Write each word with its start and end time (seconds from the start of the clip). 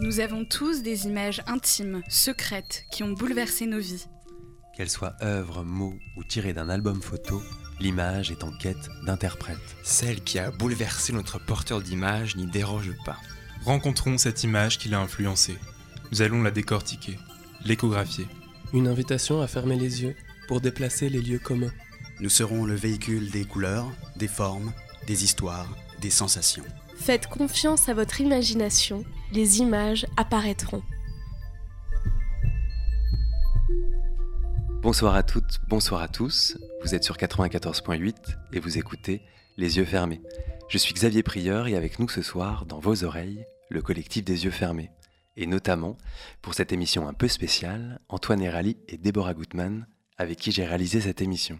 Nous 0.00 0.20
avons 0.20 0.44
tous 0.44 0.82
des 0.84 1.06
images 1.06 1.42
intimes, 1.48 2.02
secrètes, 2.08 2.84
qui 2.92 3.02
ont 3.02 3.14
bouleversé 3.14 3.66
nos 3.66 3.80
vies. 3.80 4.06
Qu'elles 4.76 4.90
soient 4.90 5.16
œuvres, 5.22 5.64
mots 5.64 5.98
ou 6.16 6.22
tirées 6.22 6.52
d'un 6.52 6.68
album 6.68 7.02
photo, 7.02 7.42
l'image 7.80 8.30
est 8.30 8.44
en 8.44 8.52
quête 8.52 8.88
d'interprète. 9.04 9.58
Celle 9.82 10.22
qui 10.22 10.38
a 10.38 10.52
bouleversé 10.52 11.12
notre 11.12 11.44
porteur 11.44 11.82
d'image 11.82 12.36
n'y 12.36 12.46
déroge 12.46 12.92
pas. 13.04 13.16
Rencontrons 13.64 14.18
cette 14.18 14.44
image 14.44 14.78
qui 14.78 14.88
l'a 14.88 15.00
influencé. 15.00 15.58
Nous 16.12 16.22
allons 16.22 16.44
la 16.44 16.52
décortiquer, 16.52 17.18
l'échographier. 17.64 18.28
Une 18.72 18.86
invitation 18.86 19.42
à 19.42 19.48
fermer 19.48 19.76
les 19.76 20.04
yeux 20.04 20.14
pour 20.46 20.60
déplacer 20.60 21.08
les 21.08 21.20
lieux 21.20 21.40
communs. 21.40 21.74
Nous 22.20 22.30
serons 22.30 22.64
le 22.66 22.74
véhicule 22.76 23.32
des 23.32 23.44
couleurs, 23.44 23.90
des 24.14 24.28
formes, 24.28 24.72
des 25.08 25.24
histoires, 25.24 25.76
des 26.00 26.10
sensations. 26.10 26.64
Faites 26.98 27.28
confiance 27.28 27.88
à 27.88 27.94
votre 27.94 28.20
imagination, 28.20 29.04
les 29.32 29.60
images 29.60 30.04
apparaîtront. 30.16 30.82
Bonsoir 34.82 35.14
à 35.14 35.22
toutes, 35.22 35.60
bonsoir 35.68 36.02
à 36.02 36.08
tous. 36.08 36.58
Vous 36.82 36.94
êtes 36.94 37.04
sur 37.04 37.16
94.8 37.16 38.14
et 38.52 38.60
vous 38.60 38.76
écoutez 38.76 39.22
Les 39.56 39.78
yeux 39.78 39.86
fermés. 39.86 40.20
Je 40.68 40.76
suis 40.76 40.92
Xavier 40.92 41.22
Prieur 41.22 41.66
et 41.68 41.76
avec 41.76 41.98
nous 41.98 42.08
ce 42.08 42.20
soir, 42.20 42.66
dans 42.66 42.80
vos 42.80 43.04
oreilles, 43.04 43.46
le 43.70 43.80
collectif 43.80 44.24
des 44.24 44.44
yeux 44.44 44.50
fermés. 44.50 44.90
Et 45.36 45.46
notamment, 45.46 45.96
pour 46.42 46.52
cette 46.52 46.72
émission 46.72 47.08
un 47.08 47.14
peu 47.14 47.28
spéciale, 47.28 48.00
Antoine 48.08 48.42
Herali 48.42 48.76
et 48.88 48.98
Déborah 48.98 49.34
Gutmann, 49.34 49.86
avec 50.18 50.38
qui 50.38 50.52
j'ai 50.52 50.66
réalisé 50.66 51.00
cette 51.00 51.22
émission. 51.22 51.58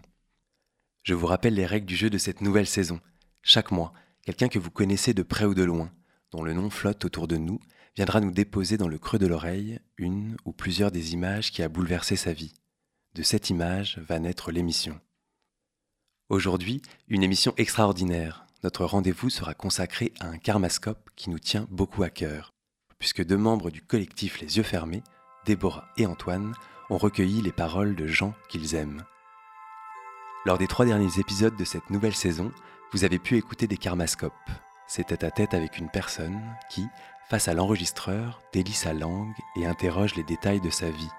Je 1.03 1.13
vous 1.15 1.25
rappelle 1.25 1.55
les 1.55 1.65
règles 1.65 1.87
du 1.87 1.95
jeu 1.95 2.09
de 2.09 2.17
cette 2.19 2.41
nouvelle 2.41 2.67
saison. 2.67 2.99
Chaque 3.41 3.71
mois, 3.71 3.93
quelqu'un 4.29 4.47
que 4.47 4.59
vous 4.59 4.69
connaissez 4.69 5.15
de 5.15 5.23
près 5.23 5.45
ou 5.45 5.55
de 5.55 5.63
loin, 5.63 5.91
dont 6.29 6.43
le 6.43 6.53
nom 6.53 6.69
flotte 6.69 7.03
autour 7.03 7.27
de 7.27 7.37
nous, 7.37 7.59
viendra 7.95 8.21
nous 8.21 8.29
déposer 8.29 8.77
dans 8.77 8.87
le 8.87 8.99
creux 8.99 9.17
de 9.17 9.25
l'oreille 9.25 9.79
une 9.97 10.37
ou 10.45 10.53
plusieurs 10.53 10.91
des 10.91 11.13
images 11.13 11.51
qui 11.51 11.63
a 11.63 11.67
bouleversé 11.67 12.15
sa 12.15 12.31
vie. 12.31 12.53
De 13.15 13.23
cette 13.23 13.49
image 13.49 13.97
va 13.97 14.19
naître 14.19 14.51
l'émission. 14.51 15.01
Aujourd'hui, 16.29 16.83
une 17.07 17.23
émission 17.23 17.55
extraordinaire. 17.57 18.45
Notre 18.61 18.85
rendez-vous 18.85 19.31
sera 19.31 19.55
consacré 19.55 20.13
à 20.19 20.27
un 20.27 20.37
karmascope 20.37 21.09
qui 21.15 21.31
nous 21.31 21.39
tient 21.39 21.67
beaucoup 21.71 22.03
à 22.03 22.11
cœur, 22.11 22.53
puisque 22.99 23.25
deux 23.25 23.35
membres 23.35 23.71
du 23.71 23.81
collectif 23.81 24.39
Les 24.41 24.57
Yeux 24.57 24.63
Fermés, 24.63 25.01
Déborah 25.47 25.89
et 25.97 26.05
Antoine, 26.05 26.53
ont 26.91 26.99
recueilli 26.99 27.41
les 27.41 27.51
paroles 27.51 27.95
de 27.95 28.05
gens 28.05 28.35
qu'ils 28.47 28.75
aiment. 28.75 29.03
Lors 30.45 30.59
des 30.59 30.67
trois 30.67 30.85
derniers 30.85 31.19
épisodes 31.19 31.57
de 31.57 31.65
cette 31.65 31.89
nouvelle 31.89 32.15
saison, 32.15 32.51
vous 32.91 33.03
avez 33.03 33.19
pu 33.19 33.37
écouter 33.37 33.67
des 33.67 33.77
karmascopes. 33.77 34.33
C'est 34.87 35.07
tête 35.07 35.23
à 35.23 35.29
tête 35.29 35.53
avec 35.53 35.77
une 35.77 35.89
personne 35.89 36.41
qui, 36.71 36.87
face 37.29 37.47
à 37.47 37.53
l'enregistreur, 37.53 38.41
délie 38.51 38.73
sa 38.73 38.93
langue 38.93 39.35
et 39.55 39.67
interroge 39.67 40.15
les 40.15 40.23
détails 40.23 40.61
de 40.61 40.71
sa 40.71 40.89
vie. 40.89 41.11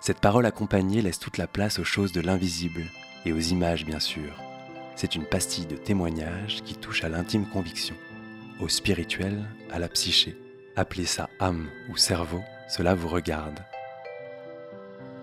Cette 0.00 0.20
parole 0.20 0.46
accompagnée 0.46 1.00
laisse 1.00 1.20
toute 1.20 1.38
la 1.38 1.46
place 1.46 1.78
aux 1.78 1.84
choses 1.84 2.12
de 2.12 2.20
l'invisible 2.20 2.84
et 3.24 3.32
aux 3.32 3.38
images 3.38 3.84
bien 3.84 4.00
sûr. 4.00 4.42
C'est 4.96 5.14
une 5.14 5.24
pastille 5.24 5.66
de 5.66 5.76
témoignage 5.76 6.62
qui 6.64 6.74
touche 6.74 7.04
à 7.04 7.08
l'intime 7.08 7.46
conviction, 7.46 7.94
au 8.58 8.68
spirituel, 8.68 9.48
à 9.70 9.78
la 9.78 9.88
psyché. 9.88 10.36
Appelez 10.74 11.06
ça 11.06 11.30
âme 11.38 11.68
ou 11.88 11.96
cerveau, 11.96 12.42
cela 12.68 12.94
vous 12.94 13.08
regarde. 13.08 13.60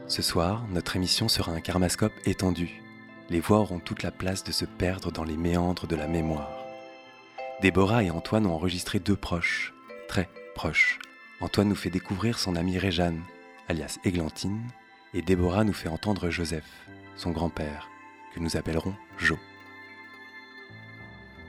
Ce 0.07 0.21
soir, 0.21 0.65
notre 0.69 0.95
émission 0.95 1.27
sera 1.27 1.51
un 1.51 1.59
karmascope 1.59 2.13
étendu. 2.25 2.84
Les 3.29 3.39
voix 3.39 3.59
auront 3.59 3.79
toute 3.79 4.03
la 4.03 4.11
place 4.11 4.43
de 4.43 4.51
se 4.51 4.65
perdre 4.65 5.11
dans 5.11 5.23
les 5.23 5.37
méandres 5.37 5.87
de 5.87 5.95
la 5.95 6.07
mémoire. 6.07 6.65
Déborah 7.61 8.03
et 8.03 8.11
Antoine 8.11 8.45
ont 8.45 8.53
enregistré 8.53 8.99
deux 8.99 9.15
proches, 9.15 9.73
très 10.07 10.29
proches. 10.53 10.99
Antoine 11.41 11.69
nous 11.69 11.75
fait 11.75 11.89
découvrir 11.89 12.37
son 12.37 12.55
amie 12.55 12.77
Réjeanne, 12.77 13.23
alias 13.67 13.97
Églantine, 14.03 14.61
et 15.14 15.21
Déborah 15.21 15.64
nous 15.64 15.73
fait 15.73 15.89
entendre 15.89 16.30
Joseph, 16.30 16.69
son 17.15 17.31
grand-père, 17.31 17.89
que 18.33 18.39
nous 18.39 18.58
appellerons 18.58 18.93
Jo. 19.17 19.39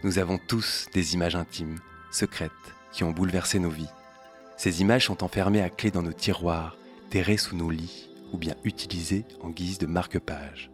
Nous 0.03 0.19
avons 0.19 0.39
tous 0.39 0.87
des 0.95 1.15
images 1.15 1.37
intimes, 1.37 1.79
secrètes, 2.11 2.53
qui 2.93 3.05
ont 3.05 3.11
bouleversé 3.11 3.59
nos 3.59 3.71
vies. 3.71 3.91
Ces 4.57 4.81
images 4.81 5.07
sont 5.07 5.23
enfermées 5.25 5.63
à 5.63 5.69
clé 5.69 5.91
dans 5.91 6.03
nos 6.03 6.13
tiroirs, 6.13 6.79
terrées 7.11 7.37
sous 7.37 7.57
nos 7.57 7.71
lits, 7.71 8.09
ou 8.33 8.39
bien 8.39 8.55
utilisées 8.65 9.27
en 9.43 9.51
guise 9.51 9.79
de 9.79 9.87
marque-page. 9.87 10.71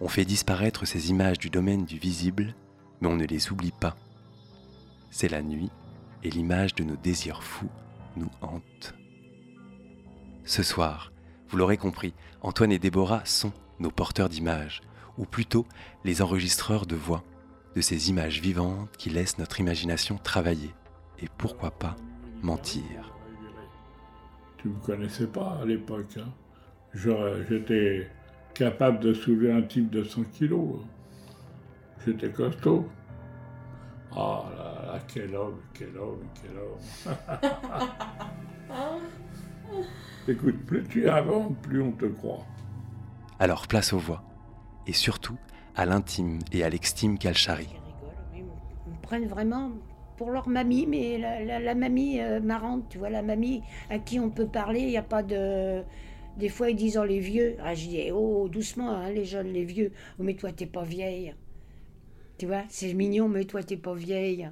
On 0.00 0.08
fait 0.08 0.24
disparaître 0.24 0.84
ces 0.84 1.10
images 1.10 1.38
du 1.38 1.50
domaine 1.50 1.84
du 1.84 1.98
visible, 1.98 2.54
mais 3.00 3.08
on 3.08 3.16
ne 3.16 3.24
les 3.24 3.50
oublie 3.50 3.72
pas. 3.72 3.96
C'est 5.10 5.28
la 5.28 5.42
nuit, 5.42 5.70
et 6.22 6.30
l'image 6.30 6.74
de 6.74 6.84
nos 6.84 6.96
désirs 6.96 7.42
fous 7.42 7.70
nous 8.16 8.30
hante. 8.42 8.94
Ce 10.44 10.62
soir, 10.62 11.12
vous 11.48 11.56
l'aurez 11.56 11.76
compris, 11.76 12.14
Antoine 12.42 12.72
et 12.72 12.78
Déborah 12.78 13.24
sont 13.24 13.52
nos 13.80 13.90
porteurs 13.90 14.28
d'images, 14.28 14.82
ou 15.18 15.24
plutôt 15.24 15.66
les 16.04 16.22
enregistreurs 16.22 16.86
de 16.86 16.96
voix, 16.96 17.24
de 17.74 17.80
ces 17.80 18.10
images 18.10 18.40
vivantes 18.40 18.96
qui 18.96 19.10
laissent 19.10 19.38
notre 19.38 19.60
imagination 19.60 20.18
travailler, 20.18 20.74
et 21.20 21.28
pourquoi 21.38 21.70
pas 21.70 21.96
mentir. 22.42 23.12
Tu 24.58 24.68
ne 24.68 24.74
me 24.74 24.78
connaissais 24.80 25.26
pas 25.26 25.58
à 25.62 25.64
l'époque. 25.64 26.18
Hein. 26.18 26.32
J'étais 27.48 28.10
capable 28.58 29.00
de 29.00 29.12
soulever 29.12 29.52
un 29.52 29.62
type 29.62 29.90
de 29.90 30.02
100 30.02 30.24
kilos. 30.32 30.80
J'étais 32.04 32.30
costaud. 32.30 32.88
Ah 34.12 34.44
là 34.56 34.86
là, 34.86 34.98
quel 35.12 35.34
homme, 35.34 35.60
quel 35.74 35.96
homme, 35.98 36.24
quel 36.40 36.56
homme. 36.58 37.16
Écoute, 40.28 40.64
plus 40.66 40.84
tu 40.84 41.08
avances, 41.08 41.52
plus 41.62 41.82
on 41.82 41.92
te 41.92 42.06
croit. 42.06 42.44
Alors 43.38 43.66
place 43.66 43.92
aux 43.92 43.98
voix, 43.98 44.22
et 44.86 44.92
surtout 44.92 45.36
à 45.74 45.84
l'intime 45.84 46.38
et 46.52 46.64
à 46.64 46.70
l'extime 46.70 47.18
qu'elles 47.18 47.36
charrient. 47.36 47.76
Ils 48.34 48.42
me 48.42 49.02
prennent 49.02 49.26
vraiment 49.26 49.72
pour 50.16 50.30
leur 50.30 50.48
mamie, 50.48 50.86
mais 50.86 51.18
la, 51.18 51.74
mamie 51.74 52.20
euh, 52.20 52.40
marrante, 52.40 52.84
tu 52.88 52.96
vois, 52.96 53.10
la 53.10 53.22
mamie 53.22 53.62
à 53.90 53.98
qui 53.98 54.18
on 54.18 54.30
peut 54.30 54.46
parler, 54.46 54.80
il 54.80 54.88
n'y 54.88 54.96
a 54.96 55.02
pas 55.02 55.22
de... 55.22 55.82
Des 56.36 56.50
fois, 56.50 56.70
ils 56.70 56.76
disent, 56.76 56.98
oh, 56.98 57.04
les 57.04 57.20
vieux. 57.20 57.56
Ah, 57.62 57.74
je 57.74 57.86
dis, 57.86 58.10
oh, 58.12 58.48
doucement, 58.48 58.90
hein, 58.90 59.10
les 59.10 59.24
jeunes, 59.24 59.52
les 59.52 59.64
vieux. 59.64 59.92
Oh, 60.18 60.22
mais 60.22 60.34
toi, 60.34 60.52
t'es 60.52 60.66
pas 60.66 60.84
vieille. 60.84 61.34
Tu 62.38 62.46
vois, 62.46 62.64
c'est 62.68 62.92
mignon, 62.92 63.28
mais 63.28 63.44
toi, 63.44 63.62
t'es 63.62 63.78
pas 63.78 63.94
vieille. 63.94 64.50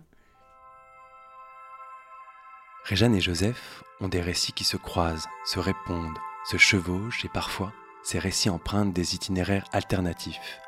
Réjeanne 2.84 3.14
et 3.14 3.20
Joseph 3.20 3.82
ont 4.00 4.08
des 4.08 4.20
récits 4.20 4.52
qui 4.52 4.64
se 4.64 4.76
croisent, 4.76 5.28
se 5.46 5.58
répondent, 5.58 6.18
se 6.50 6.56
chevauchent 6.56 7.24
et 7.24 7.30
parfois, 7.30 7.72
ces 8.02 8.18
récits 8.18 8.50
empruntent 8.50 8.92
des 8.92 9.14
itinéraires 9.14 9.64
alternatifs, 9.72 10.60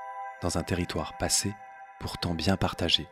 dans 0.42 0.56
un 0.56 0.62
territoire 0.62 1.16
passé, 1.18 1.52
pourtant 2.00 2.34
bien 2.34 2.56
partagé. 2.56 3.06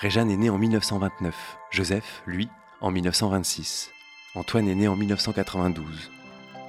Réjeanne 0.00 0.30
est 0.30 0.36
né 0.36 0.50
en 0.50 0.58
1929, 0.58 1.58
Joseph, 1.70 2.22
lui, 2.26 2.48
en 2.80 2.90
1926, 2.90 3.90
Antoine 4.36 4.68
est 4.68 4.74
né 4.74 4.88
en 4.88 4.96
1992 4.96 6.10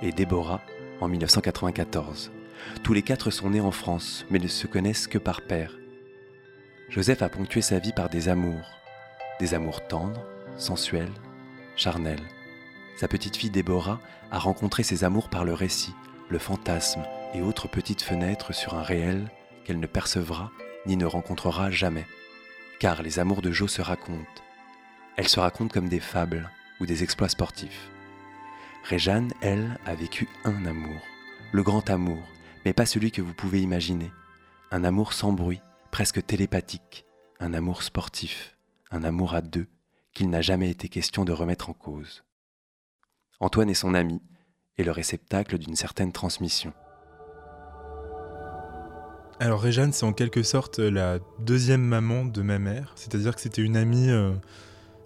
et 0.02 0.12
Déborah 0.12 0.62
en 1.02 1.08
1994. 1.08 2.32
Tous 2.84 2.94
les 2.94 3.02
quatre 3.02 3.32
sont 3.32 3.50
nés 3.50 3.62
en 3.62 3.72
France, 3.72 4.26
mais 4.30 4.40
ne 4.40 4.48
se 4.48 4.68
connaissent 4.68 5.08
que 5.08 5.18
par 5.18 5.42
père. 5.42 5.78
Joseph 6.90 7.22
a 7.22 7.30
ponctué 7.30 7.62
sa 7.62 7.80
vie 7.80 7.94
par 7.94 8.10
des 8.10 8.30
amours, 8.30 8.70
des 9.40 9.54
amours 9.54 9.86
tendres, 9.88 10.26
sensuels, 10.58 11.14
charnels. 11.76 12.24
Sa 12.98 13.08
petite 13.08 13.36
fille 13.36 13.50
Déborah 13.50 14.00
a 14.32 14.40
rencontré 14.40 14.84
ses 14.84 15.04
amours 15.04 15.30
par 15.30 15.44
le 15.44 15.54
récit, 15.54 15.94
le 16.30 16.40
fantasme 16.40 17.04
et 17.34 17.42
autres 17.42 17.68
petites 17.68 18.02
fenêtres 18.02 18.54
sur 18.54 18.76
un 18.76 18.84
réel 18.84 19.30
qu'elle 19.66 19.80
ne 19.80 19.88
percevra 19.88 20.52
ni 20.86 20.96
ne 20.98 21.06
rencontrera 21.06 21.72
jamais. 21.72 22.06
Car 22.80 23.02
les 23.02 23.20
amours 23.20 23.42
de 23.42 23.52
Jo 23.52 23.68
se 23.68 23.82
racontent. 23.82 24.26
Elles 25.18 25.28
se 25.28 25.40
racontent 25.40 25.74
comme 25.74 25.90
des 25.90 26.00
fables 26.00 26.50
ou 26.80 26.86
des 26.86 27.04
exploits 27.04 27.30
sportifs. 27.30 27.90
Réjeanne, 28.88 29.34
elle, 29.42 29.80
a 29.88 29.96
vécu 29.96 30.30
un 30.44 30.64
amour, 30.68 31.02
le 31.52 31.64
grand 31.64 31.90
amour, 31.90 32.22
mais 32.66 32.74
pas 32.74 32.86
celui 32.86 33.10
que 33.10 33.24
vous 33.24 33.34
pouvez 33.34 33.60
imaginer. 33.60 34.12
Un 34.70 34.84
amour 34.84 35.14
sans 35.14 35.32
bruit, 35.32 35.60
presque 35.90 36.24
télépathique, 36.24 37.04
un 37.40 37.56
amour 37.56 37.82
sportif, 37.82 38.56
un 38.92 39.04
amour 39.04 39.34
à 39.34 39.42
deux, 39.42 39.66
qu'il 40.14 40.30
n'a 40.30 40.42
jamais 40.42 40.70
été 40.70 40.88
question 40.88 41.26
de 41.26 41.32
remettre 41.32 41.72
en 41.72 41.74
cause. 41.74 42.24
Antoine 43.40 43.72
est 43.72 43.74
son 43.74 43.96
ami 43.96 44.22
et 44.78 44.84
le 44.84 44.92
réceptacle 44.92 45.58
d'une 45.58 45.76
certaine 45.76 46.12
transmission. 46.12 46.72
Alors 49.40 49.62
Réjeanne, 49.62 49.94
c'est 49.94 50.06
en 50.06 50.14
quelque 50.14 50.44
sorte 50.44 50.78
la 50.78 51.18
deuxième 51.40 51.84
maman 51.84 52.24
de 52.24 52.44
ma 52.44 52.60
mère, 52.60 52.94
c'est-à-dire 52.96 53.34
que 53.34 53.42
c'était 53.42 53.64
une 53.64 53.78
amie, 53.78 54.12
euh, 54.12 54.36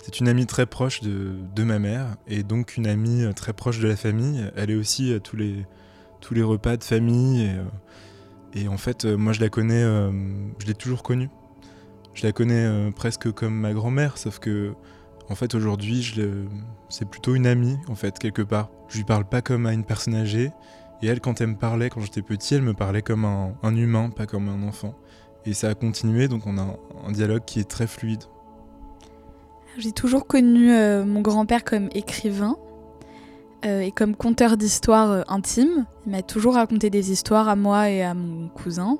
c'est 0.03 0.19
une 0.19 0.27
amie 0.27 0.45
très 0.45 0.65
proche 0.65 1.01
de, 1.01 1.63
ma 1.63 1.79
mère 1.79 2.15
et 2.27 2.43
donc 2.43 2.77
une 2.77 2.87
amie 2.87 3.23
euh, 3.23 3.33
très 3.33 3.53
proche 3.53 3.79
de 3.79 3.87
la 3.87 3.95
famille. 3.95 4.49
Elle 4.55 4.71
est 4.71 4.75
aussi 4.75 5.13
à 5.13 5.19
tous 5.19 5.35
les, 5.35 5.65
tous 6.21 6.33
les 6.33 6.43
repas 6.43 6.77
de 6.77 6.83
famille 6.83 7.43
et, 8.53 8.65
euh, 8.65 8.69
en 8.69 8.77
fait, 8.77 9.05
moi 9.05 9.33
je 9.33 9.41
la 9.41 9.49
connais, 9.49 9.83
je 9.83 10.65
l'ai 10.65 10.73
toujours 10.73 11.03
connue. 11.03 11.29
Je 12.13 12.25
la 12.25 12.31
connais 12.31 12.91
presque 12.91 13.31
comme 13.31 13.53
ma 13.53 13.73
grand-mère, 13.73 14.17
sauf 14.17 14.39
que 14.39 14.73
En 15.29 15.35
fait, 15.35 15.53
aujourd'hui, 15.53 16.15
c'est 16.89 17.07
plutôt 17.07 17.35
une 17.35 17.45
amie, 17.45 17.77
en 17.87 17.95
fait, 17.95 18.17
quelque 18.17 18.41
part. 18.41 18.71
Je 18.89 18.97
lui 18.97 19.03
parle 19.03 19.25
pas 19.25 19.43
comme 19.43 19.67
à 19.67 19.73
une 19.73 19.85
personne 19.85 20.15
âgée. 20.15 20.51
Et 21.01 21.07
elle, 21.07 21.21
quand 21.21 21.39
elle 21.39 21.47
me 21.47 21.55
parlait, 21.55 21.89
quand 21.89 22.01
j'étais 22.01 22.21
petit, 22.21 22.55
elle 22.55 22.61
me 22.61 22.73
parlait 22.73 23.01
comme 23.01 23.25
un, 23.25 23.75
humain, 23.75 24.09
pas 24.09 24.25
comme 24.25 24.49
un 24.49 24.67
enfant. 24.67 24.95
Et 25.45 25.53
ça 25.53 25.69
a 25.69 25.75
continué, 25.75 26.27
donc 26.27 26.45
on 26.45 26.57
a 26.57 26.75
un 27.05 27.11
dialogue 27.11 27.45
qui 27.45 27.59
est 27.59 27.69
très 27.69 27.87
fluide. 27.87 28.23
J'ai 29.77 29.91
toujours 29.91 30.25
connu 30.27 30.73
euh, 30.73 31.05
mon 31.05 31.21
grand-père 31.21 31.63
comme 31.63 31.89
écrivain 31.93 32.57
euh, 33.65 33.81
et 33.81 33.91
comme 33.91 34.15
conteur 34.15 34.57
d'histoires 34.57 35.11
euh, 35.11 35.21
intimes. 35.27 35.85
Il 36.05 36.11
m'a 36.11 36.21
toujours 36.21 36.55
raconté 36.55 36.89
des 36.89 37.11
histoires 37.11 37.47
à 37.47 37.55
moi 37.55 37.89
et 37.89 38.01
à 38.01 38.13
mon 38.13 38.49
cousin. 38.49 38.97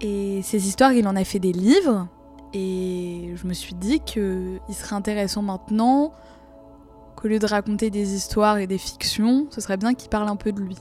Et 0.00 0.42
ces 0.42 0.68
histoires, 0.68 0.92
il 0.92 1.08
en 1.08 1.16
a 1.16 1.24
fait 1.24 1.38
des 1.38 1.52
livres. 1.52 2.06
Et 2.52 3.32
je 3.34 3.46
me 3.46 3.54
suis 3.54 3.74
dit 3.74 4.00
qu'il 4.00 4.60
serait 4.70 4.94
intéressant 4.94 5.42
maintenant 5.42 6.12
qu'au 7.16 7.28
lieu 7.28 7.38
de 7.38 7.46
raconter 7.46 7.90
des 7.90 8.14
histoires 8.14 8.58
et 8.58 8.66
des 8.66 8.78
fictions, 8.78 9.46
ce 9.50 9.60
serait 9.60 9.76
bien 9.76 9.94
qu'il 9.94 10.10
parle 10.10 10.28
un 10.28 10.36
peu 10.36 10.52
de 10.52 10.60
lui. 10.60 10.76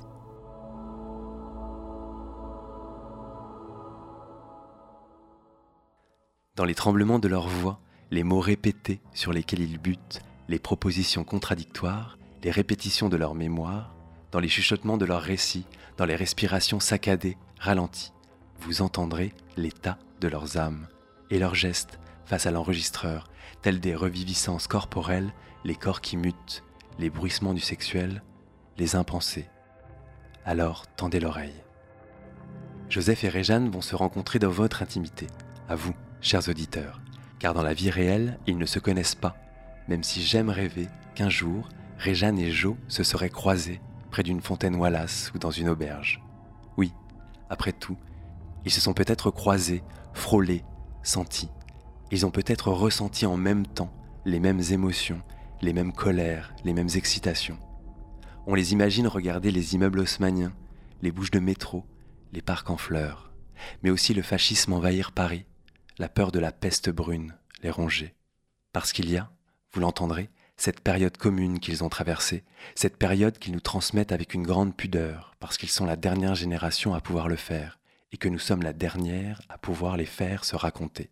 Dans 6.56 6.66
les 6.66 6.76
tremblements 6.76 7.20
de 7.20 7.28
leur 7.28 7.48
voix, 7.48 7.80
les 8.12 8.24
mots 8.24 8.40
répétés 8.40 9.02
sur 9.14 9.34
lesquels 9.34 9.62
ils 9.62 9.80
butent, 9.80 10.20
les 10.48 10.60
propositions 10.60 11.24
contradictoires, 11.24 12.18
les 12.44 12.52
répétitions 12.52 13.10
de 13.10 13.18
leur 13.18 13.36
mémoire, 13.36 13.94
dans 14.32 14.40
les 14.40 14.48
chuchotements 14.48 14.98
de 14.98 15.06
leurs 15.06 15.22
récits, 15.22 15.66
dans 15.98 16.06
les 16.06 16.16
respirations 16.16 16.80
saccadées, 16.80 17.38
ralenties, 17.60 18.14
vous 18.60 18.82
entendrez 18.82 19.34
l'état 19.56 19.98
de 20.22 20.28
leurs 20.28 20.58
âmes 20.58 20.88
et 21.30 21.40
leurs 21.40 21.56
gestes 21.56 22.00
face 22.26 22.46
à 22.46 22.52
l'enregistreur, 22.52 23.30
tels 23.62 23.80
des 23.80 23.96
reviviscences 23.96 24.68
corporelles, 24.68 25.34
les 25.64 25.76
corps 25.76 26.02
qui 26.02 26.18
mutent, 26.18 26.64
les 27.00 27.10
bruissements 27.10 27.54
du 27.54 27.62
sexuel, 27.62 28.24
les 28.78 28.96
impensés. 28.96 29.48
Alors 30.46 30.86
tendez 30.96 31.20
l'oreille. 31.20 31.64
Joseph 32.90 33.24
et 33.24 33.30
Réjeanne 33.30 33.70
vont 33.70 33.82
se 33.82 33.96
rencontrer 33.96 34.40
dans 34.40 34.50
votre 34.50 34.82
intimité, 34.82 35.28
à 35.68 35.76
vous, 35.76 35.94
chers 36.22 36.48
auditeurs, 36.48 37.02
car 37.40 37.54
dans 37.54 37.64
la 37.64 37.74
vie 37.74 37.90
réelle, 37.90 38.40
ils 38.48 38.58
ne 38.58 38.66
se 38.66 38.80
connaissent 38.80 39.16
pas, 39.16 39.36
même 39.88 40.04
si 40.04 40.22
j'aime 40.22 40.50
rêver 40.50 40.88
qu'un 41.16 41.30
jour, 41.30 41.70
Réjeanne 41.98 42.38
et 42.38 42.52
Jo 42.52 42.78
se 42.88 43.04
seraient 43.04 43.30
croisés 43.30 43.82
près 44.12 44.24
d'une 44.24 44.42
fontaine 44.42 44.76
Wallace 44.76 45.32
ou 45.34 45.40
dans 45.40 45.52
une 45.52 45.70
auberge. 45.70 46.22
Oui, 46.78 46.94
après 47.50 47.74
tout, 47.74 47.98
ils 48.66 48.72
se 48.72 48.82
sont 48.82 48.94
peut-être 48.94 49.32
croisés, 49.32 49.84
frôlés, 50.14 50.64
sentis. 51.04 51.50
Ils 52.12 52.26
ont 52.26 52.32
peut-être 52.32 52.72
ressenti 52.72 53.26
en 53.26 53.38
même 53.38 53.66
temps 53.66 53.92
les 54.26 54.40
mêmes 54.40 54.62
émotions, 54.72 55.22
les 55.62 55.74
mêmes 55.74 55.94
colères, 55.94 56.54
les 56.64 56.74
mêmes 56.74 56.90
excitations. 56.96 57.58
On 58.46 58.56
les 58.56 58.74
imagine 58.74 59.08
regarder 59.08 59.52
les 59.52 59.76
immeubles 59.76 60.00
haussmanniens, 60.00 60.54
les 61.02 61.12
bouches 61.12 61.32
de 61.32 61.40
métro, 61.40 61.86
les 62.34 62.42
parcs 62.42 62.70
en 62.70 62.78
fleurs, 62.78 63.32
mais 63.84 63.90
aussi 63.90 64.14
le 64.14 64.22
fascisme 64.22 64.74
envahir 64.74 65.12
Paris, 65.12 65.46
la 66.00 66.10
peur 66.10 66.32
de 66.32 66.40
la 66.40 66.52
peste 66.52 66.90
brune, 66.90 67.36
les 67.64 67.72
ronger. 67.72 68.14
Parce 68.72 68.94
qu'il 68.94 69.10
y 69.10 69.18
a, 69.18 69.32
vous 69.72 69.80
l'entendrez, 69.80 70.30
cette 70.56 70.82
période 70.82 71.18
commune 71.18 71.60
qu'ils 71.60 71.84
ont 71.84 71.90
traversée, 71.90 72.44
cette 72.76 72.98
période 72.98 73.40
qu'ils 73.40 73.54
nous 73.54 73.60
transmettent 73.60 74.12
avec 74.12 74.34
une 74.34 74.46
grande 74.46 74.76
pudeur, 74.76 75.36
parce 75.40 75.58
qu'ils 75.58 75.70
sont 75.70 75.86
la 75.86 75.96
dernière 75.96 76.36
génération 76.36 76.94
à 76.94 77.02
pouvoir 77.02 77.28
le 77.28 77.36
faire, 77.36 77.80
et 78.12 78.18
que 78.18 78.30
nous 78.30 78.40
sommes 78.40 78.62
la 78.62 78.74
dernière 78.74 79.42
à 79.50 79.58
pouvoir 79.58 79.98
les 79.98 80.06
faire 80.06 80.46
se 80.46 80.56
raconter. 80.56 81.10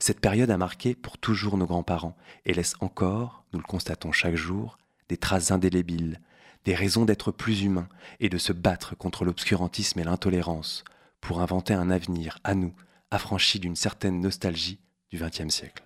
Cette 0.00 0.20
période 0.20 0.50
a 0.50 0.58
marqué 0.58 0.94
pour 0.94 1.16
toujours 1.16 1.56
nos 1.56 1.66
grands-parents 1.66 2.16
et 2.44 2.52
laisse 2.52 2.74
encore, 2.80 3.44
nous 3.52 3.60
le 3.60 3.64
constatons 3.64 4.12
chaque 4.12 4.34
jour, 4.34 4.78
des 5.08 5.16
traces 5.16 5.50
indélébiles, 5.50 6.20
des 6.64 6.74
raisons 6.74 7.04
d'être 7.04 7.32
plus 7.32 7.62
humains 7.62 7.88
et 8.18 8.28
de 8.28 8.38
se 8.38 8.52
battre 8.52 8.96
contre 8.96 9.24
l'obscurantisme 9.24 10.00
et 10.00 10.04
l'intolérance 10.04 10.84
pour 11.20 11.40
inventer 11.40 11.74
un 11.74 11.90
avenir 11.90 12.38
à 12.44 12.54
nous, 12.54 12.74
affranchi 13.10 13.58
d'une 13.58 13.76
certaine 13.76 14.20
nostalgie 14.20 14.80
du 15.10 15.18
XXe 15.18 15.52
siècle. 15.52 15.84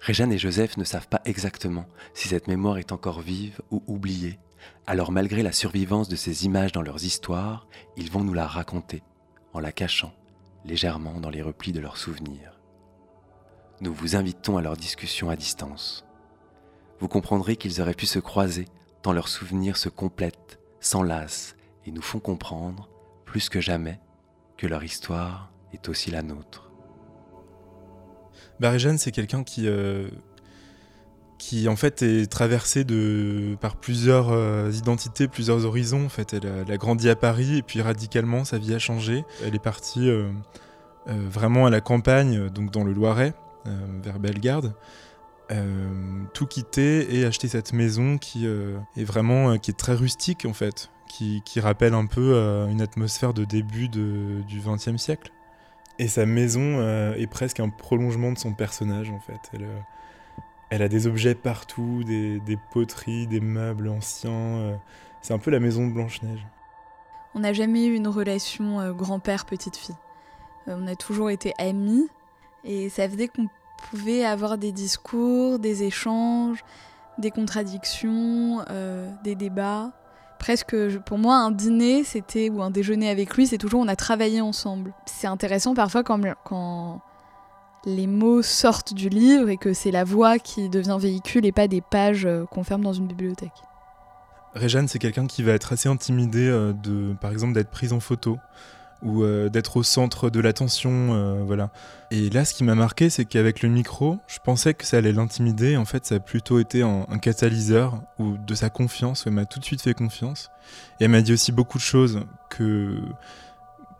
Réjeanne 0.00 0.32
et 0.32 0.38
Joseph 0.38 0.76
ne 0.76 0.84
savent 0.84 1.08
pas 1.08 1.22
exactement 1.24 1.86
si 2.12 2.28
cette 2.28 2.48
mémoire 2.48 2.78
est 2.78 2.90
encore 2.90 3.20
vive 3.20 3.60
ou 3.70 3.82
oubliée, 3.86 4.40
alors 4.86 5.12
malgré 5.12 5.42
la 5.42 5.52
survivance 5.52 6.08
de 6.08 6.16
ces 6.16 6.44
images 6.44 6.72
dans 6.72 6.82
leurs 6.82 7.04
histoires, 7.04 7.68
ils 7.96 8.10
vont 8.10 8.24
nous 8.24 8.34
la 8.34 8.46
raconter, 8.46 9.02
en 9.52 9.60
la 9.60 9.70
cachant 9.70 10.12
légèrement 10.64 11.20
dans 11.20 11.30
les 11.30 11.42
replis 11.42 11.72
de 11.72 11.80
leurs 11.80 11.96
souvenirs. 11.96 12.60
Nous 13.80 13.92
vous 13.92 14.16
invitons 14.16 14.56
à 14.56 14.62
leur 14.62 14.76
discussion 14.76 15.28
à 15.28 15.36
distance. 15.36 16.04
Vous 17.00 17.08
comprendrez 17.08 17.56
qu'ils 17.56 17.80
auraient 17.80 17.94
pu 17.94 18.06
se 18.06 18.20
croiser 18.20 18.66
tant 19.02 19.12
leurs 19.12 19.28
souvenirs 19.28 19.76
se 19.76 19.88
complètent, 19.88 20.60
s'enlacent 20.80 21.56
et 21.84 21.90
nous 21.90 22.02
font 22.02 22.20
comprendre, 22.20 22.88
plus 23.24 23.48
que 23.48 23.60
jamais, 23.60 24.00
que 24.56 24.66
leur 24.66 24.84
histoire 24.84 25.51
est 25.72 25.88
aussi 25.88 26.10
la 26.10 26.22
nôtre. 26.22 26.72
Barry-Jeanne, 28.62 28.96
c'est 28.96 29.10
quelqu'un 29.10 29.42
qui, 29.42 29.66
euh, 29.66 30.08
qui 31.36 31.68
en 31.68 31.74
fait 31.74 32.02
est 32.02 32.30
traversé 32.30 32.86
par 33.60 33.76
plusieurs 33.76 34.30
euh, 34.30 34.70
identités, 34.72 35.26
plusieurs 35.26 35.64
horizons. 35.64 36.06
En 36.06 36.08
fait, 36.08 36.32
elle 36.34 36.70
a, 36.70 36.76
grandi 36.76 37.10
à 37.10 37.16
Paris 37.16 37.58
et 37.58 37.62
puis 37.62 37.82
radicalement 37.82 38.44
sa 38.44 38.58
vie 38.58 38.72
a 38.72 38.78
changé. 38.78 39.24
Elle 39.44 39.56
est 39.56 39.62
partie 39.62 40.08
euh, 40.08 40.30
vraiment 41.06 41.66
à 41.66 41.70
la 41.70 41.80
campagne, 41.80 42.48
donc 42.50 42.70
dans 42.70 42.84
le 42.84 42.92
Loiret, 42.92 43.34
vers 44.02 44.20
Bellegarde. 44.20 44.74
tout 46.34 46.46
quitter 46.46 47.16
et 47.16 47.24
acheter 47.24 47.48
cette 47.48 47.72
maison 47.72 48.18
qui 48.18 48.46
est 48.46 49.04
vraiment 49.04 49.58
qui 49.58 49.72
est 49.72 49.78
très 49.78 49.94
rustique 49.94 50.46
en 50.46 50.52
fait, 50.52 50.90
qui, 51.08 51.42
rappelle 51.60 51.94
un 51.94 52.06
peu 52.06 52.36
une 52.70 52.80
atmosphère 52.80 53.34
de 53.34 53.44
début 53.44 53.88
du 53.88 54.60
XXe 54.64 54.96
siècle. 54.96 55.32
Et 55.98 56.08
sa 56.08 56.26
maison 56.26 56.78
euh, 56.78 57.14
est 57.14 57.26
presque 57.26 57.60
un 57.60 57.68
prolongement 57.68 58.32
de 58.32 58.38
son 58.38 58.52
personnage 58.52 59.10
en 59.10 59.20
fait. 59.20 59.50
Elle, 59.52 59.64
euh, 59.64 60.84
a 60.84 60.88
des 60.88 61.06
objets 61.06 61.34
partout, 61.34 62.02
des, 62.04 62.58
poteries, 62.72 63.26
des 63.26 63.40
meubles 63.40 63.88
anciens. 63.88 64.30
Euh. 64.30 64.76
c'est 65.20 65.34
un 65.34 65.38
peu 65.38 65.50
la 65.50 65.60
maison 65.60 65.86
de 65.86 65.92
Blanche-Neige. 65.92 66.46
On 67.34 67.40
n'a 67.40 67.52
jamais 67.52 67.86
eu 67.86 67.94
une 67.94 68.08
relation 68.08 68.92
grand-père-petite 68.92 69.76
fille. 69.76 69.94
on 70.66 70.86
a 70.86 70.96
toujours 70.96 71.30
été 71.30 71.54
amis 71.58 72.08
et 72.64 72.88
ça 72.90 73.08
faisait 73.08 73.28
qu'on 73.28 73.48
pouvait 73.90 74.24
avoir 74.24 74.58
des 74.58 74.72
discours, 74.72 75.58
des 75.58 75.82
échanges, 75.82 76.62
des 77.18 77.30
contradictions, 77.30 78.64
des 79.24 79.34
débats 79.34 79.92
presque 80.42 80.76
pour 81.06 81.18
moi 81.18 81.36
un 81.36 81.52
dîner 81.52 82.02
c'était 82.02 82.50
ou 82.50 82.62
un 82.62 82.70
déjeuner 82.72 83.08
avec 83.08 83.36
lui 83.36 83.46
c'est 83.46 83.58
toujours 83.58 83.80
on 83.80 83.86
a 83.86 83.94
travaillé 83.94 84.40
ensemble. 84.40 84.92
C'est 85.06 85.28
intéressant 85.28 85.72
parfois 85.72 86.02
quand, 86.02 87.00
les 87.84 88.08
mots 88.08 88.42
sortent 88.42 88.92
du 88.92 89.08
livre 89.08 89.48
et 89.48 89.56
que 89.56 89.72
c'est 89.72 89.92
la 89.92 90.02
voix 90.04 90.38
qui 90.38 90.68
devient 90.68 90.98
véhicule 91.00 91.46
et 91.46 91.52
pas 91.52 91.68
des 91.68 91.80
pages 91.80 92.26
euh, 92.26 92.44
qu'on 92.46 92.62
ferme 92.62 92.82
dans 92.82 92.92
une 92.92 93.08
bibliothèque. 93.08 93.50
Réjeanne 94.54 94.88
c'est 94.88 94.98
quelqu'un 94.98 95.26
qui 95.26 95.42
va 95.42 95.52
être 95.52 95.72
assez 95.72 95.88
intimidé 95.88 96.48
euh, 96.48 96.72
de 96.72 97.14
par 97.20 97.30
exemple 97.30 97.54
d'être 97.54 97.70
prise 97.70 97.92
en 97.92 98.00
photo 98.00 98.38
ou 99.02 99.22
euh, 99.22 99.48
d'être 99.48 99.76
au 99.76 99.82
centre 99.82 100.30
de 100.30 100.40
l'attention, 100.40 101.14
euh, 101.14 101.42
voilà. 101.44 101.70
Et 102.10 102.30
là, 102.30 102.44
ce 102.44 102.54
qui 102.54 102.64
m'a 102.64 102.74
marqué, 102.74 103.10
c'est 103.10 103.24
qu'avec 103.24 103.62
le 103.62 103.68
micro, 103.68 104.18
je 104.26 104.38
pensais 104.38 104.74
que 104.74 104.84
ça 104.84 104.98
allait 104.98 105.12
l'intimider. 105.12 105.76
En 105.76 105.84
fait, 105.84 106.06
ça 106.06 106.16
a 106.16 106.20
plutôt 106.20 106.58
été 106.58 106.82
un, 106.82 107.04
catalyseur 107.20 108.02
ou 108.18 108.36
de 108.36 108.54
sa 108.54 108.70
confiance. 108.70 109.24
Elle 109.26 109.32
m'a 109.32 109.44
tout 109.44 109.58
de 109.58 109.64
suite 109.64 109.82
fait 109.82 109.94
confiance. 109.94 110.50
Et 111.00 111.04
elle 111.04 111.10
m'a 111.10 111.22
dit 111.22 111.32
aussi 111.32 111.52
beaucoup 111.52 111.78
de 111.78 111.82
choses 111.82 112.20
que 112.50 113.00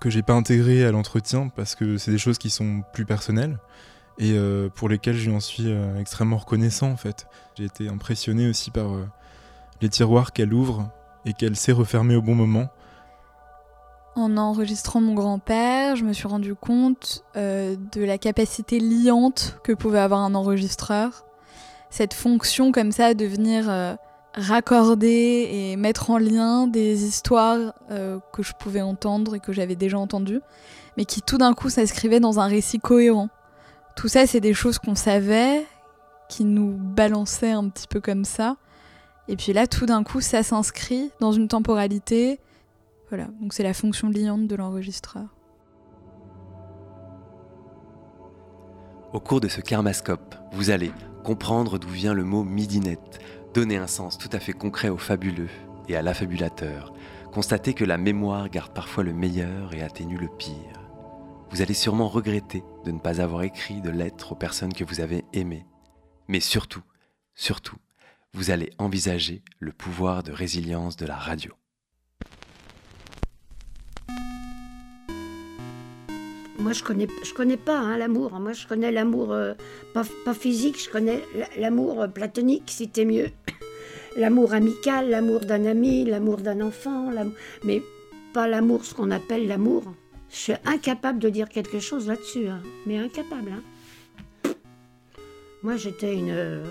que 0.00 0.10
j'ai 0.10 0.22
pas 0.22 0.32
intégrées 0.32 0.84
à 0.84 0.90
l'entretien 0.90 1.48
parce 1.54 1.76
que 1.76 1.96
c'est 1.96 2.10
des 2.10 2.18
choses 2.18 2.36
qui 2.36 2.50
sont 2.50 2.82
plus 2.92 3.04
personnelles 3.04 3.60
et 4.18 4.32
euh, 4.32 4.68
pour 4.68 4.88
lesquelles 4.88 5.14
je 5.14 5.28
lui 5.30 5.36
en 5.36 5.38
suis 5.38 5.72
extrêmement 5.96 6.38
reconnaissant 6.38 6.90
en 6.90 6.96
fait. 6.96 7.28
J'ai 7.56 7.66
été 7.66 7.88
impressionné 7.88 8.48
aussi 8.48 8.72
par 8.72 8.88
les 9.80 9.88
tiroirs 9.88 10.32
qu'elle 10.32 10.52
ouvre 10.52 10.90
et 11.24 11.34
qu'elle 11.34 11.54
sait 11.54 11.70
refermer 11.70 12.16
au 12.16 12.22
bon 12.22 12.34
moment 12.34 12.68
en 14.14 14.36
enregistrant 14.36 15.00
mon 15.00 15.14
grand-père, 15.14 15.96
je 15.96 16.04
me 16.04 16.12
suis 16.12 16.28
rendu 16.28 16.54
compte 16.54 17.24
euh, 17.36 17.76
de 17.92 18.02
la 18.02 18.18
capacité 18.18 18.78
liante 18.78 19.58
que 19.64 19.72
pouvait 19.72 20.00
avoir 20.00 20.20
un 20.20 20.34
enregistreur. 20.34 21.24
Cette 21.90 22.14
fonction 22.14 22.72
comme 22.72 22.92
ça 22.92 23.14
de 23.14 23.24
venir 23.24 23.68
euh, 23.68 23.94
raccorder 24.34 25.48
et 25.50 25.76
mettre 25.76 26.10
en 26.10 26.18
lien 26.18 26.66
des 26.66 27.04
histoires 27.04 27.74
euh, 27.90 28.18
que 28.32 28.42
je 28.42 28.52
pouvais 28.58 28.82
entendre 28.82 29.34
et 29.34 29.40
que 29.40 29.52
j'avais 29.52 29.76
déjà 29.76 29.98
entendues, 29.98 30.40
mais 30.96 31.04
qui 31.04 31.22
tout 31.22 31.38
d'un 31.38 31.54
coup 31.54 31.70
s'inscrivaient 31.70 32.20
dans 32.20 32.40
un 32.40 32.46
récit 32.46 32.78
cohérent. 32.78 33.28
Tout 33.96 34.08
ça, 34.08 34.26
c'est 34.26 34.40
des 34.40 34.54
choses 34.54 34.78
qu'on 34.78 34.94
savait, 34.94 35.66
qui 36.28 36.44
nous 36.44 36.72
balançaient 36.72 37.52
un 37.52 37.68
petit 37.68 37.86
peu 37.86 38.00
comme 38.00 38.24
ça. 38.24 38.56
Et 39.28 39.36
puis 39.36 39.52
là, 39.52 39.66
tout 39.66 39.86
d'un 39.86 40.02
coup, 40.02 40.20
ça 40.20 40.42
s'inscrit 40.42 41.10
dans 41.20 41.32
une 41.32 41.48
temporalité, 41.48 42.40
voilà, 43.12 43.28
donc 43.42 43.52
c'est 43.52 43.62
la 43.62 43.74
fonction 43.74 44.08
liante 44.08 44.46
de 44.46 44.56
l'enregistreur. 44.56 45.36
Au 49.12 49.20
cours 49.20 49.42
de 49.42 49.48
ce 49.48 49.60
karmascope, 49.60 50.34
vous 50.52 50.70
allez 50.70 50.92
comprendre 51.22 51.78
d'où 51.78 51.90
vient 51.90 52.14
le 52.14 52.24
mot 52.24 52.42
midinette, 52.42 53.18
donner 53.52 53.76
un 53.76 53.86
sens 53.86 54.16
tout 54.16 54.30
à 54.32 54.38
fait 54.38 54.54
concret 54.54 54.88
au 54.88 54.96
fabuleux 54.96 55.50
et 55.88 55.96
à 55.96 56.00
l'affabulateur, 56.00 56.94
constater 57.34 57.74
que 57.74 57.84
la 57.84 57.98
mémoire 57.98 58.48
garde 58.48 58.72
parfois 58.72 59.04
le 59.04 59.12
meilleur 59.12 59.74
et 59.74 59.82
atténue 59.82 60.16
le 60.16 60.28
pire. 60.28 60.80
Vous 61.50 61.60
allez 61.60 61.74
sûrement 61.74 62.08
regretter 62.08 62.64
de 62.86 62.92
ne 62.92 62.98
pas 62.98 63.20
avoir 63.20 63.42
écrit 63.42 63.82
de 63.82 63.90
lettres 63.90 64.32
aux 64.32 64.36
personnes 64.36 64.72
que 64.72 64.84
vous 64.84 65.00
avez 65.00 65.26
aimées. 65.34 65.66
Mais 66.28 66.40
surtout, 66.40 66.82
surtout, 67.34 67.76
vous 68.32 68.50
allez 68.50 68.70
envisager 68.78 69.42
le 69.58 69.74
pouvoir 69.74 70.22
de 70.22 70.32
résilience 70.32 70.96
de 70.96 71.04
la 71.04 71.16
radio. 71.16 71.52
Moi, 76.62 76.72
je 76.72 76.84
connais, 76.84 77.08
je 77.24 77.34
connais 77.34 77.56
pas 77.56 77.76
hein, 77.76 77.98
l'amour. 77.98 78.30
Moi, 78.38 78.52
je 78.52 78.68
connais 78.68 78.92
l'amour 78.92 79.32
euh, 79.32 79.54
pas, 79.94 80.04
pas 80.24 80.32
physique, 80.32 80.80
je 80.80 80.88
connais 80.88 81.20
l'amour 81.58 82.06
platonique, 82.14 82.70
si 82.70 82.88
t'es 82.88 83.04
mieux. 83.04 83.30
L'amour 84.16 84.52
amical, 84.52 85.08
l'amour 85.08 85.40
d'un 85.40 85.64
ami, 85.64 86.04
l'amour 86.04 86.36
d'un 86.36 86.60
enfant, 86.60 87.10
mais 87.64 87.82
pas 88.34 88.46
l'amour, 88.46 88.84
ce 88.84 88.94
qu'on 88.94 89.10
appelle 89.10 89.48
l'amour. 89.48 89.84
Je 90.30 90.36
suis 90.36 90.52
incapable 90.66 91.18
de 91.18 91.30
dire 91.30 91.48
quelque 91.48 91.80
chose 91.80 92.08
là-dessus, 92.08 92.46
hein, 92.46 92.62
mais 92.86 92.98
incapable. 92.98 93.52
Hein. 93.52 94.52
Moi, 95.62 95.76
j'étais 95.76 96.14
une, 96.14 96.30
euh, 96.30 96.64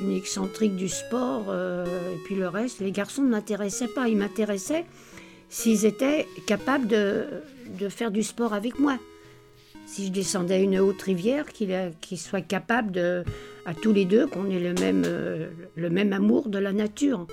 une, 0.00 0.12
excentrique 0.12 0.76
du 0.76 0.88
sport, 0.88 1.46
euh, 1.48 1.86
et 1.86 2.18
puis 2.24 2.34
le 2.34 2.48
reste, 2.48 2.80
les 2.80 2.92
garçons 2.92 3.22
ne 3.22 3.30
m'intéressaient 3.30 3.88
pas. 3.88 4.06
Ils 4.06 4.16
m'intéressaient 4.16 4.84
s'ils 5.54 5.86
étaient 5.86 6.26
capables 6.46 6.88
de, 6.88 7.88
faire 7.88 8.10
du 8.10 8.24
sport 8.24 8.54
avec 8.54 8.80
moi. 8.80 8.98
Si 9.86 10.06
je 10.06 10.10
descendais 10.10 10.64
une 10.64 10.80
haute 10.80 11.00
rivière, 11.00 11.46
qu'ils 11.46 12.18
soient 12.18 12.40
capables 12.40 13.24
à 13.64 13.72
tous 13.72 13.92
les 13.92 14.04
deux, 14.04 14.26
qu'on 14.26 14.50
ait 14.50 14.58
le 14.58 14.74
même, 14.74 15.04
euh, 15.06 15.46
le 15.76 15.90
même 15.90 16.12
amour 16.12 16.48
de 16.48 16.58
la 16.58 16.72
nature. 16.72 17.28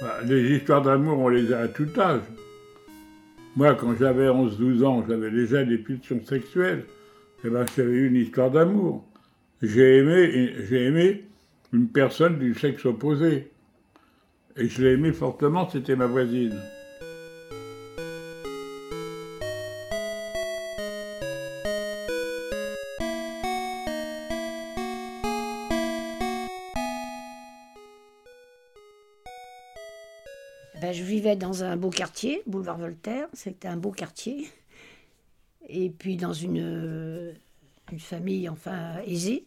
Bah, 0.00 0.20
les 0.24 0.56
histoires 0.56 0.82
d'amour, 0.82 1.18
on 1.18 1.28
les 1.28 1.52
a 1.52 1.62
à 1.62 1.68
tout 1.68 1.88
âge. 1.98 2.22
Moi, 3.56 3.74
quand 3.74 3.96
j'avais 3.98 4.28
11-12 4.28 4.84
ans, 4.84 5.04
j'avais 5.08 5.32
déjà 5.32 5.64
des 5.64 5.78
pulsions 5.78 6.24
sexuelles. 6.24 6.84
Eh 7.44 7.50
ben, 7.50 7.66
j'avais 7.76 7.90
eu 7.90 8.06
une 8.06 8.16
histoire 8.16 8.52
d'amour. 8.52 9.04
J'ai 9.62 9.98
aimé, 9.98 10.54
j'ai 10.70 10.84
aimé 10.84 11.24
une 11.72 11.88
personne 11.88 12.38
du 12.38 12.54
sexe 12.54 12.86
opposé. 12.86 13.51
Et 14.56 14.68
je 14.68 14.82
l'ai 14.82 14.92
aimé 14.92 15.12
fortement, 15.12 15.68
c'était 15.68 15.96
ma 15.96 16.06
voisine. 16.06 16.60
Ben, 30.82 30.92
je 30.92 31.02
vivais 31.02 31.36
dans 31.36 31.64
un 31.64 31.76
beau 31.76 31.88
quartier, 31.88 32.42
boulevard 32.46 32.76
Voltaire, 32.76 33.28
c'était 33.32 33.68
un 33.68 33.78
beau 33.78 33.90
quartier. 33.90 34.48
Et 35.66 35.88
puis 35.88 36.16
dans 36.16 36.34
une, 36.34 37.34
une 37.90 38.00
famille 38.00 38.50
enfin 38.50 38.98
aisée. 39.06 39.46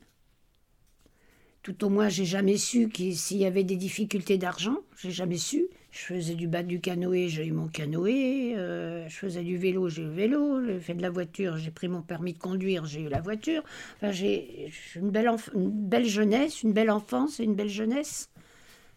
Tout 1.65 1.84
au 1.84 1.89
moins, 1.89 2.10
j'ai 2.10 2.25
jamais 2.25 2.57
su 2.57 2.91
s'il 2.93 3.38
y 3.38 3.45
avait 3.48 3.63
des 3.63 3.75
difficultés 3.75 4.38
d'argent. 4.38 4.77
J'ai 5.01 5.10
jamais 5.10 5.38
su. 5.38 5.65
Je 5.89 6.00
faisais 6.00 6.36
du 6.36 6.48
bas 6.48 6.62
du 6.62 6.79
canoë, 6.79 7.27
j'ai 7.27 7.48
eu 7.48 7.53
mon 7.53 7.69
canoë. 7.69 8.53
Euh, 8.55 9.10
je 9.10 9.15
faisais 9.15 9.41
du 9.41 9.57
vélo, 9.57 9.89
j'ai 9.89 10.03
eu 10.03 10.05
le 10.05 10.12
vélo. 10.12 10.63
J'ai 10.63 10.79
fait 10.79 10.93
de 10.93 11.01
la 11.01 11.10
voiture, 11.10 11.57
j'ai 11.57 11.72
pris 11.72 11.88
mon 11.88 12.03
permis 12.03 12.34
de 12.34 12.38
conduire, 12.38 12.86
j'ai 12.86 13.01
eu 13.01 13.10
la 13.10 13.19
voiture. 13.19 13.63
Enfin, 13.95 14.12
j'ai 14.12 14.69
une 14.95 15.10
belle, 15.10 15.27
une 15.55 15.72
belle 15.72 16.05
jeunesse, 16.05 16.62
une 16.62 16.72
belle 16.72 16.91
enfance 16.91 17.39
et 17.39 17.45
une 17.45 17.55
belle 17.55 17.69
jeunesse. 17.69 18.29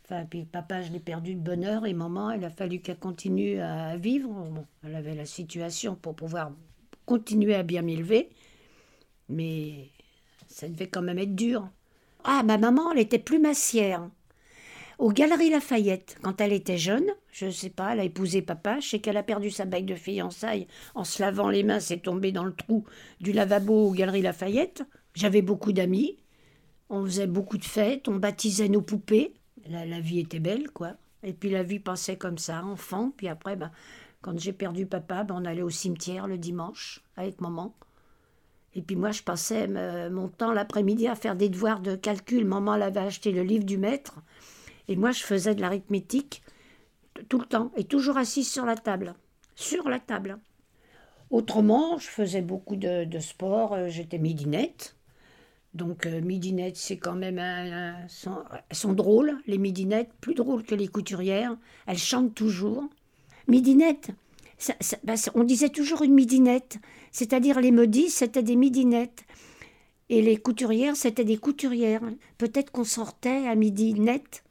Enfin, 0.05 0.27
puis 0.29 0.45
papa, 0.45 0.83
je 0.83 0.93
l'ai 0.93 1.01
perdu 1.01 1.37
de 1.37 1.41
bonheur 1.41 1.87
et 1.87 1.95
maman, 1.95 2.33
il 2.33 2.45
a 2.45 2.51
fallu 2.51 2.81
qu'elle 2.81 2.99
continue 2.99 3.61
à 3.61 3.97
vivre. 3.97 4.47
elle 4.85 4.95
avait 4.95 5.15
la 5.15 5.25
situation 5.25 5.95
pour 5.95 6.15
pouvoir 6.15 6.53
continuer 7.07 7.55
à 7.55 7.63
bien 7.63 7.81
m'élever. 7.81 8.29
Mais 9.31 9.89
ça 10.49 10.69
devait 10.69 10.89
quand 10.89 11.01
même 11.01 11.19
être 11.19 11.35
dur. 11.35 11.71
Ah, 12.25 12.43
ma 12.43 12.59
maman, 12.59 12.93
elle 12.93 12.99
était 12.99 13.19
plumassière. 13.19 14.09
Aux 14.99 15.13
Galeries 15.13 15.51
Lafayette, 15.51 16.19
quand 16.23 16.41
elle 16.41 16.53
était 16.53 16.77
jeune, 16.77 17.07
je 17.31 17.47
ne 17.47 17.51
sais 17.53 17.71
pas, 17.71 17.93
elle 17.93 18.01
a 18.01 18.05
épousé 18.05 18.43
papa, 18.43 18.81
je 18.81 18.89
sais 18.89 18.99
qu'elle 18.99 19.17
a 19.17 19.23
perdu 19.23 19.49
sa 19.51 19.65
bague 19.65 19.85
de 19.85 19.95
fiançailles 19.95 20.67
en 20.97 21.05
se 21.05 21.23
lavant 21.23 21.49
les 21.49 21.63
mains, 21.63 21.79
c'est 21.79 21.99
tombé 22.03 22.33
dans 22.33 22.43
le 22.43 22.53
trou 22.53 22.85
du 23.21 23.33
lavabo 23.33 23.89
aux 23.89 23.93
Galeries 23.93 24.23
Lafayette. 24.23 24.83
J'avais 25.15 25.43
beaucoup 25.43 25.73
d'amis, 25.73 26.19
on 26.91 27.05
faisait 27.05 27.29
beaucoup 27.29 27.59
de 27.59 27.65
fêtes, 27.65 28.09
on 28.09 28.17
baptisait 28.17 28.69
nos 28.69 28.83
poupées. 28.83 29.35
La, 29.69 29.87
la, 29.87 30.01
vie 30.01 30.19
était 30.19 30.41
belle, 30.41 30.71
quoi. 30.71 30.95
Et 31.23 31.33
puis 31.33 31.51
la 31.51 31.63
vie 31.63 31.79
passait 31.79 32.17
comme 32.17 32.39
ça, 32.39 32.65
enfant. 32.65 33.13
Puis 33.17 33.29
après, 33.29 33.55
ben, 33.55 33.71
quand 34.21 34.39
j'ai 34.39 34.53
perdu 34.53 34.87
papa, 34.87 35.23
ben, 35.23 35.37
on 35.39 35.45
allait 35.45 35.63
au 35.63 35.71
cimetière 35.71 36.27
le 36.27 36.39
dimanche 36.39 37.05
avec 37.17 37.41
maman. 37.41 37.75
Et 38.79 38.81
puis 38.81 38.95
moi, 38.95 39.11
je 39.11 39.25
passais 39.25 39.67
mon 40.09 40.29
temps 40.29 40.53
l'après-midi 40.53 41.09
à 41.09 41.17
faire 41.17 41.35
des 41.35 41.49
devoirs 41.49 41.81
de 41.81 41.97
calcul. 41.97 42.45
Maman, 42.45 42.77
elle 42.77 42.83
avait 42.83 43.01
acheté 43.01 43.33
le 43.33 43.43
livre 43.43 43.65
du 43.65 43.77
maître. 43.77 44.21
Et 44.87 44.95
moi, 44.95 45.11
je 45.11 45.25
faisais 45.25 45.57
de 45.57 45.61
l'arithmétique 45.61 46.45
tout 47.29 47.41
le 47.41 47.45
temps. 47.45 47.73
Et 47.77 47.83
toujours 47.83 48.19
assise 48.19 48.49
sur 48.49 48.65
la 48.65 48.77
table. 48.77 49.15
Sur 49.57 49.89
la 49.89 49.99
table. 49.99 50.39
Autrement, 51.31 51.99
je 51.99 52.07
faisais 52.07 52.41
beaucoup 52.41 52.77
de, 52.77 53.19
sport. 53.19 53.73
Euh, 53.73 53.89
j'étais 53.89 54.19
midinette. 54.19 54.95
Donc, 55.75 56.07
euh, 56.07 56.21
midinette, 56.21 56.77
c'est 56.77 56.99
quand 56.99 57.17
même 57.17 57.41
un, 57.41 57.97
elles 58.71 58.77
sont 58.77 58.93
drôles, 58.93 59.39
les 59.49 59.59
midinettes, 59.59 60.13
plus 60.21 60.35
drôles 60.35 60.63
que 60.63 60.77
les 60.77 60.87
couturières. 60.87 61.57
Elles 61.89 61.99
chantent 61.99 62.37
toujours. 62.37 62.85
Midinette, 63.49 64.13
bah, 65.03 65.15
on 65.35 65.43
disait 65.43 65.71
toujours 65.71 66.03
une 66.03 66.15
midinette. 66.15 66.79
C'est-à-dire 67.11 67.61
les 67.61 67.71
modistes, 67.73 68.19
c'était 68.19 68.43
des 68.43 68.57
midinettes. 68.57 69.25
Et 70.11 70.23
les 70.23 70.39
couturières, 70.39 70.97
c'était 70.97 71.25
des 71.25 71.37
couturières. 71.37 72.03
Peut-être 72.39 72.71
qu'on 72.71 72.85
sortait 72.85 73.47
à 73.47 73.55
midi 73.55 73.95
net. 73.95 74.43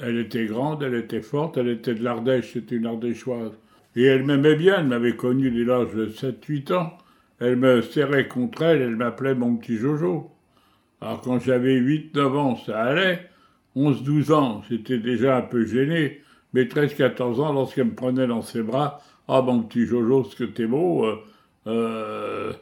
Elle 0.00 0.18
était 0.18 0.46
grande, 0.46 0.82
elle 0.82 0.94
était 0.94 1.22
forte, 1.22 1.56
elle 1.56 1.68
était 1.68 1.94
de 1.94 2.04
l'Ardèche, 2.04 2.52
c'était 2.52 2.76
une 2.76 2.86
Ardéchoise. 2.86 3.52
Et 3.96 4.04
elle 4.04 4.24
m'aimait 4.24 4.56
bien, 4.56 4.80
elle 4.80 4.86
m'avait 4.86 5.16
connu 5.16 5.50
dès 5.50 5.64
l'âge 5.64 5.92
de 5.94 6.06
7-8 6.06 6.72
ans. 6.74 6.98
Elle 7.40 7.56
me 7.56 7.82
serrait 7.82 8.28
contre 8.28 8.62
elle, 8.62 8.82
elle 8.82 8.96
m'appelait 8.96 9.34
mon 9.34 9.56
petit 9.56 9.76
Jojo. 9.76 10.30
Alors 11.00 11.20
quand 11.20 11.38
j'avais 11.40 11.80
8-9 11.80 12.36
ans, 12.36 12.56
ça 12.56 12.80
allait. 12.80 13.28
11-12 13.76 14.32
ans, 14.32 14.62
j'étais 14.68 14.98
déjà 14.98 15.38
un 15.38 15.42
peu 15.42 15.64
gêné. 15.64 16.20
Mais 16.52 16.64
13-14 16.64 17.40
ans, 17.40 17.52
lorsqu'elle 17.52 17.86
me 17.86 17.94
prenait 17.94 18.26
dans 18.26 18.42
ses 18.42 18.62
bras, 18.62 19.00
ah 19.28 19.42
mon 19.42 19.62
petit 19.62 19.86
Jojo, 19.86 20.24
ce 20.24 20.36
que 20.36 20.44
t'es 20.44 20.66
beau, 20.66 21.04
euh, 21.04 21.16
euh, 21.68 22.52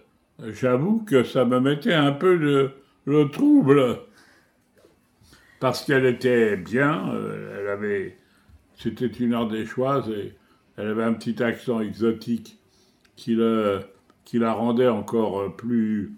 j'avoue 0.41 1.05
que 1.05 1.25
ça 1.25 1.45
me 1.45 1.61
mettait 1.61 1.95
un 1.95 2.13
peu 2.13 2.39
de, 2.39 2.71
le 3.07 3.31
trouble. 3.31 4.01
Parce 5.61 5.85
qu'elle 5.85 6.05
était 6.05 6.57
bien, 6.57 7.09
euh, 7.15 7.61
elle 7.61 7.69
avait, 7.69 8.19
c'était 8.77 9.07
une 9.07 9.33
ardéchoise 9.33 10.11
et 10.11 10.35
elle 10.77 10.89
avait 10.89 11.05
un 11.05 11.15
petit 11.15 11.43
accent 11.43 11.81
exotique 11.81 12.59
qui, 13.17 13.35
la 13.35 14.53
rendait 14.53 14.89
encore 14.89 15.57
plus, 15.57 16.13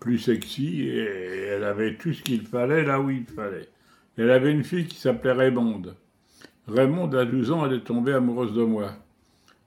plus 0.00 0.18
sexy 0.18 0.84
et 0.88 1.44
elle 1.50 1.64
avait 1.64 1.96
tout 1.96 2.14
ce 2.14 2.22
qu'il 2.22 2.46
fallait 2.46 2.84
là 2.84 2.98
où 3.00 3.10
il 3.10 3.26
fallait. 3.26 3.68
Elle 4.16 4.30
avait 4.30 4.52
une 4.52 4.64
fille 4.64 4.86
qui 4.86 4.98
s'appelait 4.98 5.32
Raymonde. 5.32 5.96
Raymonde, 6.68 7.14
à 7.14 7.24
12 7.24 7.50
ans, 7.50 7.66
elle 7.66 7.74
est 7.74 7.84
tombée 7.84 8.14
amoureuse 8.14 8.54
de 8.54 8.62
moi. 8.62 8.92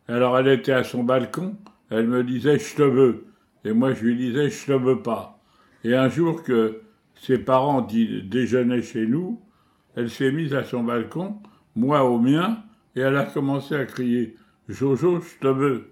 Alors 0.07 0.38
elle 0.38 0.47
était 0.47 0.71
à 0.71 0.83
son 0.83 1.03
balcon, 1.03 1.55
elle 1.89 2.07
me 2.07 2.23
disait 2.23 2.59
je 2.59 2.75
te 2.75 2.83
veux. 2.83 3.25
Et 3.63 3.73
moi 3.73 3.93
je 3.93 4.03
lui 4.05 4.15
disais 4.15 4.49
je 4.49 4.65
te 4.65 4.71
veux 4.71 5.01
pas. 5.01 5.39
Et 5.83 5.95
un 5.95 6.09
jour 6.09 6.43
que 6.43 6.81
ses 7.15 7.37
parents 7.37 7.81
déjeunaient 7.81 8.81
chez 8.81 9.07
nous, 9.07 9.41
elle 9.95 10.09
s'est 10.09 10.31
mise 10.31 10.53
à 10.53 10.63
son 10.63 10.83
balcon, 10.83 11.37
moi 11.75 12.03
au 12.03 12.19
mien, 12.19 12.57
et 12.95 13.01
elle 13.01 13.17
a 13.17 13.23
commencé 13.23 13.75
à 13.75 13.85
crier 13.85 14.35
Jojo, 14.67 15.21
je 15.21 15.39
te 15.39 15.47
veux. 15.47 15.91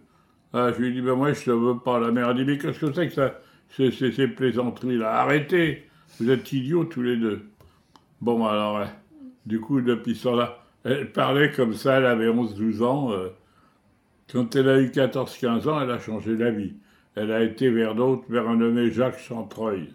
Ah, 0.52 0.72
je 0.72 0.82
lui 0.82 0.94
dit 0.94 1.02
ben 1.02 1.16
moi 1.16 1.34
je 1.34 1.44
te 1.44 1.52
veux 1.52 1.80
pas. 1.80 2.00
La 2.00 2.12
mère 2.12 2.30
a 2.30 2.34
dit 2.34 2.46
mais 2.46 2.58
qu'est-ce 2.58 2.80
que 2.80 2.92
c'est 2.92 3.08
que 3.08 3.14
ça, 3.14 3.40
c'est 3.70 3.92
ces 3.92 4.28
plaisanteries-là 4.28 5.22
Arrêtez, 5.22 5.90
vous 6.20 6.30
êtes 6.30 6.52
idiots 6.52 6.86
tous 6.86 7.02
les 7.02 7.18
deux. 7.18 7.42
Bon 8.22 8.46
alors, 8.46 8.86
du 9.46 9.60
coup 9.60 9.82
depuis 9.82 10.16
ça 10.16 10.32
là, 10.32 10.60
elle 10.84 11.12
parlait 11.12 11.52
comme 11.52 11.74
ça, 11.74 11.98
elle 11.98 12.06
avait 12.06 12.30
11-12 12.30 12.84
ans. 12.84 13.12
Euh, 13.12 13.30
quand 14.34 14.56
elle 14.56 14.68
a 14.68 14.80
eu 14.80 14.88
14-15 14.88 15.70
ans, 15.70 15.80
elle 15.80 15.92
a 15.92 16.00
changé 16.00 16.36
d'avis. 16.36 16.74
Elle 17.16 17.32
a 17.32 17.44
été 17.44 17.70
vers 17.70 17.94
d'autres, 17.94 18.24
vers 18.30 18.50
un 18.50 18.56
nommé 18.56 18.90
Jacques 18.90 19.20
Chantreuil. 19.20 19.94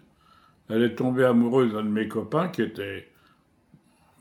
Elle 0.69 0.83
est 0.83 0.95
tombée 0.95 1.25
amoureuse 1.25 1.73
d'un 1.73 1.83
de 1.83 1.89
mes 1.89 2.07
copains 2.07 2.47
qui 2.47 2.61
était, 2.61 3.09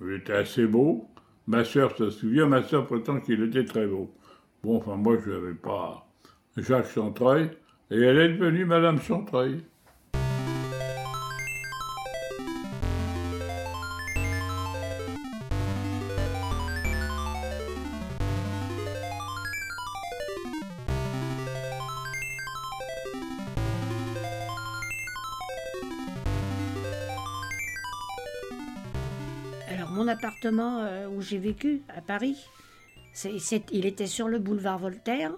il 0.00 0.12
était 0.14 0.32
assez 0.32 0.66
beau. 0.66 1.08
Ma 1.46 1.64
sœur 1.64 1.96
se 1.96 2.10
souvient, 2.10 2.46
ma 2.46 2.64
sœur 2.64 2.86
prétend 2.86 3.20
qu'il 3.20 3.42
était 3.44 3.64
très 3.64 3.86
beau. 3.86 4.12
Bon, 4.64 4.78
enfin, 4.78 4.96
moi, 4.96 5.16
je 5.24 5.30
n'avais 5.30 5.54
pas. 5.54 6.08
Jacques 6.56 6.90
Chantreuil, 6.90 7.50
Et 7.92 8.00
elle 8.00 8.18
est 8.18 8.30
devenue 8.30 8.64
Madame 8.64 9.00
Chantreuil. 9.00 9.62
Euh, 30.52 31.08
où 31.08 31.20
j'ai 31.20 31.38
vécu, 31.38 31.82
à 31.88 32.00
Paris, 32.00 32.36
il 33.72 33.86
était 33.86 34.06
sur 34.06 34.28
le 34.28 34.38
boulevard 34.38 34.78
Voltaire, 34.78 35.32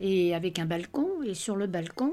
et 0.00 0.34
avec 0.34 0.58
un 0.58 0.66
balcon. 0.66 1.22
Et 1.24 1.34
sur 1.34 1.56
le 1.56 1.66
balcon, 1.66 2.12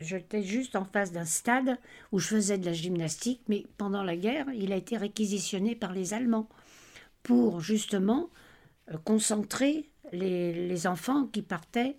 j'étais 0.00 0.42
juste 0.42 0.76
en 0.76 0.84
face 0.84 1.12
d'un 1.12 1.24
stade 1.24 1.78
où 2.12 2.18
je 2.18 2.28
faisais 2.28 2.58
de 2.58 2.66
la 2.66 2.72
gymnastique, 2.72 3.40
mais 3.48 3.64
pendant 3.78 4.02
la 4.02 4.16
guerre, 4.16 4.46
il 4.54 4.72
a 4.72 4.76
été 4.76 4.96
réquisitionné 4.96 5.74
par 5.74 5.92
les 5.92 6.14
Allemands 6.14 6.48
pour 7.22 7.60
justement 7.60 8.30
euh, 8.92 8.98
concentrer 8.98 9.88
les, 10.12 10.86
enfants 10.86 11.26
qui 11.26 11.42
partaient, 11.42 11.96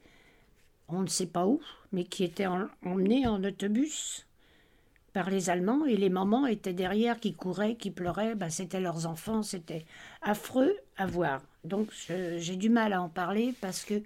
on 0.87 1.01
ne 1.01 1.07
sait 1.07 1.27
pas 1.27 1.45
où, 1.45 1.59
mais 1.91 2.05
qui 2.05 2.23
étaient 2.23 2.45
en- 2.45 2.69
emmenés 2.85 3.27
en 3.27 3.43
autobus 3.43 4.26
par 5.17 5.29
les 5.31 5.49
Allemands 5.49 5.85
et 5.87 5.97
les 5.97 6.09
mamans 6.09 6.45
étaient 6.45 6.73
derrière 6.85 7.19
qui 7.19 7.33
couraient, 7.33 7.75
qui 7.75 7.89
pleuraient, 7.89 8.35
ben, 8.35 8.51
c'était 8.51 8.79
leurs 8.87 9.07
enfants, 9.07 9.41
c'était 9.41 9.83
affreux 10.21 10.75
à 10.95 11.07
voir. 11.07 11.41
Donc 11.63 11.87
j'ai 12.45 12.55
du 12.55 12.69
mal 12.69 12.93
à 12.93 13.01
en 13.01 13.09
parler 13.09 13.47
parce 13.59 13.83
que 13.83 13.97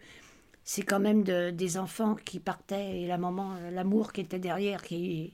c'est 0.63 0.83
quand 0.89 1.01
même 1.07 1.23
de- 1.23 1.49
des 1.51 1.77
enfants 1.77 2.15
qui 2.15 2.39
partaient 2.39 3.01
et 3.01 3.07
la 3.07 3.17
maman, 3.17 3.47
l'amour 3.77 4.13
qui 4.13 4.21
était 4.21 4.39
derrière, 4.49 4.81
qui 4.89 5.33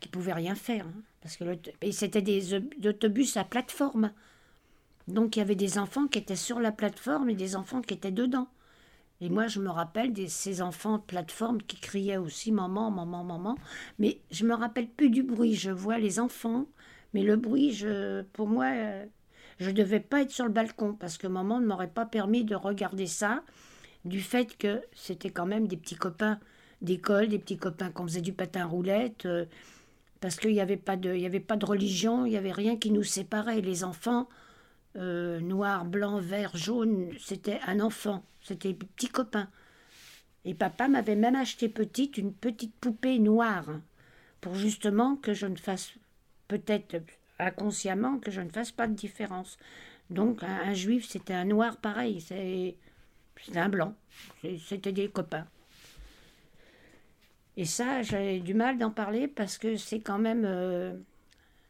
qui 0.00 0.08
pouvait 0.08 0.32
rien 0.42 0.54
faire. 0.54 0.86
hein, 0.86 1.02
parce 1.20 1.36
que 1.38 1.44
et 1.82 1.92
c'était 1.92 2.22
des 2.22 2.54
ob- 2.54 2.74
autobus 2.86 3.36
à 3.36 3.44
plateforme. 3.44 4.06
Donc 5.08 5.36
il 5.36 5.40
y 5.40 5.42
avait 5.42 5.54
des 5.66 5.78
enfants 5.84 6.06
qui 6.08 6.18
étaient 6.18 6.36
sur 6.48 6.60
la 6.60 6.72
plateforme 6.72 7.28
et 7.30 7.34
des 7.44 7.56
enfants 7.56 7.82
qui 7.82 7.94
étaient 7.94 8.10
dedans. 8.22 8.48
Et 9.24 9.30
moi, 9.30 9.46
je 9.46 9.58
me 9.58 9.70
rappelle 9.70 10.12
de 10.12 10.26
ces 10.26 10.60
enfants 10.60 10.98
de 10.98 11.02
plateforme 11.02 11.62
qui 11.62 11.80
criaient 11.80 12.18
aussi 12.18 12.52
maman, 12.52 12.90
maman, 12.90 13.24
maman. 13.24 13.56
Mais 13.98 14.18
je 14.30 14.44
me 14.44 14.52
rappelle 14.52 14.86
plus 14.86 15.08
du 15.08 15.22
bruit. 15.22 15.54
Je 15.54 15.70
vois 15.70 15.96
les 15.96 16.20
enfants, 16.20 16.66
mais 17.14 17.22
le 17.22 17.36
bruit, 17.36 17.72
je, 17.72 18.20
pour 18.34 18.48
moi, 18.48 18.66
euh, 18.66 19.06
je 19.60 19.70
devais 19.70 20.00
pas 20.00 20.20
être 20.20 20.30
sur 20.30 20.44
le 20.44 20.50
balcon 20.50 20.92
parce 20.92 21.16
que 21.16 21.26
maman 21.26 21.58
ne 21.58 21.64
m'aurait 21.64 21.88
pas 21.88 22.04
permis 22.04 22.44
de 22.44 22.54
regarder 22.54 23.06
ça, 23.06 23.42
du 24.04 24.20
fait 24.20 24.58
que 24.58 24.82
c'était 24.92 25.30
quand 25.30 25.46
même 25.46 25.68
des 25.68 25.78
petits 25.78 25.96
copains 25.96 26.38
d'école, 26.82 27.28
des 27.28 27.38
petits 27.38 27.56
copains 27.56 27.90
qu'on 27.90 28.04
faisait 28.06 28.20
du 28.20 28.34
patin 28.34 28.66
roulette, 28.66 29.24
euh, 29.24 29.46
parce 30.20 30.36
qu'il 30.36 30.52
n'y 30.52 30.60
avait 30.60 30.76
pas 30.76 30.96
de, 30.96 31.14
y 31.14 31.24
avait 31.24 31.40
pas 31.40 31.56
de 31.56 31.64
religion, 31.64 32.26
il 32.26 32.32
y 32.32 32.36
avait 32.36 32.52
rien 32.52 32.76
qui 32.76 32.90
nous 32.90 33.04
séparait. 33.04 33.62
Les 33.62 33.84
enfants, 33.84 34.28
euh, 34.96 35.40
noir, 35.40 35.84
blanc, 35.84 36.20
vert, 36.20 36.56
jaune, 36.56 37.10
c'était 37.18 37.60
un 37.66 37.80
enfant, 37.80 38.24
c'était 38.40 38.72
des 38.72 38.86
petits 38.86 39.08
copains. 39.08 39.48
Et 40.44 40.54
papa 40.54 40.88
m'avait 40.88 41.16
même 41.16 41.34
acheté 41.36 41.68
petite 41.68 42.18
une 42.18 42.32
petite 42.32 42.74
poupée 42.76 43.18
noire 43.18 43.66
pour 44.40 44.54
justement 44.54 45.16
que 45.16 45.32
je 45.32 45.46
ne 45.46 45.56
fasse 45.56 45.94
peut-être 46.48 46.96
inconsciemment 47.38 48.18
que 48.18 48.30
je 48.30 48.40
ne 48.40 48.50
fasse 48.50 48.70
pas 48.70 48.86
de 48.86 48.94
différence. 48.94 49.58
Donc 50.10 50.42
un, 50.42 50.68
un 50.68 50.74
juif 50.74 51.08
c'était 51.08 51.34
un 51.34 51.46
noir 51.46 51.78
pareil, 51.78 52.20
c'est 52.20 52.76
un 53.54 53.68
blanc, 53.68 53.94
c'était 54.68 54.92
des 54.92 55.08
copains. 55.08 55.46
Et 57.56 57.64
ça 57.64 58.02
j'ai 58.02 58.40
du 58.40 58.54
mal 58.54 58.78
d'en 58.78 58.90
parler 58.90 59.28
parce 59.28 59.58
que 59.58 59.76
c'est 59.76 60.00
quand 60.00 60.18
même 60.18 60.44
euh, 60.44 60.92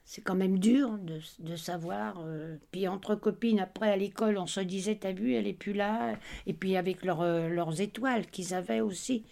c'est 0.04 0.22
quand 0.22 0.34
même 0.34 0.58
dur 0.58 0.98
de, 0.98 1.56
savoir. 1.56 2.20
euh, 2.24 2.56
puis 2.72 2.88
entre 2.88 3.14
copines, 3.14 3.60
après 3.60 3.90
à 3.90 3.96
l'école, 3.96 4.38
on 4.38 4.46
se 4.46 4.60
disait, 4.60 4.96
t'as 4.96 5.12
vu, 5.12 5.34
elle 5.34 5.46
est 5.46 5.52
plus 5.54 5.72
là. 5.72 6.16
Et 6.46 6.52
puis 6.52 6.76
avec 6.76 7.04
leurs, 7.04 7.22
euh, 7.22 7.48
leurs 7.48 7.80
étoiles 7.80 8.26
qu'ils 8.26 8.54
avaient 8.54 8.80
aussi. 8.80 9.24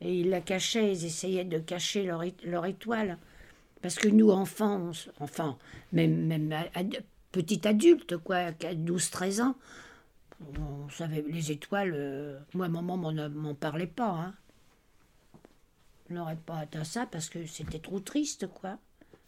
Et 0.00 0.20
ils 0.20 0.30
la 0.30 0.40
cachaient, 0.40 0.92
ils 0.92 1.06
essayaient 1.06 1.44
de 1.44 1.58
cacher 1.58 2.04
leur, 2.04 2.22
leur 2.44 2.66
étoile. 2.66 3.18
Parce 3.82 3.96
que 3.96 4.08
nous, 4.08 4.30
enfants, 4.30 4.78
on 4.88 4.90
s- 4.92 5.10
enfin, 5.20 5.58
même, 5.92 6.26
même 6.26 6.52
ad- 6.74 7.04
petit 7.32 7.66
adulte, 7.68 8.16
quoi, 8.18 8.36
à 8.64 8.74
12-13 8.74 9.40
ans, 9.40 9.56
on 10.58 10.88
savait, 10.90 11.24
les 11.28 11.52
étoiles, 11.52 11.92
euh, 11.94 12.38
moi, 12.54 12.68
maman 12.68 12.96
m'en, 12.96 13.54
parlait 13.54 13.86
pas. 13.86 14.10
Hein. 14.10 14.34
Je 16.08 16.14
n'aurais 16.14 16.34
pas 16.36 16.56
atteint 16.58 16.82
ça 16.82 17.06
parce 17.06 17.28
que 17.28 17.46
c'était 17.46 17.78
trop 17.78 18.00
triste, 18.00 18.48
quoi. 18.48 18.78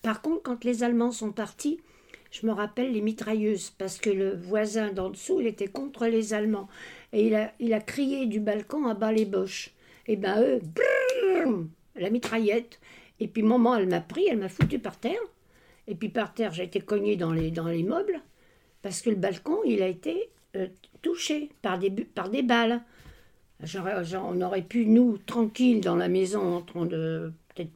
Par 0.08 0.22
contre, 0.22 0.42
quand 0.42 0.64
les 0.64 0.84
Allemands 0.84 1.12
sont 1.12 1.32
partis, 1.32 1.82
je 2.30 2.46
me 2.46 2.52
rappelle 2.52 2.92
les 2.92 3.02
mitrailleuses, 3.02 3.74
parce 3.76 3.98
que 3.98 4.08
le 4.08 4.34
voisin 4.34 4.90
d'en 4.90 5.10
dessous, 5.10 5.42
il 5.42 5.46
était 5.46 5.68
contre 5.68 6.06
les 6.06 6.32
Allemands. 6.32 6.66
Et 7.12 7.26
il 7.26 7.34
a, 7.34 7.52
il 7.60 7.74
a 7.74 7.80
crié 7.80 8.24
du 8.24 8.40
balcon 8.40 8.86
à 8.86 8.94
bas 8.94 9.12
les 9.12 9.26
boches. 9.26 9.74
Et 10.06 10.16
ben 10.16 10.40
eux, 10.40 10.60
brrr, 10.62 11.66
la 11.94 12.08
mitraillette. 12.08 12.80
Et 13.20 13.28
puis 13.28 13.42
maman, 13.42 13.76
elle 13.76 13.86
m'a 13.86 14.00
pris, 14.00 14.24
elle 14.30 14.38
m'a 14.38 14.48
foutu 14.48 14.78
par 14.78 14.98
terre. 14.98 15.20
Et 15.86 15.94
puis 15.94 16.08
par 16.08 16.32
terre, 16.32 16.54
j'ai 16.54 16.64
été 16.64 16.80
cognée 16.80 17.16
dans 17.16 17.34
les, 17.34 17.50
dans 17.50 17.68
les 17.68 17.82
meubles, 17.82 18.22
parce 18.80 19.02
que 19.02 19.10
le 19.10 19.16
balcon, 19.16 19.58
il 19.66 19.82
a 19.82 19.88
été 19.88 20.30
euh, 20.56 20.68
touché 21.02 21.50
par 21.60 21.78
des, 21.78 21.90
par 21.90 22.30
des 22.30 22.42
balles. 22.42 22.80
On 24.24 24.40
aurait 24.40 24.62
pu, 24.62 24.86
nous, 24.86 25.18
tranquilles 25.18 25.82
dans 25.82 25.96
la 25.96 26.08
maison, 26.08 26.56
en 26.56 26.62
train 26.62 26.86
de 26.86 27.30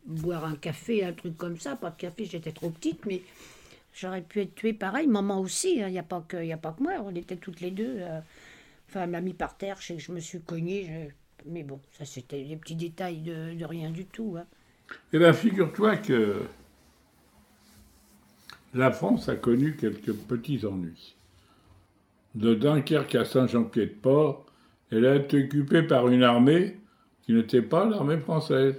boire 0.07 0.45
un 0.45 0.57
café, 0.57 1.05
un 1.05 1.13
truc 1.13 1.37
comme 1.37 1.59
ça. 1.59 1.77
Pas 1.77 1.91
de 1.91 1.97
café, 1.97 2.25
j'étais 2.25 2.53
trop 2.53 2.71
petite, 2.71 3.05
mais 3.07 3.23
j'aurais 3.95 4.23
pu 4.23 4.41
être 4.43 4.55
tuée 4.55 4.73
pareil. 4.75 5.07
Maman 5.07 5.41
aussi, 5.41 5.77
il 5.79 5.87
n'y 5.87 5.99
a, 5.99 6.03
pas 6.03 6.25
que- 6.27 6.57
pas 6.57 6.73
que 6.73 6.83
moi, 6.83 6.95
on 7.05 7.15
était 7.15 7.37
toutes 7.37 7.61
les 7.61 7.71
deux. 7.71 7.97
euh, 8.01 8.21
enfin, 8.89 9.03
elle 9.05 9.11
m'a 9.11 9.21
mis 9.21 9.35
par 9.35 9.57
terre, 9.57 9.79
je 9.81 10.13
me 10.13 10.21
suis 10.21 10.41
cognée. 10.41 11.11
Mais 11.47 11.65
bon, 11.65 11.81
ça 11.93 12.05
c'était 12.05 12.45
des 12.45 12.57
petits 12.57 12.77
détails 12.77 13.19
de, 13.23 13.55
de 13.55 13.65
rien 13.65 13.91
du 13.91 14.05
tout. 14.07 14.37
hein. 14.39 14.47
Eh 15.13 15.19
bien, 15.19 15.33
figure-toi 15.33 15.97
que 15.99 16.43
la 18.75 18.91
France 18.91 19.29
a 19.31 19.37
connu 19.37 19.77
quelques 19.77 20.13
petits 20.13 20.65
ennuis. 20.67 21.17
De 22.35 22.55
Dunkerque 22.55 23.15
à 23.15 23.25
Saint-Jean-Pied-de-Port, 23.25 24.45
elle 24.91 25.07
a 25.07 25.17
été 25.17 25.45
occupée 25.45 25.83
par 25.83 26.09
une 26.09 26.23
armée 26.23 26.77
qui 27.23 27.33
n'était 27.33 27.63
pas 27.63 27.89
l'armée 27.89 28.19
française, 28.19 28.75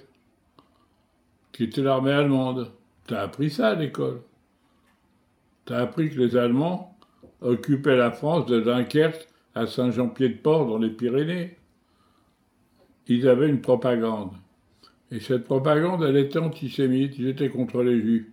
qui 1.54 1.64
était 1.64 1.82
l'armée 1.82 2.12
allemande. 2.12 2.72
T'as 3.08 3.22
appris 3.22 3.50
ça 3.50 3.70
à 3.70 3.76
l'école. 3.76 4.22
T'as 5.66 5.78
appris 5.78 6.10
que 6.10 6.20
les 6.20 6.36
Allemands 6.36 6.98
occupaient 7.42 7.96
la 7.96 8.12
France 8.12 8.46
de 8.48 8.60
Dunkerque 8.60 9.30
à 9.56 9.66
Saint-Jean-Pied-de-Port 9.66 10.68
dans 10.68 10.78
les 10.78 10.90
Pyrénées. 10.90 11.58
Ils 13.08 13.28
avaient 13.30 13.50
une 13.50 13.62
propagande. 13.62 14.32
Et 15.12 15.20
cette 15.20 15.44
propagande, 15.44 16.04
elle 16.04 16.18
était 16.18 16.40
antisémite, 16.40 17.18
ils 17.18 17.28
étaient 17.28 17.50
contre 17.50 17.84
les 17.84 18.02
juifs. 18.02 18.26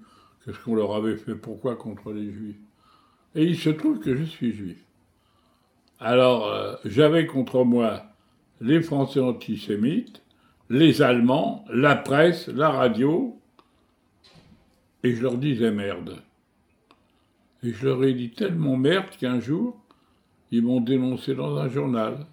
Qu'est-ce 0.45 0.59
qu'on 0.61 0.75
leur 0.75 0.95
avait 0.95 1.17
fait? 1.17 1.35
Pourquoi 1.35 1.77
contre 1.77 2.13
les 2.13 2.33
juifs? 2.33 2.57
Et 3.35 3.45
il 3.45 3.59
se 3.59 3.71
trouve 3.71 4.01
que 4.01 4.17
je 4.17 4.25
suis 4.25 4.53
juif. 4.53 4.79
Alors, 5.99 6.47
euh, 6.47 6.75
j'avais 6.85 7.27
contre 7.27 7.65
moi 7.65 8.03
les 8.61 8.81
Français 8.81 9.21
antisémites, 9.21 10.23
les 10.71 11.03
Allemands, 11.03 11.65
la 11.69 11.97
presse, 11.97 12.47
la 12.47 12.71
radio, 12.71 13.37
et 15.03 15.15
je 15.15 15.23
leur 15.23 15.37
disais 15.37 15.73
merde. 15.73 16.17
Et 17.65 17.73
je 17.73 17.87
leur 17.87 18.05
ai 18.05 18.15
dit 18.15 18.31
tellement 18.31 18.77
merde 18.77 19.11
qu'un 19.19 19.41
jour, 19.41 19.77
ils 20.53 20.63
m'ont 20.63 20.81
dénoncé 20.81 21.35
dans 21.35 21.57
un 21.59 21.69
journal, 21.69 22.25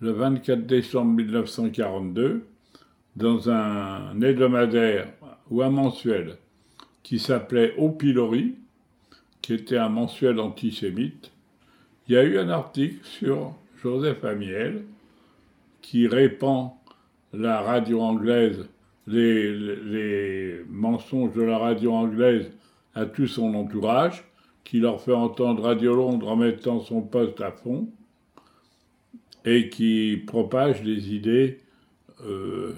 le 0.00 0.12
24 0.12 0.66
décembre 0.66 1.14
1942, 1.14 2.46
dans 3.16 3.48
un 3.48 4.20
hebdomadaire 4.20 5.08
ou 5.50 5.62
un 5.62 5.70
mensuel 5.70 6.36
qui 7.02 7.18
s'appelait 7.18 7.74
Au 7.76 7.90
Pilori, 7.90 8.56
qui 9.40 9.54
était 9.54 9.78
un 9.78 9.88
mensuel 9.88 10.38
antisémite, 10.38 11.30
il 12.08 12.14
y 12.14 12.16
a 12.18 12.24
eu 12.24 12.38
un 12.38 12.50
article 12.50 13.02
sur 13.04 13.54
Joseph 13.82 14.22
Amiel 14.24 14.84
qui 15.80 16.06
répand 16.06 16.72
la 17.36 17.60
radio 17.60 18.00
anglaise, 18.00 18.68
les, 19.06 20.62
mensonges 20.68 21.34
de 21.34 21.42
la 21.42 21.58
radio 21.58 21.92
anglaise 21.92 22.50
à 22.94 23.06
tout 23.06 23.26
son 23.26 23.54
entourage, 23.54 24.24
qui 24.62 24.78
leur 24.78 25.00
fait 25.00 25.12
entendre 25.12 25.62
Radio 25.62 25.94
Londres 25.94 26.28
en 26.28 26.36
mettant 26.36 26.80
son 26.80 27.02
poste 27.02 27.40
à 27.40 27.50
fond, 27.50 27.88
et 29.44 29.68
qui 29.68 30.22
propage 30.26 30.82
des 30.82 31.14
idées 31.14 31.60
euh, 32.24 32.72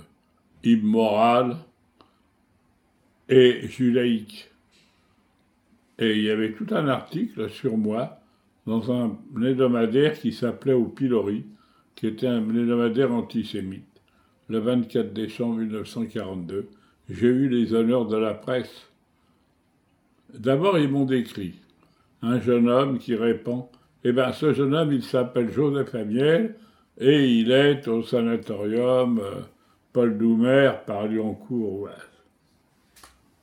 immorales 0.64 1.56
et 3.28 3.66
judaïques. 3.68 4.50
Et 5.98 6.16
il 6.16 6.24
y 6.24 6.30
avait 6.30 6.52
tout 6.52 6.66
un 6.70 6.88
article 6.88 7.48
sur 7.50 7.76
moi 7.76 8.18
dans 8.66 8.92
un 8.92 9.16
hebdomadaire 9.40 10.18
qui 10.18 10.32
s'appelait 10.32 10.72
Au 10.72 10.86
Pilori, 10.86 11.44
qui 11.94 12.08
était 12.08 12.26
un 12.26 12.38
hebdomadaire 12.48 13.12
antisémite. 13.12 13.95
Le 14.48 14.58
24 14.58 15.12
décembre 15.12 15.58
1942, 15.58 16.68
j'ai 17.08 17.26
eu 17.26 17.48
les 17.48 17.74
honneurs 17.74 18.06
de 18.06 18.16
la 18.16 18.34
presse. 18.34 18.90
D'abord, 20.34 20.78
ils 20.78 20.88
m'ont 20.88 21.04
décrit 21.04 21.54
un 22.22 22.40
jeune 22.40 22.68
homme 22.68 22.98
qui 22.98 23.14
répond 23.14 23.68
Eh 24.04 24.12
bien, 24.12 24.32
ce 24.32 24.52
jeune 24.52 24.74
homme, 24.74 24.92
il 24.92 25.02
s'appelle 25.02 25.50
Joseph 25.50 25.94
Amiel 25.94 26.56
et 26.98 27.28
il 27.38 27.50
est 27.52 27.86
au 27.88 28.02
sanatorium 28.02 29.18
euh, 29.18 29.42
Paul 29.92 30.16
Doumer 30.16 30.72
par 30.86 31.06
Lyoncourt. 31.06 31.88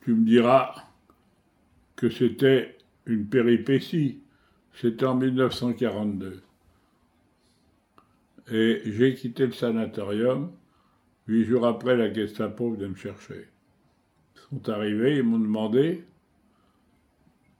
Tu 0.02 0.14
me 0.14 0.24
diras 0.24 0.74
que 1.96 2.10
c'était 2.10 2.76
une 3.06 3.26
péripétie. 3.26 4.20
C'était 4.74 5.06
en 5.06 5.14
1942. 5.14 6.42
Et 8.52 8.82
j'ai 8.84 9.14
quitté 9.14 9.46
le 9.46 9.52
sanatorium. 9.52 10.50
Huit 11.26 11.44
jours 11.44 11.66
après, 11.66 11.96
la 11.96 12.12
Gestapo 12.12 12.70
venait 12.70 12.88
me 12.88 12.94
chercher. 12.94 13.48
Ils 14.36 14.40
sont 14.58 14.68
arrivés, 14.68 15.16
ils 15.16 15.22
m'ont 15.22 15.38
demandé 15.38 16.04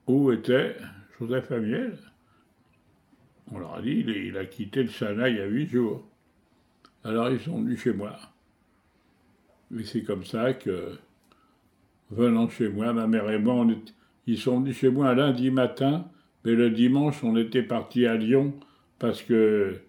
où 0.07 0.31
était 0.33 0.77
Joseph 1.19 1.51
Amiel. 1.51 1.97
On 3.51 3.59
leur 3.59 3.75
a 3.77 3.83
dit, 3.83 4.05
il, 4.07 4.37
a 4.37 4.45
quitté 4.45 4.83
le 4.83 4.89
Sana 4.89 5.29
il 5.29 5.37
y 5.37 5.41
a 5.41 5.47
huit 5.47 5.69
jours. 5.69 6.07
Alors 7.05 7.31
ils 7.31 7.41
sont 7.41 7.63
venus 7.63 7.81
chez 7.81 7.93
moi. 7.93 8.17
Et 9.79 9.85
c'est 9.85 10.03
comme 10.03 10.25
ça 10.25 10.53
que, 10.53 10.99
venant 12.11 12.49
chez 12.49 12.69
moi, 12.69 12.93
ma 12.93 13.07
mère 13.07 13.31
et 13.31 13.39
moi, 13.39 13.67
ils 14.27 14.39
sont 14.39 14.61
venus 14.61 14.77
chez 14.77 14.91
moi 14.91 15.09
un 15.09 15.15
lundi 15.15 15.51
matin, 15.51 16.07
mais 16.45 16.53
le 16.53 16.71
dimanche, 16.71 17.25
on 17.25 17.37
était 17.37 17.63
partis 17.63 18.07
à 18.07 18.15
Lyon 18.15 18.55
parce 18.99 19.23
que 19.23 19.81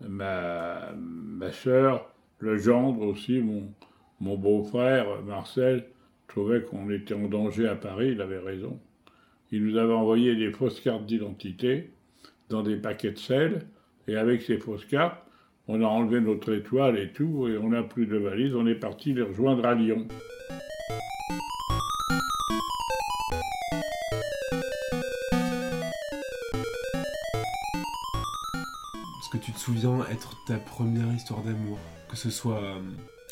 ma, 0.00 0.92
ma 0.92 1.52
soeur, 1.52 2.12
le 2.38 2.58
gendre 2.58 3.02
aussi, 3.02 3.40
mon, 3.40 4.36
beau-frère, 4.36 5.22
Marcel, 5.22 5.86
trouvait 6.28 6.62
qu'on 6.62 6.90
était 6.90 7.14
en 7.14 7.28
danger 7.28 7.66
à 7.66 7.76
Paris, 7.76 8.10
il 8.12 8.20
avait 8.20 8.38
raison. 8.38 8.78
Il 9.52 9.64
nous 9.64 9.76
avait 9.76 9.94
envoyé 9.94 10.34
des 10.34 10.50
fausses 10.50 10.80
cartes 10.80 11.06
d'identité 11.06 11.90
dans 12.48 12.62
des 12.62 12.76
paquets 12.76 13.12
de 13.12 13.18
sel, 13.18 13.62
et 14.08 14.16
avec 14.16 14.42
ces 14.42 14.58
fausses 14.58 14.84
cartes, 14.84 15.22
on 15.68 15.82
a 15.82 15.86
enlevé 15.86 16.20
notre 16.20 16.52
étoile 16.52 16.98
et 16.98 17.10
tout, 17.10 17.48
et 17.48 17.58
on 17.58 17.70
n'a 17.70 17.82
plus 17.82 18.06
de 18.06 18.16
valise, 18.16 18.54
on 18.54 18.66
est 18.66 18.74
parti 18.74 19.12
les 19.12 19.22
rejoindre 19.22 19.66
à 19.66 19.74
Lyon. 19.74 20.06
Souviens 29.66 30.06
être 30.12 30.36
ta 30.46 30.58
première 30.58 31.12
histoire 31.12 31.42
d'amour 31.42 31.78
Que 32.08 32.16
ce 32.16 32.30
soit. 32.30 32.62
Euh, 32.62 32.78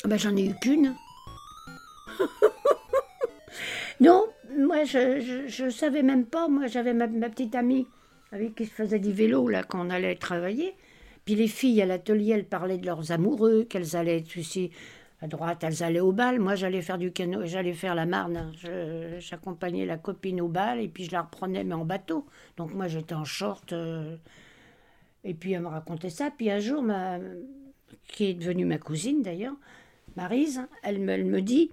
ah 0.03 0.07
ben, 0.09 0.19
J'en 0.19 0.35
ai 0.35 0.47
eu 0.47 0.55
qu'une. 0.55 0.93
non, 4.01 4.25
moi 4.57 4.83
je, 4.83 5.45
je, 5.47 5.69
savais 5.69 6.03
même 6.03 6.25
pas. 6.25 6.49
Moi 6.49 6.67
j'avais 6.67 6.93
ma, 6.93 7.07
petite 7.07 7.55
amie 7.55 7.87
avec 8.33 8.53
qui 8.55 8.65
je 8.65 8.69
faisais 8.69 8.99
du 8.99 9.13
vélo 9.13 9.47
là 9.47 9.63
quand 9.63 9.79
on 9.85 9.89
allait 9.89 10.15
travailler. 10.15 10.75
Puis 11.23 11.35
les 11.35 11.47
filles 11.47 11.81
à 11.81 11.85
l'atelier, 11.85 12.33
elles 12.33 12.45
parlaient 12.45 12.77
de 12.79 12.85
leurs 12.85 13.13
amoureux, 13.13 13.63
qu'elles 13.63 13.95
allaient 13.95 14.25
aussi 14.37 14.71
à 15.21 15.27
droite, 15.27 15.63
elles 15.63 15.83
allaient 15.83 16.01
au 16.01 16.11
bal. 16.11 16.41
Moi, 16.41 16.55
j'allais 16.55 16.81
faire 16.81 16.97
du 16.97 17.13
canot, 17.13 17.45
j'allais 17.45 17.73
faire 17.73 17.95
la 17.95 18.05
Marne. 18.05 18.51
J'accompagnais 19.19 19.85
la 19.85 19.97
copine 19.97 20.41
au 20.41 20.49
bal 20.49 20.81
et 20.81 20.89
puis 20.89 21.05
je 21.05 21.13
la 21.13 21.21
reprenais, 21.21 21.63
mais 21.63 21.75
en 21.75 21.85
bateau. 21.85 22.25
Donc 22.57 22.73
moi, 22.73 22.89
j'étais 22.89 23.15
en 23.15 23.23
short. 23.23 23.71
Euh, 23.71 24.17
et 25.25 25.33
puis 25.33 25.51
elle 25.51 25.63
me 25.63 25.67
racontait 25.67 26.09
ça. 26.09 26.31
Puis 26.31 26.49
un 26.49 26.59
jour, 26.59 26.81
ma, 26.81 27.19
qui 28.07 28.25
est 28.25 28.33
devenue 28.33 28.65
ma 28.65 28.77
cousine 28.77 29.21
d'ailleurs, 29.21 29.55
Marise, 30.15 30.61
elle 30.83 30.99
me, 30.99 31.11
elle 31.11 31.25
me 31.25 31.41
dit 31.41 31.71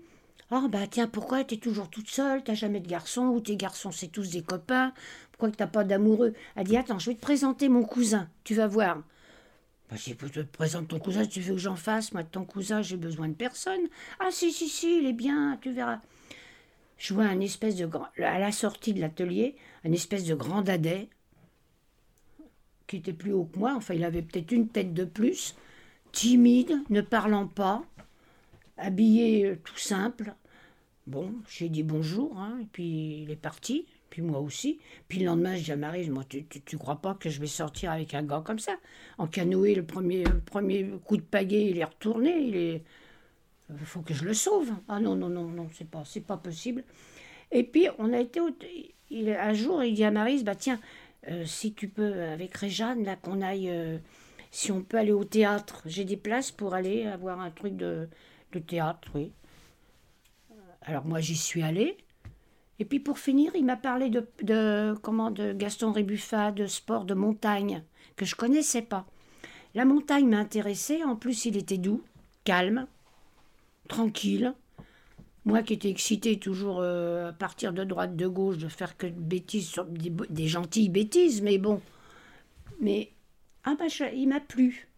Oh, 0.50 0.68
bah 0.68 0.86
tiens, 0.90 1.06
pourquoi 1.06 1.44
tu 1.44 1.54
es 1.54 1.58
toujours 1.58 1.88
toute 1.88 2.08
seule? 2.08 2.42
T'as 2.42 2.54
jamais 2.54 2.80
de 2.80 2.88
garçon 2.88 3.26
Ou 3.28 3.40
tes 3.40 3.56
garçons, 3.56 3.92
c'est 3.92 4.08
tous 4.08 4.30
des 4.30 4.42
copains 4.42 4.92
Pourquoi 5.30 5.50
t'as 5.50 5.66
pas 5.66 5.84
d'amoureux 5.84 6.34
Elle 6.56 6.66
dit 6.66 6.76
Attends, 6.76 6.98
je 6.98 7.10
vais 7.10 7.16
te 7.16 7.20
présenter 7.20 7.68
mon 7.68 7.84
cousin, 7.84 8.28
tu 8.42 8.54
vas 8.54 8.66
voir. 8.66 9.02
Bah, 9.90 9.96
si 9.96 10.16
je 10.18 10.26
te 10.26 10.40
présente 10.40 10.88
ton 10.88 10.98
cousin, 10.98 11.26
tu 11.26 11.40
veux 11.40 11.54
que 11.54 11.60
j'en 11.60 11.76
fasse? 11.76 12.12
Moi, 12.12 12.24
ton 12.24 12.44
cousin, 12.44 12.82
j'ai 12.82 12.96
besoin 12.96 13.28
de 13.28 13.34
personne. 13.34 13.82
Ah, 14.18 14.28
si, 14.30 14.50
si, 14.50 14.68
si, 14.68 14.98
il 14.98 15.06
est 15.06 15.12
bien, 15.12 15.58
tu 15.60 15.70
verras. 15.70 16.00
Je 16.96 17.14
vois 17.14 17.24
un 17.24 17.40
espèce 17.40 17.76
de 17.76 17.84
grand. 17.84 18.08
À 18.18 18.38
la 18.38 18.52
sortie 18.52 18.94
de 18.94 19.00
l'atelier, 19.00 19.56
un 19.84 19.92
espèce 19.92 20.24
de 20.24 20.34
grand 20.34 20.62
dadais 20.62 21.08
qui 22.92 22.98
était 22.98 23.14
plus 23.14 23.32
haut 23.32 23.44
que 23.44 23.58
moi, 23.58 23.72
enfin 23.74 23.94
il 23.94 24.04
avait 24.04 24.20
peut-être 24.20 24.52
une 24.52 24.68
tête 24.68 24.92
de 24.92 25.04
plus, 25.04 25.54
timide, 26.12 26.74
ne 26.90 27.00
parlant 27.00 27.46
pas, 27.46 27.82
habillé 28.76 29.46
euh, 29.46 29.56
tout 29.64 29.78
simple. 29.78 30.34
Bon, 31.06 31.32
j'ai 31.48 31.70
dit 31.70 31.82
bonjour, 31.82 32.38
hein, 32.38 32.58
et 32.60 32.66
puis 32.70 33.22
il 33.22 33.30
est 33.30 33.36
parti, 33.36 33.86
puis 34.10 34.20
moi 34.20 34.40
aussi. 34.40 34.78
Puis 35.08 35.20
le 35.20 35.24
lendemain, 35.24 35.56
je 35.56 35.64
dis 35.64 35.72
à 35.72 35.76
Marie, 35.76 36.10
moi, 36.10 36.22
tu, 36.28 36.44
tu, 36.44 36.76
crois 36.76 36.96
pas 36.96 37.14
que 37.14 37.30
je 37.30 37.40
vais 37.40 37.46
sortir 37.46 37.92
avec 37.92 38.12
un 38.12 38.24
gars 38.24 38.42
comme 38.44 38.58
ça? 38.58 38.76
En 39.16 39.26
canoë, 39.26 39.74
le 39.74 39.84
premier, 39.84 40.24
premier 40.44 40.84
coup 41.02 41.16
de 41.16 41.22
pagaie, 41.22 41.70
il 41.70 41.78
est 41.78 41.84
retourné, 41.84 42.38
il 42.40 42.56
est... 42.56 42.82
Il 43.70 43.86
faut 43.86 44.02
que 44.02 44.12
je 44.12 44.26
le 44.26 44.34
sauve. 44.34 44.70
Ah 44.86 45.00
non, 45.00 45.16
non, 45.16 45.30
non, 45.30 45.44
non, 45.44 45.68
c'est 45.72 45.88
pas, 45.88 46.02
c'est 46.04 46.20
pas 46.20 46.36
possible. 46.36 46.84
Et 47.50 47.64
puis, 47.64 47.88
on 47.98 48.12
a 48.12 48.20
été... 48.20 48.38
Il, 49.08 49.30
un 49.30 49.54
jour, 49.54 49.82
il 49.82 49.94
dit 49.94 50.04
à 50.04 50.10
Marie, 50.10 50.42
bah 50.44 50.54
tiens, 50.54 50.78
euh, 51.28 51.44
si 51.44 51.74
tu 51.74 51.88
peux, 51.88 52.22
avec 52.22 52.56
Réjeanne, 52.56 53.04
là, 53.04 53.16
qu'on 53.16 53.40
aille, 53.42 53.70
euh, 53.70 53.98
si 54.50 54.72
on 54.72 54.82
peut 54.82 54.98
aller 54.98 55.12
au 55.12 55.24
théâtre. 55.24 55.82
J'ai 55.86 56.04
des 56.04 56.16
places 56.16 56.50
pour 56.50 56.74
aller 56.74 57.06
avoir 57.06 57.40
un 57.40 57.50
truc 57.50 57.76
de, 57.76 58.08
de 58.52 58.58
théâtre, 58.58 59.08
oui. 59.14 59.32
Alors 60.82 61.04
moi, 61.04 61.20
j'y 61.20 61.36
suis 61.36 61.62
allée. 61.62 61.96
Et 62.78 62.84
puis 62.84 62.98
pour 62.98 63.18
finir, 63.18 63.52
il 63.54 63.64
m'a 63.64 63.76
parlé 63.76 64.10
de, 64.10 64.28
de, 64.42 64.94
comment, 65.02 65.30
de 65.30 65.52
Gaston 65.52 65.92
Rébuffat, 65.92 66.50
de 66.50 66.66
sport 66.66 67.04
de 67.04 67.14
montagne, 67.14 67.84
que 68.16 68.24
je 68.24 68.34
connaissais 68.34 68.82
pas. 68.82 69.06
La 69.74 69.84
montagne 69.84 70.28
m'intéressait, 70.28 71.04
en 71.04 71.14
plus 71.14 71.44
il 71.44 71.56
était 71.56 71.78
doux, 71.78 72.02
calme, 72.44 72.88
tranquille. 73.88 74.54
Moi 75.44 75.62
qui 75.62 75.74
étais 75.74 75.90
excitée 75.90 76.38
toujours 76.38 76.78
euh, 76.80 77.30
à 77.30 77.32
partir 77.32 77.72
de 77.72 77.82
droite, 77.82 78.14
de 78.14 78.26
gauche, 78.28 78.58
de 78.58 78.68
faire 78.68 78.96
que 78.96 79.06
de 79.06 79.20
bêtises, 79.20 79.74
des, 80.30 80.46
gentilles 80.46 80.88
bêtises, 80.88 81.42
mais 81.42 81.58
bon. 81.58 81.80
Mais 82.80 83.12
ah 83.64 83.74
bah, 83.78 83.86
il 84.14 84.28
m'a 84.28 84.40
plu. 84.40 84.88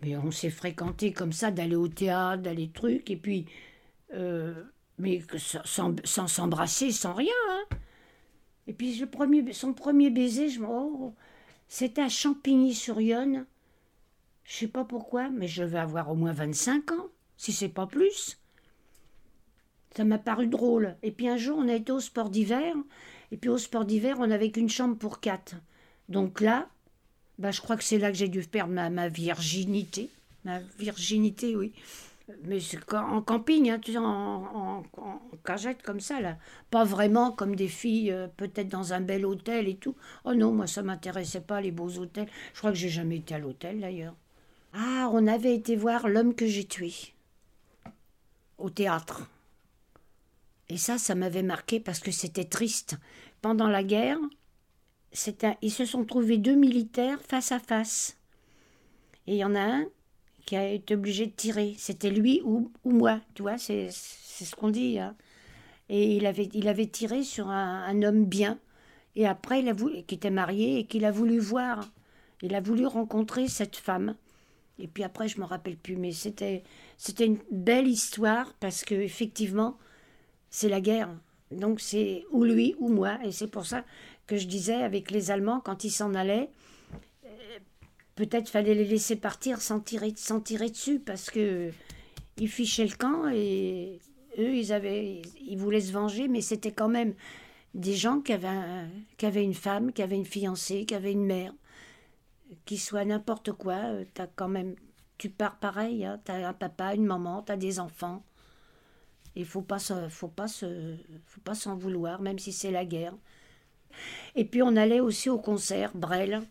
Mais 0.00 0.16
on 0.16 0.30
s'est 0.30 0.50
fréquenté 0.50 1.12
comme 1.12 1.32
ça, 1.32 1.50
d'aller 1.50 1.76
au 1.76 1.88
théâtre, 1.88 2.42
d'aller 2.42 2.70
truc, 2.70 3.10
et 3.10 3.16
puis. 3.16 3.46
Euh, 4.14 4.54
mais 4.98 5.22
sans, 5.64 5.94
sans 6.04 6.26
s'embrasser, 6.26 6.92
sans 6.92 7.14
rien. 7.14 7.32
Hein. 7.50 7.76
Et 8.66 8.72
puis 8.72 8.96
le 8.96 9.06
premier, 9.06 9.52
son 9.52 9.72
premier 9.72 10.10
baiser, 10.10 10.48
je 10.48 10.60
oh, 10.62 11.14
c'était 11.68 12.02
à 12.02 12.08
Champigny-sur-Yonne. 12.08 13.46
Je 14.44 14.56
sais 14.56 14.68
pas 14.68 14.84
pourquoi, 14.84 15.28
mais 15.30 15.48
je 15.48 15.62
vais 15.62 15.78
avoir 15.78 16.10
au 16.10 16.14
moins 16.14 16.32
25 16.32 16.92
ans, 16.92 17.08
si 17.36 17.52
c'est 17.52 17.68
pas 17.68 17.86
plus. 17.86 18.38
Ça 19.96 20.04
m'a 20.04 20.18
paru 20.18 20.46
drôle. 20.46 20.96
Et 21.02 21.10
puis 21.10 21.28
un 21.28 21.36
jour, 21.36 21.58
on 21.58 21.68
a 21.68 21.74
été 21.74 21.92
au 21.92 22.00
sport 22.00 22.30
d'hiver. 22.30 22.74
Et 23.30 23.36
puis 23.36 23.50
au 23.50 23.58
sport 23.58 23.84
d'hiver, 23.84 24.16
on 24.20 24.26
n'avait 24.26 24.50
qu'une 24.50 24.68
chambre 24.68 24.96
pour 24.96 25.20
quatre. 25.20 25.54
Donc 26.08 26.40
là, 26.40 26.68
bah, 27.38 27.50
je 27.50 27.60
crois 27.60 27.76
que 27.76 27.84
c'est 27.84 27.98
là 27.98 28.10
que 28.10 28.16
j'ai 28.16 28.28
dû 28.28 28.42
perdre 28.42 28.72
ma, 28.72 29.08
virginité. 29.08 30.10
Ma 30.44 30.60
virginité, 30.78 31.56
oui. 31.56 31.72
Mais 32.44 32.58
en 32.92 33.20
camping, 33.20 33.70
hein, 33.70 33.78
tu 33.78 33.92
sais, 33.92 33.98
en, 33.98 34.84
en, 34.96 35.20
cagette 35.44 35.82
comme 35.82 36.00
ça, 36.00 36.20
là. 36.20 36.38
Pas 36.70 36.84
vraiment 36.84 37.32
comme 37.32 37.56
des 37.56 37.68
filles, 37.68 38.12
euh, 38.12 38.28
peut-être 38.36 38.68
dans 38.68 38.92
un 38.92 39.00
bel 39.00 39.26
hôtel 39.26 39.68
et 39.68 39.74
tout. 39.74 39.96
Oh 40.24 40.34
non, 40.34 40.52
moi, 40.52 40.66
ça 40.66 40.82
m'intéressait 40.82 41.40
pas, 41.40 41.60
les 41.60 41.72
beaux 41.72 41.98
hôtels. 41.98 42.28
Je 42.54 42.58
crois 42.58 42.70
que 42.70 42.78
j'ai 42.78 42.88
jamais 42.88 43.16
été 43.16 43.34
à 43.34 43.38
l'hôtel, 43.38 43.80
d'ailleurs. 43.80 44.14
Ah, 44.72 45.10
on 45.12 45.26
avait 45.26 45.54
été 45.54 45.76
voir 45.76 46.08
L'homme 46.08 46.34
que 46.34 46.46
j'ai 46.46 46.64
tué. 46.64 46.92
Au 48.56 48.70
théâtre. 48.70 49.28
Et 50.68 50.76
ça, 50.76 50.98
ça 50.98 51.14
m'avait 51.14 51.42
marqué 51.42 51.80
parce 51.80 52.00
que 52.00 52.10
c'était 52.10 52.44
triste. 52.44 52.96
Pendant 53.40 53.68
la 53.68 53.82
guerre, 53.82 54.18
un... 55.42 55.54
ils 55.62 55.72
se 55.72 55.84
sont 55.84 56.04
trouvés 56.04 56.38
deux 56.38 56.54
militaires 56.54 57.20
face 57.28 57.52
à 57.52 57.58
face. 57.58 58.16
Et 59.26 59.34
il 59.34 59.38
y 59.38 59.44
en 59.44 59.54
a 59.54 59.60
un 59.60 59.86
qui 60.46 60.56
a 60.56 60.68
été 60.68 60.94
obligé 60.94 61.26
de 61.26 61.32
tirer. 61.32 61.74
C'était 61.78 62.10
lui 62.10 62.40
ou, 62.44 62.70
ou, 62.84 62.90
moi, 62.90 63.20
tu 63.34 63.42
vois, 63.42 63.58
c'est 63.58 63.90
ce 63.90 64.54
qu'on 64.56 64.70
dit. 64.70 64.98
Hein. 64.98 65.14
Et 65.88 66.16
il 66.16 66.26
avait, 66.26 66.48
il 66.52 66.68
avait 66.68 66.86
tiré 66.86 67.22
sur 67.22 67.48
un, 67.48 68.02
homme 68.02 68.24
bien. 68.24 68.58
Et 69.14 69.26
après, 69.26 69.60
il 69.60 69.68
a 69.68 69.72
voulu, 69.72 70.02
qui 70.04 70.14
était 70.14 70.30
marié 70.30 70.78
et 70.78 70.86
qu'il 70.86 71.04
a 71.04 71.10
voulu 71.10 71.38
voir. 71.38 71.90
Il 72.40 72.54
a 72.54 72.60
voulu 72.60 72.86
rencontrer 72.86 73.46
cette 73.46 73.76
femme. 73.76 74.16
Et 74.78 74.88
puis 74.88 75.04
après, 75.04 75.28
je 75.28 75.38
me 75.38 75.44
rappelle 75.44 75.76
plus, 75.76 75.96
mais 75.96 76.12
c'était 76.12 76.64
c'était 76.96 77.26
une 77.26 77.38
belle 77.50 77.86
histoire 77.86 78.54
parce 78.54 78.84
que 78.84 78.94
effectivement, 78.94 79.76
c'est 80.52 80.68
la 80.68 80.80
guerre. 80.80 81.08
Donc 81.50 81.80
c'est 81.80 82.24
ou 82.30 82.44
lui 82.44 82.76
ou 82.78 82.88
moi. 82.88 83.18
Et 83.24 83.32
c'est 83.32 83.48
pour 83.48 83.66
ça 83.66 83.84
que 84.28 84.36
je 84.36 84.46
disais 84.46 84.74
avec 84.82 85.10
les 85.10 85.32
Allemands, 85.32 85.60
quand 85.60 85.82
ils 85.82 85.90
s'en 85.90 86.14
allaient, 86.14 86.50
euh, 87.26 87.58
peut-être 88.14 88.48
fallait 88.48 88.74
les 88.74 88.84
laisser 88.84 89.16
partir 89.16 89.60
sans 89.60 89.80
tirer, 89.80 90.12
dessus 90.12 91.00
parce 91.00 91.30
que 91.30 91.70
ils 92.36 92.48
fichaient 92.48 92.86
le 92.86 92.96
camp 92.96 93.28
et 93.28 93.98
eux, 94.38 94.54
ils, 94.54 94.72
avaient, 94.72 95.22
ils 95.40 95.58
voulaient 95.58 95.80
se 95.80 95.92
venger, 95.92 96.28
mais 96.28 96.40
c'était 96.40 96.72
quand 96.72 96.88
même 96.88 97.14
des 97.74 97.94
gens 97.94 98.20
qui 98.20 98.32
avaient, 98.32 99.44
une 99.44 99.54
femme, 99.54 99.92
qui 99.92 100.02
avaient 100.02 100.16
une 100.16 100.24
fiancée, 100.24 100.84
qui 100.84 100.94
avaient 100.94 101.12
une 101.12 101.24
mère, 101.24 101.52
qui 102.66 102.76
soit 102.76 103.04
n'importe 103.04 103.52
quoi. 103.52 103.74
euh, 103.74 104.04
T'as 104.14 104.26
quand 104.26 104.48
même, 104.48 104.74
tu 105.18 105.30
pars 105.30 105.58
pareil. 105.58 106.04
Hein, 106.04 106.20
t'as 106.24 106.46
un 106.48 106.52
papa, 106.52 106.94
une 106.94 107.04
maman, 107.06 107.42
t'as 107.42 107.56
des 107.56 107.80
enfants. 107.80 108.22
Il 109.36 109.46
faut 109.46 109.62
pas, 109.62 109.78
faut 109.78 110.28
pas 110.28 110.48
se, 110.48 110.96
faut 111.26 111.40
pas 111.40 111.54
s'en 111.54 111.76
vouloir, 111.76 112.20
même 112.20 112.38
si 112.38 112.52
c'est 112.52 112.70
la 112.70 112.84
guerre. 112.84 113.14
Et 114.34 114.44
puis 114.44 114.62
on 114.62 114.76
allait 114.76 115.00
aussi 115.00 115.30
au 115.30 115.38
concert, 115.38 115.90
Brel, 115.94 116.42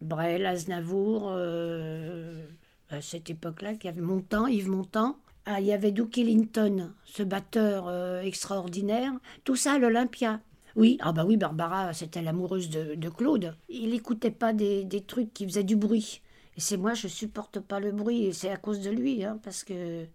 Brel, 0.00 0.46
Aznavour, 0.46 1.30
euh, 1.30 2.46
à 2.90 3.00
cette 3.00 3.30
époque-là, 3.30 3.74
qu'il 3.74 3.86
y 3.86 3.92
avait 3.92 4.00
Montand, 4.00 4.46
Yves 4.46 4.68
Montand. 4.68 5.16
Ah, 5.44 5.60
il 5.60 5.66
y 5.66 5.72
avait 5.72 5.90
Duke 5.90 6.18
Ellington, 6.18 6.92
ce 7.04 7.22
batteur 7.22 7.88
euh, 7.88 8.22
extraordinaire. 8.22 9.12
Tout 9.44 9.56
ça 9.56 9.72
à 9.72 9.78
l'Olympia. 9.78 10.40
Oui, 10.76 10.98
ah 11.00 11.12
bah 11.12 11.24
oui, 11.26 11.36
Barbara, 11.36 11.92
c'était 11.92 12.22
l'amoureuse 12.22 12.70
de, 12.70 12.94
de 12.94 13.08
Claude. 13.08 13.54
Il 13.68 13.90
n'écoutait 13.90 14.30
pas 14.30 14.52
des, 14.52 14.84
des 14.84 15.02
trucs 15.02 15.34
qui 15.34 15.44
faisaient 15.44 15.64
du 15.64 15.76
bruit. 15.76 16.22
Et 16.56 16.60
c'est 16.60 16.76
moi, 16.76 16.94
je 16.94 17.08
supporte 17.08 17.60
pas 17.60 17.80
le 17.80 17.92
bruit, 17.92 18.24
et 18.26 18.32
c'est 18.32 18.50
à 18.50 18.56
cause 18.56 18.80
de 18.80 18.90
lui, 18.90 19.24
hein, 19.24 19.38
parce 19.42 19.64
que 19.64 20.06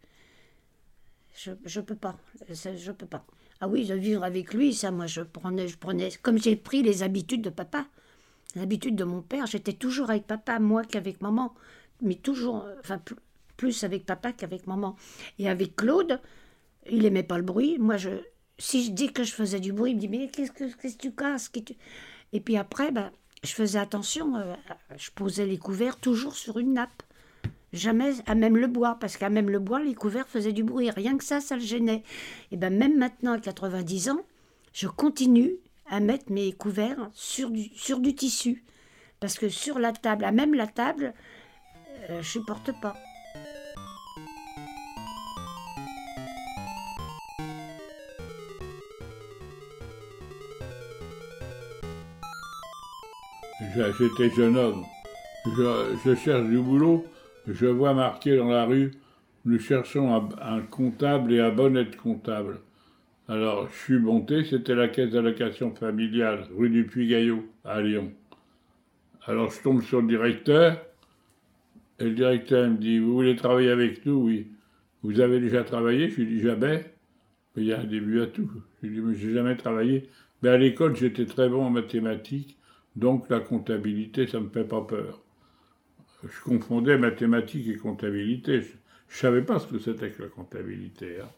je, 1.38 1.52
je 1.66 1.82
peux 1.82 1.96
pas, 1.96 2.16
je 2.50 2.92
peux 2.92 3.06
pas. 3.06 3.26
Ah 3.60 3.68
oui, 3.68 3.86
de 3.86 3.96
vivre 3.96 4.24
avec 4.24 4.54
lui, 4.54 4.74
ça, 4.74 4.92
moi, 4.92 5.08
je 5.08 5.22
prenais, 5.22 5.68
je 5.68 5.78
prenais, 5.78 6.10
comme 6.22 6.38
j'ai 6.40 6.56
pris 6.56 6.84
les 6.84 7.04
habitudes 7.04 7.42
de 7.44 7.50
papa, 7.50 7.88
les 8.56 8.62
habitudes 8.62 8.96
de 8.96 9.04
mon 9.04 9.22
père, 9.22 9.46
j'étais 9.48 9.74
toujours 9.74 10.10
avec 10.10 10.28
papa, 10.28 10.60
moi 10.60 10.84
qu'avec 10.84 11.22
maman, 11.22 11.54
mais 12.02 12.16
toujours, 12.16 12.64
euh, 12.66 12.76
enfin, 12.80 13.00
pl- 13.00 13.20
plus 13.58 13.84
avec 13.84 14.06
papa 14.06 14.34
qu'avec 14.34 14.68
maman. 14.68 14.96
Et 15.40 15.50
avec 15.50 15.76
Claude, 15.76 16.22
il 16.90 17.06
aimait 17.06 17.24
pas 17.24 17.38
le 17.38 17.44
bruit. 17.44 17.78
Moi, 17.80 17.98
je, 17.98 18.10
si 18.60 18.86
je 18.86 18.92
dis 18.92 19.12
que 19.14 19.24
je 19.24 19.34
faisais 19.34 19.60
du 19.60 19.74
bruit, 19.74 19.92
il 19.92 19.96
me 19.96 20.02
dit 20.02 20.08
mais 20.10 20.30
qu'est-ce 20.30 20.52
que, 20.52 20.66
qu'est-ce 20.82 20.98
que 20.98 21.02
tu 21.02 21.12
casses 21.14 21.52
tu- 21.52 21.76
Et 22.34 22.40
puis 22.42 22.58
après, 22.58 22.92
ben, 22.92 23.12
je 23.44 23.52
faisais 23.52 23.80
attention. 23.80 24.36
euh, 24.38 24.56
je 24.98 25.12
posais 25.12 25.46
les 25.46 25.58
couverts 25.58 25.98
toujours 26.00 26.36
sur 26.36 26.60
une 26.60 26.74
nappe. 26.74 27.04
Jamais 27.74 28.14
à 28.26 28.36
même 28.36 28.56
le 28.56 28.68
bois, 28.68 28.98
parce 29.00 29.18
qu'à 29.18 29.30
même 29.30 29.50
le 29.50 29.60
bois, 29.60 29.82
les 29.82 29.94
couverts 29.94 30.28
faisaient 30.28 30.54
du 30.54 30.64
bruit. 30.64 30.90
Rien 30.90 31.18
que 31.18 31.24
ça, 31.24 31.42
ça 31.42 31.56
le 31.56 31.62
gênait. 31.62 32.04
Et 32.52 32.58
ben 32.58 32.74
même 32.74 32.98
maintenant, 32.98 33.34
à 33.34 33.40
90 33.40 34.10
ans, 34.10 34.22
je 34.74 34.88
continue 34.88 35.54
à 35.90 36.00
mettre 36.00 36.32
mes 36.32 36.54
couverts 36.54 37.10
sur 37.14 37.50
du, 37.50 37.64
sur 37.76 38.00
du 38.00 38.16
tissu. 38.16 38.64
Parce 39.20 39.38
que 39.38 39.50
sur 39.50 39.80
la 39.80 39.92
table, 39.92 40.24
à 40.24 40.32
même 40.32 40.54
la 40.54 40.68
table, 40.68 41.14
euh, 42.10 42.22
je 42.22 42.30
supporte 42.30 42.72
pas. 42.82 42.96
J'étais 54.00 54.30
jeune 54.36 54.58
homme. 54.58 54.86
Je, 55.46 55.98
je 56.06 56.16
cherche 56.16 56.48
du 56.48 56.60
boulot. 56.60 57.06
Je 57.48 57.66
vois 57.66 57.94
marqué 57.94 58.36
dans 58.36 58.50
la 58.50 58.66
rue 58.66 58.92
Nous 59.46 59.58
cherchons 59.58 60.14
un, 60.42 60.62
comptable 60.62 61.32
et 61.34 61.40
un 61.40 61.52
bon 61.52 61.78
aide-comptable. 61.78 62.60
Alors, 63.30 63.70
je 63.70 63.78
suis 63.78 64.00
monté, 64.00 64.44
c'était 64.44 64.76
la 64.76 64.90
caisse 64.90 65.12
d'allocation 65.12 65.74
familiale, 65.74 66.46
rue 66.58 66.70
du 66.70 66.86
Puy-Gaillot, 66.86 67.46
à 67.64 67.82
Lyon. 67.82 68.12
Alors, 69.26 69.52
je 69.52 69.62
tombe 69.62 69.82
sur 69.82 70.02
le 70.02 70.08
directeur, 70.08 70.78
et 72.00 72.04
le 72.04 72.12
directeur 72.12 72.70
me 72.70 72.78
dit 72.78 73.00
Vous 73.00 73.14
voulez 73.14 73.38
travailler 73.38 73.72
avec 73.72 74.06
nous? 74.06 74.26
Oui. 74.26 74.48
Vous 75.04 75.22
avez 75.22 75.40
déjà 75.40 75.64
travaillé? 75.64 76.10
Je 76.10 76.18
lui 76.18 76.26
dis 76.26 76.42
Jamais. 76.42 76.94
Mais 77.56 77.64
il 77.64 77.68
y 77.68 77.74
a 77.74 77.80
un 77.80 77.86
début 77.86 78.22
à 78.22 78.28
tout. 78.28 78.50
Je 78.82 78.88
lui 78.88 78.96
dis 78.96 79.02
Mais 79.02 79.16
j'ai 79.16 79.34
jamais 79.34 79.56
travaillé. 79.56 80.10
Mais 80.42 80.50
à 80.50 80.58
l'école, 80.58 80.98
j'étais 80.98 81.26
très 81.26 81.48
bon 81.48 81.66
en 81.66 81.70
mathématiques. 81.70 82.58
Donc 82.98 83.30
la 83.30 83.40
comptabilité, 83.40 84.28
ça 84.28 84.40
me 84.42 84.50
fait 84.50 84.68
pas 84.68 84.82
peur. 84.82 85.22
Je 86.24 86.42
confondais 86.44 86.98
mathématiques 87.00 87.68
et 87.70 87.76
comptabilité. 87.78 88.62
Je, 88.62 88.68
je 89.10 89.18
savais 89.18 89.42
pas 89.42 89.60
ce 89.60 89.66
que 89.68 89.80
c'était 89.80 90.12
que 90.12 90.22
la 90.24 90.30
comptabilité. 90.30 91.22
hein. 91.22 91.30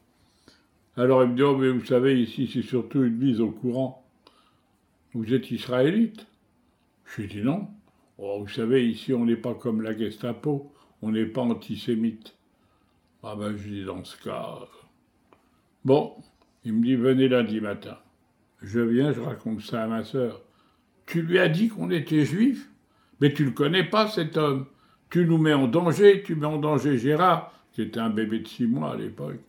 Alors 0.97 1.23
il 1.23 1.29
me 1.31 1.35
dit, 1.35 1.41
oh, 1.43 1.57
mais 1.57 1.69
vous 1.69 1.83
savez, 1.85 2.21
ici 2.21 2.47
c'est 2.53 2.61
surtout 2.61 3.03
une 3.03 3.17
mise 3.17 3.41
au 3.41 3.49
courant. 3.51 4.05
Vous 5.13 5.33
êtes 5.35 5.51
israélite? 5.51 6.25
Je 7.05 7.21
lui 7.21 7.27
dis 7.29 7.41
non. 7.41 7.67
Oh, 8.17 8.39
vous 8.41 8.49
savez, 8.49 8.87
ici 8.89 9.13
on 9.13 9.25
n'est 9.25 9.35
pas 9.37 9.55
comme 9.55 9.81
la 9.81 9.97
Gestapo, 9.97 10.73
on 11.01 11.11
n'est 11.11 11.25
pas 11.25 11.41
antisémite. 11.41 12.35
Ah 13.23 13.35
ben 13.37 13.55
je 13.57 13.69
dis 13.69 13.85
dans 13.85 14.03
ce 14.03 14.17
cas. 14.21 14.59
euh, 14.61 14.65
Bon, 15.83 16.15
il 16.63 16.71
me 16.73 16.83
dit 16.83 16.95
venez 16.95 17.27
lundi 17.27 17.59
matin. 17.59 17.97
Je 18.61 18.79
viens, 18.81 19.13
je 19.13 19.21
raconte 19.21 19.61
ça 19.61 19.83
à 19.83 19.87
ma 19.87 20.03
sœur. 20.05 20.41
Tu 21.07 21.21
lui 21.23 21.39
as 21.39 21.49
dit 21.49 21.69
qu'on 21.69 21.91
était 21.91 22.25
juifs? 22.25 22.68
Mais 23.21 23.33
tu 23.33 23.45
le 23.45 23.51
connais 23.51 23.83
pas, 23.83 24.07
cet 24.07 24.37
homme. 24.37 24.65
Tu 25.09 25.25
nous 25.25 25.37
mets 25.37 25.53
en 25.53 25.67
danger, 25.67 26.23
tu 26.23 26.35
mets 26.35 26.45
en 26.45 26.57
danger 26.57 26.97
Gérard, 26.97 27.51
qui 27.71 27.81
était 27.81 27.99
un 27.99 28.09
bébé 28.09 28.39
de 28.39 28.47
six 28.47 28.67
mois 28.67 28.93
à 28.93 28.95
l'époque. 28.95 29.39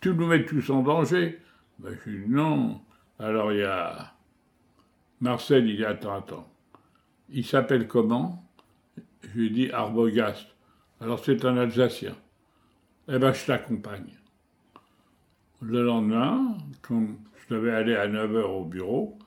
Tu 0.00 0.10
nous 0.10 0.26
mets 0.26 0.44
tous 0.44 0.70
en 0.70 0.82
danger. 0.82 1.40
Ben, 1.78 1.96
je 2.04 2.10
dis 2.10 2.28
non. 2.28 2.80
Alors 3.18 3.52
il 3.52 3.60
y 3.60 3.64
a 3.64 4.12
Marcel, 5.20 5.66
il 5.68 5.76
dit 5.76 5.84
attends, 5.84 6.14
attends. 6.14 6.48
Il 7.30 7.44
s'appelle 7.44 7.88
comment? 7.88 8.44
Je 9.22 9.38
lui 9.38 9.50
dis 9.50 9.70
Arbogast. 9.70 10.46
Alors 11.00 11.24
c'est 11.24 11.44
un 11.44 11.56
Alsacien. 11.56 12.14
Eh 13.08 13.18
ben 13.18 13.32
je 13.32 13.46
t'accompagne. 13.46 14.12
Le 15.62 15.82
lendemain, 15.82 16.56
comme 16.82 17.16
je 17.36 17.54
devais 17.54 17.72
aller 17.72 17.96
à 17.96 18.06
9h 18.06 18.42
au 18.42 18.64
bureau, 18.64 19.18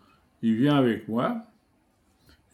il 0.41 0.55
vient 0.55 0.77
avec 0.77 1.07
moi. 1.07 1.43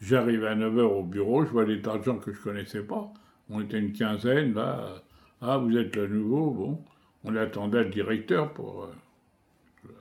J'arrive 0.00 0.44
à 0.44 0.54
9h 0.54 0.80
au 0.82 1.02
bureau, 1.02 1.44
je 1.44 1.50
vois 1.50 1.64
des 1.64 1.80
tas 1.80 1.98
de 1.98 2.04
gens 2.04 2.18
que 2.18 2.32
je 2.32 2.40
connaissais 2.40 2.82
pas. 2.82 3.12
On 3.48 3.60
était 3.60 3.78
une 3.78 3.92
quinzaine, 3.92 4.54
là. 4.54 5.02
Ah, 5.40 5.58
vous 5.58 5.76
êtes 5.76 5.96
le 5.96 6.06
nouveau, 6.08 6.50
bon. 6.50 6.84
On 7.24 7.34
attendait 7.36 7.84
le 7.84 7.90
directeur 7.90 8.52
pour 8.52 8.84
euh, 8.84 8.94
le 9.84 9.94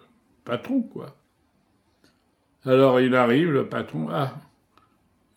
patron, 0.43 0.81
quoi. 0.81 1.15
Alors 2.65 2.99
il 2.99 3.13
arrive, 3.13 3.51
le 3.51 3.69
patron, 3.69 4.08
ah, 4.10 4.34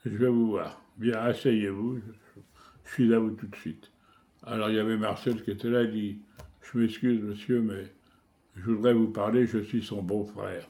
je 0.04 0.16
vais 0.16 0.28
vous 0.28 0.48
voir. 0.48 0.80
Bien, 0.96 1.18
asseyez-vous, 1.18 1.98
je, 1.98 2.40
suis 2.90 3.12
à 3.12 3.18
vous 3.18 3.32
tout 3.32 3.46
de 3.46 3.56
suite. 3.56 3.90
Alors 4.44 4.70
il 4.70 4.76
y 4.76 4.78
avait 4.78 4.96
Marcel 4.96 5.42
qui 5.42 5.50
était 5.50 5.68
là, 5.68 5.82
il 5.82 5.90
dit, 5.90 6.18
je 6.62 6.78
m'excuse 6.78 7.20
monsieur, 7.20 7.60
mais 7.60 7.92
je 8.56 8.70
voudrais 8.70 8.94
vous 8.94 9.08
parler, 9.08 9.46
je 9.46 9.58
suis 9.58 9.82
son 9.82 10.02
beau-frère. 10.02 10.66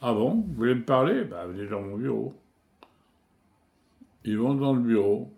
Ah 0.00 0.12
bon, 0.12 0.44
vous 0.44 0.54
voulez 0.54 0.74
me 0.74 0.84
parler? 0.84 1.22
Bah 1.22 1.46
venez 1.46 1.68
dans 1.68 1.82
mon 1.82 1.96
bureau. 1.96 2.34
Ils 4.24 4.38
vont 4.38 4.54
dans 4.54 4.74
le 4.74 4.80
bureau, 4.80 5.32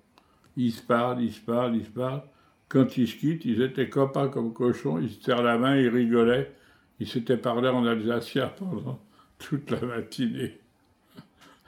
ils 0.57 0.73
se 0.73 0.83
parlent, 0.83 1.23
ils 1.23 1.33
se 1.33 1.41
parlent, 1.41 1.77
ils 1.77 1.85
se 1.87 1.91
parlent. 1.91 2.23
Quand 2.69 2.97
ils 2.97 3.09
se 3.09 3.17
quittent, 3.17 3.45
ils 3.45 3.63
étaient 3.63 3.89
copains 3.89 4.29
comme 4.29 4.53
cochons, 4.53 4.99
ils 4.99 5.11
se 5.11 5.23
serrent 5.23 5.43
la 5.43 5.59
main, 5.59 5.77
ils 5.77 5.89
rigolaient. 5.89 6.53
Ils 7.01 7.09
s'étaient 7.09 7.37
parlé 7.37 7.69
en 7.69 7.85
alsacien 7.87 8.49
pendant 8.59 9.01
toute 9.39 9.71
la 9.71 9.81
matinée. 9.81 10.59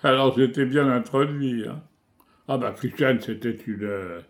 Alors 0.03 0.37
j'étais 0.37 0.67
bien 0.67 0.89
introduit. 0.89 1.67
Hein. 1.67 1.83
Ah 2.49 2.59
bah 2.59 2.73
Christiane, 2.73 3.21
c'était 3.21 3.57
une, 3.67 3.83
euh, 3.85 4.21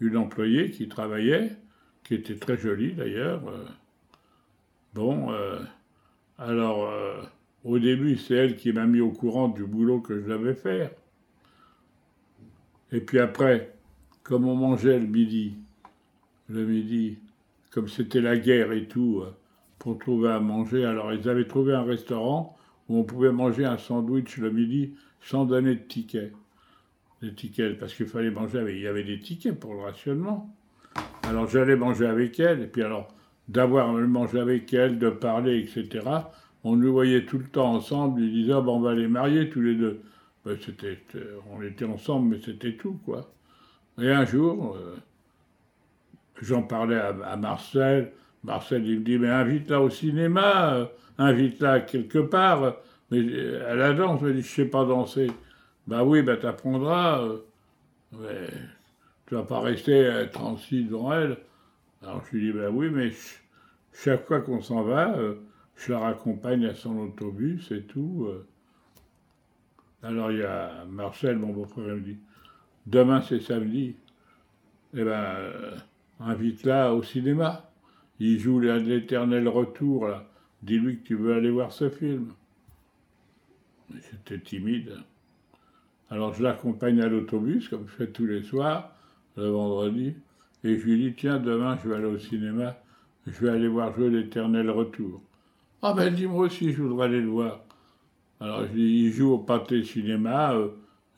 une 0.00 0.16
employée 0.16 0.70
qui 0.70 0.88
travaillait, 0.88 1.52
qui 2.04 2.14
était 2.14 2.36
très 2.36 2.56
jolie 2.56 2.92
d'ailleurs. 2.92 3.42
euh. 3.48 3.64
Bon, 4.94 5.32
euh, 5.32 5.58
alors 6.38 6.88
au 7.64 7.78
début, 7.78 8.16
c'est 8.16 8.34
elle 8.34 8.56
qui 8.56 8.72
m'a 8.72 8.86
mis 8.86 9.00
au 9.00 9.10
courant 9.10 9.48
du 9.48 9.64
boulot 9.64 10.00
que 10.00 10.20
je 10.20 10.26
devais 10.26 10.54
faire. 10.54 10.90
Et 12.92 13.00
puis 13.00 13.18
après, 13.18 13.72
comme 14.22 14.46
on 14.46 14.54
mangeait 14.54 14.98
le 14.98 15.06
midi, 15.06 15.54
le 16.48 16.64
midi, 16.64 17.18
comme 17.70 17.88
c'était 17.88 18.20
la 18.20 18.36
guerre 18.36 18.72
et 18.72 18.86
tout, 18.86 19.22
euh, 19.22 19.30
pour 19.78 19.98
trouver 19.98 20.30
à 20.30 20.40
manger, 20.40 20.84
alors 20.84 21.12
ils 21.12 21.28
avaient 21.28 21.46
trouvé 21.46 21.74
un 21.74 21.82
restaurant 21.82 22.56
où 22.88 22.98
on 22.98 23.04
pouvait 23.04 23.32
manger 23.32 23.64
un 23.64 23.78
sandwich 23.78 24.36
le 24.38 24.50
midi 24.50 24.94
sans 25.20 25.44
donner 25.44 25.74
de 25.74 25.82
ticket. 25.82 26.32
Des 27.22 27.32
tickets, 27.32 27.78
parce 27.78 27.94
qu'il 27.94 28.06
fallait 28.06 28.30
manger 28.30 28.58
avec. 28.58 28.76
Il 28.76 28.82
y 28.82 28.86
avait 28.86 29.04
des 29.04 29.18
tickets 29.18 29.58
pour 29.58 29.74
le 29.74 29.80
rationnement. 29.80 30.54
Alors 31.22 31.48
j'allais 31.48 31.76
manger 31.76 32.06
avec 32.06 32.38
elle, 32.38 32.62
et 32.62 32.66
puis 32.66 32.82
alors, 32.82 33.08
d'avoir 33.48 33.92
mangé 33.92 34.38
avec 34.38 34.72
elle, 34.74 34.98
de 34.98 35.10
parler, 35.10 35.58
etc., 35.58 36.04
on 36.64 36.76
nous 36.76 36.92
voyait 36.92 37.26
tout 37.26 37.38
le 37.38 37.44
temps 37.44 37.72
ensemble, 37.74 38.22
ils 38.22 38.32
disaient, 38.32 38.52
ben, 38.52 38.68
on 38.68 38.80
va 38.80 38.94
les 38.94 39.08
marier 39.08 39.50
tous 39.50 39.60
les 39.60 39.74
deux. 39.74 40.00
Ben, 40.44 40.58
c'était, 40.60 40.98
euh, 41.14 41.38
on 41.50 41.62
était 41.62 41.86
ensemble, 41.86 42.36
mais 42.36 42.42
c'était 42.44 42.74
tout, 42.76 43.00
quoi. 43.04 43.30
Et 43.98 44.10
un 44.10 44.26
jour, 44.26 44.76
euh, 44.76 44.96
j'en 46.42 46.62
parlais 46.62 46.96
à, 46.96 47.16
à 47.24 47.36
Marcel. 47.36 48.12
Marcel, 48.42 48.86
il 48.86 49.00
me 49.00 49.04
dit, 49.04 49.18
mais 49.18 49.30
invite-la 49.30 49.80
au 49.80 49.88
cinéma, 49.88 50.74
euh, 50.74 50.86
invite-la 51.18 51.80
quelque 51.80 52.18
part. 52.18 52.76
Mais 53.10 53.20
à 53.60 53.74
la 53.74 53.94
danse, 53.94 54.20
je 54.20 54.26
me 54.26 54.34
dis, 54.34 54.42
je 54.42 54.48
sais 54.48 54.64
pas 54.66 54.84
danser. 54.84 55.30
Ben 55.86 56.02
oui, 56.02 56.22
ben 56.22 56.38
t'apprendras. 56.38 57.26
mais 58.12 58.48
tu 59.26 59.34
vas 59.34 59.42
pas 59.44 59.60
rester 59.60 60.26
transi 60.32 60.84
devant 60.84 61.12
elle. 61.12 61.38
Alors 62.02 62.22
je 62.26 62.36
lui 62.36 62.46
dis, 62.46 62.58
ben 62.58 62.68
oui, 62.68 62.90
mais 62.90 63.12
chaque 63.92 64.26
fois 64.26 64.40
qu'on 64.40 64.62
s'en 64.62 64.82
va, 64.82 65.14
je 65.76 65.92
la 65.92 65.98
raccompagne 66.00 66.66
à 66.66 66.74
son 66.74 66.98
autobus 66.98 67.70
et 67.70 67.82
tout. 67.82 68.28
Alors 70.04 70.30
il 70.30 70.38
y 70.38 70.42
a 70.42 70.84
Marcel, 70.84 71.38
mon 71.38 71.52
beau-frère, 71.52 71.88
il 71.88 71.94
me 71.94 72.00
dit, 72.00 72.18
demain 72.86 73.22
c'est 73.22 73.40
samedi, 73.40 73.96
eh 74.92 75.02
ben, 75.02 75.10
euh, 75.10 75.76
invite-la 76.20 76.94
au 76.94 77.02
cinéma. 77.02 77.70
Il 78.20 78.38
joue 78.38 78.60
l'éternel 78.60 79.48
retour, 79.48 80.06
là. 80.06 80.28
Dis-lui 80.62 80.98
que 80.98 81.06
tu 81.06 81.14
veux 81.14 81.34
aller 81.34 81.50
voir 81.50 81.72
ce 81.72 81.88
film. 81.88 82.32
J'étais 83.92 84.38
timide. 84.38 84.98
Alors 86.10 86.32
je 86.34 86.42
l'accompagne 86.42 87.00
à 87.00 87.08
l'autobus, 87.08 87.68
comme 87.68 87.88
je 87.88 87.94
fais 87.94 88.06
tous 88.06 88.26
les 88.26 88.42
soirs, 88.42 88.94
le 89.36 89.48
vendredi, 89.48 90.14
et 90.62 90.78
je 90.78 90.84
lui 90.84 90.98
dis, 90.98 91.14
tiens, 91.14 91.38
demain 91.38 91.78
je 91.82 91.88
vais 91.88 91.96
aller 91.96 92.04
au 92.04 92.18
cinéma, 92.18 92.76
je 93.26 93.40
vais 93.40 93.50
aller 93.50 93.68
voir 93.68 93.94
jouer 93.94 94.10
l'éternel 94.10 94.70
retour. 94.70 95.22
Ah 95.82 95.94
ben 95.94 96.12
dis-moi 96.14 96.46
aussi, 96.46 96.72
je 96.72 96.82
voudrais 96.82 97.06
aller 97.06 97.20
le 97.20 97.28
voir. 97.28 97.63
Alors 98.44 98.66
je 98.66 98.72
dis, 98.72 99.04
il 99.06 99.10
joue 99.10 99.32
au 99.32 99.38
pâté 99.38 99.82
cinéma, 99.84 100.52
euh, 100.52 100.68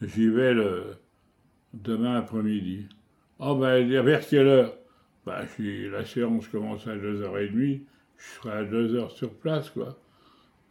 j'y 0.00 0.28
vais 0.28 0.54
le 0.54 0.94
demain 1.74 2.18
après-midi. 2.18 2.86
Ah 3.40 3.52
ben 3.52 3.84
vers 4.04 4.24
quelle 4.24 4.46
heure? 4.46 4.74
Ben 5.26 5.44
la 5.90 6.04
séance 6.04 6.46
commence 6.46 6.86
à 6.86 6.94
2h30, 6.94 7.80
je 8.16 8.24
serai 8.36 8.52
à 8.52 8.62
2h 8.62 9.10
sur 9.10 9.34
place, 9.34 9.70
quoi. 9.70 9.98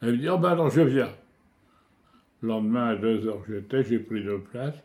Elle 0.01 0.13
me 0.13 0.17
dit, 0.17 0.29
oh 0.29 0.37
ben 0.37 0.51
alors 0.51 0.69
je 0.69 0.79
viens. 0.79 1.11
Le 2.39 2.47
lendemain, 2.47 2.85
à 2.85 2.95
2h, 2.95 3.33
j'étais, 3.49 3.83
j'ai 3.83 3.99
pris 3.99 4.23
deux 4.23 4.39
places. 4.39 4.81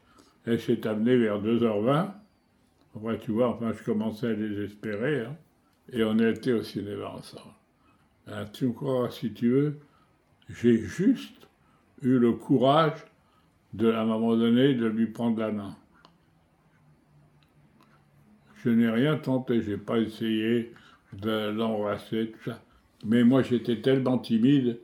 Elle 0.47 0.61
s'est 0.61 0.85
amenée 0.89 1.17
vers 1.17 1.41
2h20. 1.41 2.11
Après, 2.97 3.19
tu 3.19 3.31
vois, 3.31 3.49
enfin, 3.51 3.73
je 3.79 3.85
commençais 3.85 4.27
à 4.27 4.35
désespérer. 4.35 5.21
hein. 5.21 5.37
Et 5.93 6.03
on 6.03 6.19
a 6.19 6.31
été 6.31 6.53
au 6.53 6.65
cinéma 6.65 7.11
ensemble. 7.11 7.55
Ah, 8.27 8.45
tu 8.47 8.67
me 8.67 8.73
crois, 8.73 9.09
si 9.13 9.33
tu 9.33 9.51
veux, 9.51 9.79
j'ai 10.49 10.79
juste 10.79 11.40
eu 12.03 12.19
le 12.19 12.33
courage, 12.33 13.05
de, 13.73 13.93
à 13.93 14.03
un 14.03 14.05
moment 14.05 14.37
donné, 14.37 14.75
de 14.75 14.87
lui 14.87 15.07
prendre 15.07 15.39
la 15.39 15.53
main. 15.53 15.77
Je 18.63 18.71
n'ai 18.71 18.91
rien 18.91 19.17
tenté, 19.17 19.63
j'ai 19.63 19.77
pas 19.79 19.99
essayé 19.99 20.73
de 21.13 21.51
l'embrasser, 21.51 22.33
tout 22.33 22.51
ça. 22.51 22.63
Mais 23.05 23.25
moi, 23.25 23.43
j'étais 23.43 23.81
tellement 23.81 24.19
timide 24.19 24.79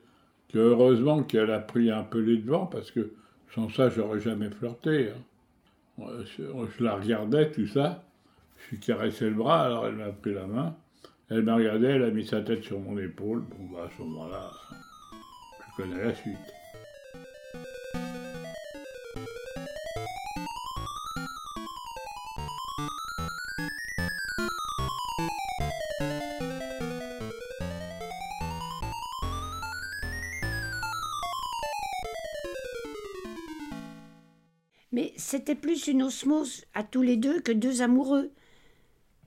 que 0.49 0.59
heureusement 0.59 1.23
qu'elle 1.23 1.51
a 1.51 1.59
pris 1.59 1.91
un 1.91 2.03
peu 2.03 2.21
les 2.21 2.39
devants, 2.39 2.67
parce 2.67 2.91
que 2.91 3.13
sans 3.55 3.69
ça, 3.69 3.91
j'aurais 3.91 4.21
jamais 4.21 4.51
flirté. 4.51 5.11
hein. 5.11 6.05
Je, 6.25 6.43
je 6.79 6.85
la 6.85 6.97
regardais, 6.97 7.51
tout 7.51 7.67
ça. 7.67 8.05
Je 8.59 8.71
lui 8.71 8.81
caressais 8.81 9.29
le 9.29 9.35
bras, 9.35 9.65
alors 9.65 9.87
elle 9.87 9.97
m'a 9.97 10.11
pris 10.11 10.35
la 10.35 10.47
main. 10.47 10.77
Elle 11.29 11.43
m'a 11.43 11.57
regardé, 11.57 11.87
elle 11.87 12.05
a 12.05 12.11
mis 12.11 12.25
sa 12.25 12.41
tête 12.41 12.63
sur 12.63 12.79
mon 12.79 12.97
épaule. 12.99 13.41
Bon, 13.41 13.75
bah, 13.75 13.87
à 13.87 13.91
ce 13.97 14.03
moment-là, 14.03 14.51
je 15.59 15.83
connais 15.83 16.05
la 16.05 16.15
suite. 16.15 16.37
C'était 35.27 35.57
plus 35.57 35.89
une 35.89 36.05
osmose 36.05 36.65
à 36.73 36.85
tous 36.85 37.03
les 37.03 37.17
deux 37.17 37.41
que 37.41 37.51
deux 37.51 37.83
amoureux. 37.83 38.31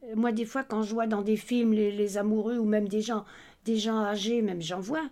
Euh, 0.03 0.15
Moi, 0.15 0.31
des 0.31 0.45
fois, 0.45 0.63
quand 0.63 0.81
je 0.81 0.93
vois 0.93 1.07
dans 1.07 1.21
des 1.21 1.35
films 1.35 1.73
les, 1.73 1.91
les 1.91 2.17
amoureux 2.17 2.57
ou 2.57 2.63
même 2.63 2.87
des 2.87 3.01
gens, 3.01 3.25
des 3.65 3.75
gens 3.75 3.97
âgés, 4.05 4.41
même 4.41 4.61
j'en 4.61 4.79
vois, 4.79 5.09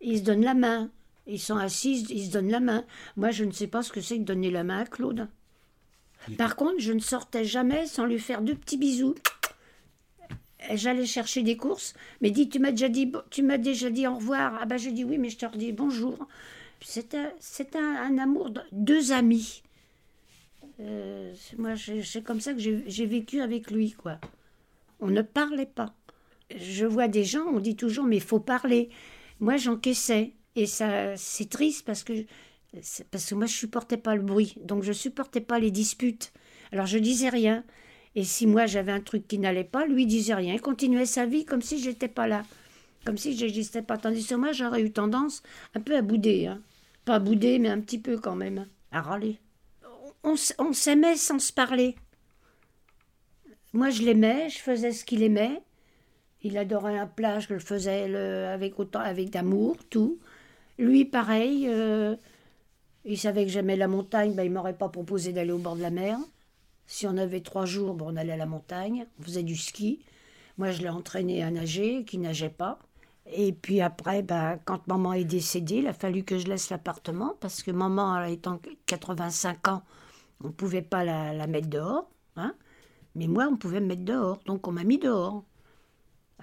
ils 0.00 0.18
se 0.18 0.22
donnent 0.22 0.44
la 0.44 0.54
main. 0.54 0.88
Ils 1.26 1.40
sont 1.40 1.56
assis, 1.56 2.06
ils 2.10 2.26
se 2.26 2.30
donnent 2.30 2.50
la 2.50 2.60
main. 2.60 2.84
Moi, 3.16 3.32
je 3.32 3.44
ne 3.44 3.50
sais 3.50 3.66
pas 3.66 3.82
ce 3.82 3.90
que 3.90 4.00
c'est 4.00 4.18
que 4.18 4.22
donner 4.22 4.52
la 4.52 4.62
main 4.62 4.78
à 4.78 4.86
Claude. 4.86 5.28
Par 6.38 6.54
contre, 6.54 6.78
je 6.78 6.92
ne 6.92 7.00
sortais 7.00 7.44
jamais 7.44 7.86
sans 7.86 8.06
lui 8.06 8.20
faire 8.20 8.42
deux 8.42 8.54
petits 8.54 8.78
bisous. 8.78 9.16
Et 10.70 10.76
J'allais 10.76 11.06
chercher 11.06 11.42
des 11.42 11.56
courses, 11.56 11.94
mais 12.20 12.30
dit 12.30 12.48
tu 12.48 12.60
m'as 12.60 12.70
déjà 12.70 12.88
dit 12.88 13.10
tu 13.30 13.42
m'as 13.42 13.58
déjà 13.58 13.90
dit 13.90 14.06
au 14.06 14.14
revoir. 14.14 14.58
Ah 14.60 14.66
ben 14.66 14.76
je 14.76 14.90
dis 14.90 15.02
oui, 15.04 15.18
mais 15.18 15.30
je 15.30 15.38
te 15.38 15.46
redis 15.46 15.72
bonjour. 15.72 16.28
C'était 16.80 17.34
c'était 17.40 17.78
un, 17.78 17.96
un 17.96 18.18
amour 18.18 18.50
de 18.50 18.60
deux 18.70 19.10
amis. 19.12 19.62
Euh, 20.80 21.32
c'est- 21.36 21.58
moi, 21.58 21.74
c'est 21.76 22.22
comme 22.22 22.40
ça 22.40 22.54
que 22.54 22.58
j'ai 22.60 23.06
vécu 23.06 23.40
avec 23.40 23.70
lui, 23.70 23.92
quoi. 23.92 24.18
On 25.00 25.08
ne 25.08 25.22
parlait 25.22 25.66
pas. 25.66 25.94
Je 26.54 26.84
vois 26.86 27.08
des 27.08 27.24
gens, 27.24 27.44
on 27.46 27.60
dit 27.60 27.76
toujours, 27.76 28.04
mais 28.04 28.20
faut 28.20 28.40
parler. 28.40 28.90
Moi, 29.40 29.56
j'encaissais. 29.56 30.32
Et 30.56 30.66
ça, 30.66 31.16
c'est 31.16 31.48
triste 31.48 31.84
parce 31.86 32.02
que, 32.02 32.12
parce 33.10 33.28
que 33.28 33.34
moi, 33.34 33.46
je 33.46 33.54
supportais 33.54 33.96
pas 33.96 34.16
le 34.16 34.22
bruit. 34.22 34.56
Donc, 34.64 34.82
je 34.82 34.92
supportais 34.92 35.40
pas 35.40 35.58
les 35.58 35.70
disputes. 35.70 36.32
Alors, 36.72 36.86
je 36.86 36.98
disais 36.98 37.28
rien. 37.28 37.64
Et 38.16 38.24
si 38.24 38.46
moi, 38.46 38.66
j'avais 38.66 38.92
un 38.92 39.00
truc 39.00 39.28
qui 39.28 39.38
n'allait 39.38 39.64
pas, 39.64 39.86
lui 39.86 40.06
disait 40.06 40.34
rien. 40.34 40.54
Il 40.54 40.60
continuait 40.60 41.06
sa 41.06 41.26
vie 41.26 41.44
comme 41.44 41.62
si 41.62 41.78
j'étais 41.78 42.08
pas 42.08 42.26
là. 42.26 42.44
Comme 43.04 43.16
si 43.16 43.36
j'existais 43.36 43.82
pas. 43.82 43.96
Tandis 43.98 44.26
que 44.26 44.34
moi, 44.34 44.52
j'aurais 44.52 44.82
eu 44.82 44.90
tendance 44.92 45.42
un 45.74 45.80
peu 45.80 45.96
à 45.96 46.02
bouder. 46.02 46.46
hein. 46.46 46.60
Pas 47.04 47.16
à 47.16 47.18
bouder, 47.20 47.58
mais 47.58 47.68
un 47.68 47.80
petit 47.80 47.98
peu 47.98 48.18
quand 48.18 48.36
même. 48.36 48.66
À 48.92 49.02
râler 49.02 49.38
on, 50.24 50.72
s'aimait 50.72 51.16
sans 51.16 51.38
se 51.38 51.52
parler. 51.52 51.96
Moi, 53.72 53.90
je 53.90 54.02
l'aimais, 54.02 54.48
je 54.48 54.58
faisais 54.58 54.92
ce 54.92 55.04
qu'il 55.04 55.22
aimait. 55.22 55.62
Il 56.42 56.56
adorait 56.58 56.98
un 56.98 57.06
plat, 57.06 57.38
je 57.40 57.52
le 57.52 57.60
faisais 57.60 58.14
avec 58.46 58.78
autant, 58.78 59.00
avec 59.00 59.30
d'amour, 59.30 59.76
tout. 59.88 60.18
Lui, 60.78 61.04
pareil. 61.04 61.66
euh, 61.68 62.16
il 63.04 63.18
savait 63.18 63.44
que 63.44 63.50
j'aimais 63.50 63.76
la 63.76 63.88
montagne, 63.88 64.34
ben, 64.34 64.42
il 64.44 64.50
m'aurait 64.50 64.76
pas 64.76 64.88
proposé 64.88 65.32
d'aller 65.32 65.52
au 65.52 65.58
bord 65.58 65.76
de 65.76 65.82
la 65.82 65.90
mer. 65.90 66.18
Si 66.86 67.06
on 67.06 67.16
avait 67.16 67.40
trois 67.40 67.64
jours, 67.64 67.94
ben, 67.94 68.06
on 68.08 68.16
allait 68.16 68.32
à 68.32 68.36
la 68.36 68.46
montagne, 68.46 69.06
on 69.18 69.22
faisait 69.22 69.42
du 69.42 69.56
ski. 69.56 70.00
Moi, 70.58 70.70
je 70.72 70.82
l'ai 70.82 70.88
entraîné 70.88 71.42
à 71.42 71.50
nager, 71.50 72.04
qui 72.04 72.18
nageait 72.18 72.50
pas. 72.50 72.78
Et 73.32 73.52
puis 73.52 73.80
après, 73.80 74.22
ben, 74.22 74.58
quand 74.64 74.86
maman 74.88 75.12
est 75.14 75.24
décédée, 75.24 75.76
il 75.76 75.86
a 75.86 75.92
fallu 75.92 76.24
que 76.24 76.38
je 76.38 76.46
laisse 76.46 76.68
l'appartement 76.70 77.34
parce 77.40 77.62
que 77.62 77.70
maman, 77.70 78.22
étant 78.24 78.60
85 78.86 79.68
ans, 79.68 79.82
on 80.42 80.48
ne 80.48 80.52
pouvait 80.52 80.82
pas 80.82 81.04
la, 81.04 81.46
mettre 81.46 81.68
dehors. 81.68 82.10
Hein 82.36 82.54
Mais 83.14 83.26
moi, 83.26 83.48
on 83.50 83.56
pouvait 83.56 83.80
me 83.80 83.86
mettre 83.86 84.04
dehors. 84.04 84.40
Donc, 84.46 84.66
on 84.66 84.72
m'a 84.72 84.84
mis 84.84 84.98
dehors. 84.98 85.44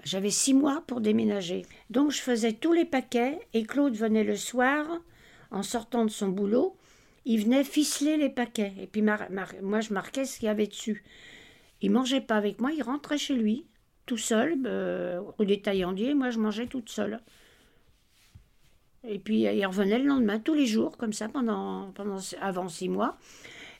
J'avais 0.04 0.30
six 0.30 0.54
mois 0.54 0.82
pour 0.86 1.00
déménager. 1.00 1.62
Donc, 1.90 2.12
je 2.12 2.20
faisais 2.20 2.52
tous 2.52 2.72
les 2.72 2.84
paquets 2.84 3.40
et 3.52 3.64
Claude 3.64 3.94
venait 3.94 4.24
le 4.24 4.36
soir, 4.36 4.86
en 5.50 5.62
sortant 5.62 6.04
de 6.04 6.10
son 6.10 6.28
boulot, 6.28 6.76
il 7.24 7.42
venait 7.42 7.64
ficeler 7.64 8.16
les 8.16 8.30
paquets. 8.30 8.72
Et 8.80 8.86
puis, 8.86 9.02
moi, 9.02 9.80
je 9.80 9.92
marquais 9.92 10.24
ce 10.24 10.38
qu'il 10.38 10.46
y 10.46 10.50
avait 10.50 10.66
dessus. 10.66 11.04
Il 11.80 11.90
mangeait 11.90 12.20
pas 12.20 12.36
avec 12.36 12.60
moi, 12.60 12.72
il 12.72 12.82
rentrait 12.82 13.18
chez 13.18 13.34
lui, 13.34 13.66
tout 14.06 14.16
seul, 14.16 14.58
euh, 14.66 15.20
rue 15.38 15.46
des 15.46 15.60
Taillandiers. 15.60 16.14
Moi, 16.14 16.30
je 16.30 16.38
mangeais 16.38 16.66
toute 16.66 16.90
seule. 16.90 17.20
Et 19.04 19.18
puis, 19.18 19.42
il 19.42 19.66
revenait 19.66 19.98
le 19.98 20.06
lendemain, 20.06 20.38
tous 20.38 20.54
les 20.54 20.66
jours, 20.66 20.96
comme 20.96 21.12
ça, 21.12 21.28
pendant 21.28 21.92
avant 22.40 22.68
six 22.68 22.88
mois. 22.88 23.16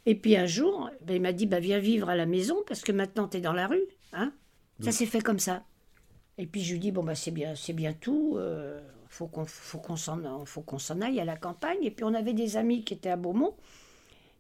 Et 0.09 0.15
puis 0.15 0.39
un 0.39 0.47
jour, 0.47 0.89
ben, 1.03 1.17
il 1.17 1.21
m'a 1.21 1.33
dit 1.33 1.45
bah, 1.45 1.61
Viens 1.61 1.79
vivre 1.79 2.09
à 2.09 2.17
la 2.17 2.25
maison 2.25 2.57
parce 2.67 2.81
que 2.81 2.93
maintenant 2.93 3.29
tu 3.29 3.37
es 3.37 3.41
dans 3.43 3.53
la 3.53 3.67
rue. 3.67 3.85
Hein 4.15 4.33
ça 4.81 4.91
s'est 4.91 5.05
fait 5.05 5.21
comme 5.21 5.39
ça. 5.39 5.65
Et 6.39 6.47
puis 6.47 6.63
je 6.63 6.73
lui 6.73 6.79
dis 6.81 6.93
Bon, 6.93 7.05
bah, 7.05 7.15
c'est 7.15 7.31
bien, 7.31 7.55
c'est 7.55 7.75
bien 7.75 7.93
tout. 7.93 8.37
euh, 8.39 8.81
faut 9.11 9.27
qu'on 9.27 9.45
faut 9.45 9.79
qu'on 9.79 9.97
s'en 9.97 10.47
faut 10.47 10.63
qu'on 10.63 10.79
s'en 10.79 11.03
aille 11.03 11.21
à 11.21 11.27
la 11.27 11.37
campagne. 11.37 11.83
Et 11.83 11.91
puis 11.91 12.05
on 12.05 12.15
avait 12.15 12.33
des 12.33 12.57
amis 12.57 12.85
qui 12.85 12.95
étaient 12.95 13.11
à 13.11 13.17
Beaumont 13.17 13.55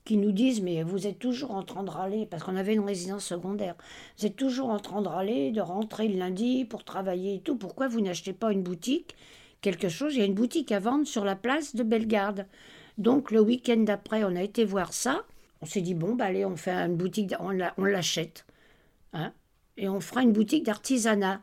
qui 0.07 0.17
nous 0.17 0.33
disent 0.33 0.63
Mais 0.63 0.83
vous 0.83 1.07
êtes 1.07 1.19
toujours 1.19 1.51
en 1.51 1.63
train 1.63 1.83
de 1.83 1.91
râler, 1.91 2.25
parce 2.25 2.43
qu'on 2.43 2.57
avait 2.57 2.73
une 2.73 2.87
résidence 2.87 3.27
secondaire. 3.27 3.75
Vous 4.19 4.25
êtes 4.25 4.37
toujours 4.37 4.71
en 4.71 4.79
train 4.79 5.03
de 5.03 5.09
râler, 5.09 5.51
de 5.51 5.61
rentrer 5.61 6.09
le 6.09 6.17
lundi 6.17 6.65
pour 6.65 6.83
travailler 6.83 7.35
et 7.35 7.41
tout. 7.41 7.57
Pourquoi 7.57 7.89
vous 7.89 8.01
n'achetez 8.01 8.33
pas 8.33 8.53
une 8.53 8.63
boutique 8.63 9.17
Quelque 9.61 9.91
chose, 9.91 10.15
il 10.15 10.21
y 10.21 10.23
a 10.23 10.25
une 10.25 10.35
boutique 10.35 10.73
à 10.73 10.79
vendre 10.79 11.07
sur 11.07 11.27
la 11.27 11.37
place 11.37 11.77
de 11.77 11.83
Bellegarde. 11.83 12.47
Donc 12.97 13.31
le 13.31 13.41
week-end 13.41 13.81
d'après, 13.81 14.25
on 14.25 14.35
a 14.35 14.43
été 14.43 14.65
voir 14.65 14.95
ça. 14.95 15.25
On 15.61 15.67
s'est 15.67 15.81
dit, 15.81 15.95
bon, 15.95 16.15
bah, 16.15 16.27
allez, 16.27 16.45
on 16.45 16.57
fait 16.57 16.73
une 16.73 16.97
boutique, 16.97 17.35
on 17.41 17.51
la- 17.51 17.75
on 17.79 17.85
l'achète. 17.85 18.47
Hein, 19.13 19.33
et 19.77 19.89
on 19.89 20.01
fera 20.01 20.23
une 20.23 20.33
boutique 20.33 20.65
d'artisanat. 20.65 21.41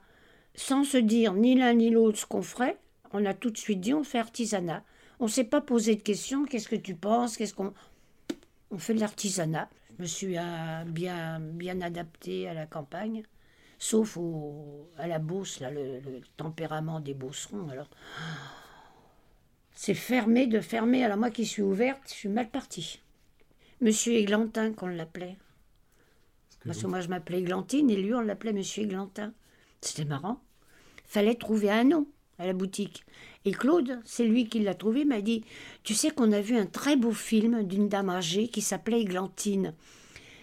Sans 0.56 0.84
se 0.86 0.98
dire 0.98 1.34
ni 1.34 1.56
l'un 1.56 1.74
ni 1.74 1.90
l'autre 1.90 2.20
ce 2.20 2.26
qu'on 2.26 2.42
ferait, 2.42 2.78
on 3.12 3.26
a 3.26 3.34
tout 3.34 3.50
de 3.50 3.58
suite 3.58 3.82
dit, 3.82 3.94
on 3.94 4.04
fait 4.04 4.20
artisanat. 4.20 4.84
On 5.20 5.26
ne 5.26 5.30
s'est 5.30 5.44
pas 5.44 5.62
posé 5.62 5.96
de 5.96 6.02
questions, 6.02 6.46
qu'est-ce 6.46 6.70
que 6.70 6.76
tu 6.76 6.96
penses, 6.96 7.36
qu'est-ce 7.38 7.54
qu'on... 7.54 7.74
On 8.72 8.78
fait 8.78 8.94
de 8.94 9.00
l'artisanat. 9.00 9.70
Je 9.98 10.02
me 10.02 10.08
suis 10.08 10.38
euh, 10.38 10.84
bien, 10.86 11.40
bien 11.40 11.80
adaptée 11.82 12.48
à 12.50 12.54
la 12.54 12.66
campagne, 12.66 13.24
sauf 13.80 14.18
au, 14.18 14.90
à 14.98 15.08
la 15.08 15.20
Beauce, 15.20 15.60
là, 15.60 15.72
le, 15.72 16.00
le 16.00 16.22
tempérament 16.36 17.00
des 17.00 17.14
Beaucerons. 17.14 17.70
Alors, 17.70 17.90
c'est 19.72 19.94
fermé 19.94 20.48
de 20.48 20.60
fermer. 20.60 21.04
Alors 21.04 21.18
moi 21.18 21.32
qui 21.32 21.46
suis 21.46 21.62
ouverte, 21.62 22.02
je 22.08 22.14
suis 22.14 22.30
mal 22.30 22.50
partie. 22.50 23.02
Monsieur 23.82 24.14
Églantin 24.14 24.72
qu'on 24.72 24.88
l'appelait. 24.88 25.38
Parce 26.66 26.82
que 26.82 26.88
moi, 26.88 27.02
je 27.02 27.10
m'appelais 27.10 27.40
Églantine 27.40 27.90
et 27.90 27.96
lui, 27.96 28.14
on 28.14 28.22
l'appelait 28.22 28.54
Monsieur 28.54 28.84
Églantin. 28.84 29.34
C'était 29.82 30.06
marrant. 30.06 30.42
Fallait 31.06 31.36
trouver 31.36 31.70
un 31.70 31.84
nom 31.84 32.08
à 32.40 32.48
la 32.48 32.54
boutique. 32.54 33.04
Et 33.44 33.52
Claude, 33.52 34.00
c'est 34.06 34.26
lui 34.26 34.48
qui 34.48 34.60
l'a 34.60 34.74
trouvé, 34.74 35.06
m'a 35.06 35.22
dit 35.22 35.44
Tu 35.84 35.94
sais 35.94 36.10
qu'on 36.10 36.32
a 36.32 36.42
vu 36.42 36.58
un 36.58 36.66
très 36.66 36.96
beau 36.96 37.12
film 37.12 37.64
d'une 37.64 37.90
dame 37.90 38.10
âgée 38.10 38.48
qui 38.48 38.62
s'appelait 38.62 39.02
Églantine. 39.02 39.74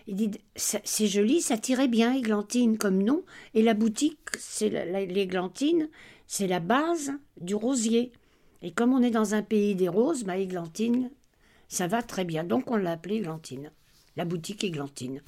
Il 0.06 0.16
dit 0.16 0.30
C'est 0.54 1.06
joli, 1.06 1.40
ça 1.40 1.58
tirait 1.58 1.88
bien, 1.88 2.14
Églantine, 2.14 2.78
comme 2.78 3.02
nom. 3.02 3.24
Et 3.54 3.62
la 3.62 3.74
boutique, 3.74 4.18
c'est 4.38 4.68
l'Églantine, 5.06 5.88
c'est 6.26 6.46
la 6.46 6.60
base 6.60 7.12
du 7.40 7.54
rosier. 7.54 8.12
Et 8.62 8.70
comme 8.72 8.92
on 8.92 9.02
est 9.02 9.10
dans 9.10 9.34
un 9.34 9.42
pays 9.42 9.74
des 9.74 9.88
roses, 9.88 10.24
bah, 10.24 10.36
Églantine, 10.36 11.10
ça 11.72 11.86
va 11.86 12.02
très 12.02 12.24
bien. 12.24 12.44
Donc 12.44 12.70
on 12.70 12.76
l'a 12.76 12.92
appelée 12.92 13.16
Églantine. 13.16 13.70
La 14.16 14.26
boutique 14.26 14.62
Églantine. 14.62 15.22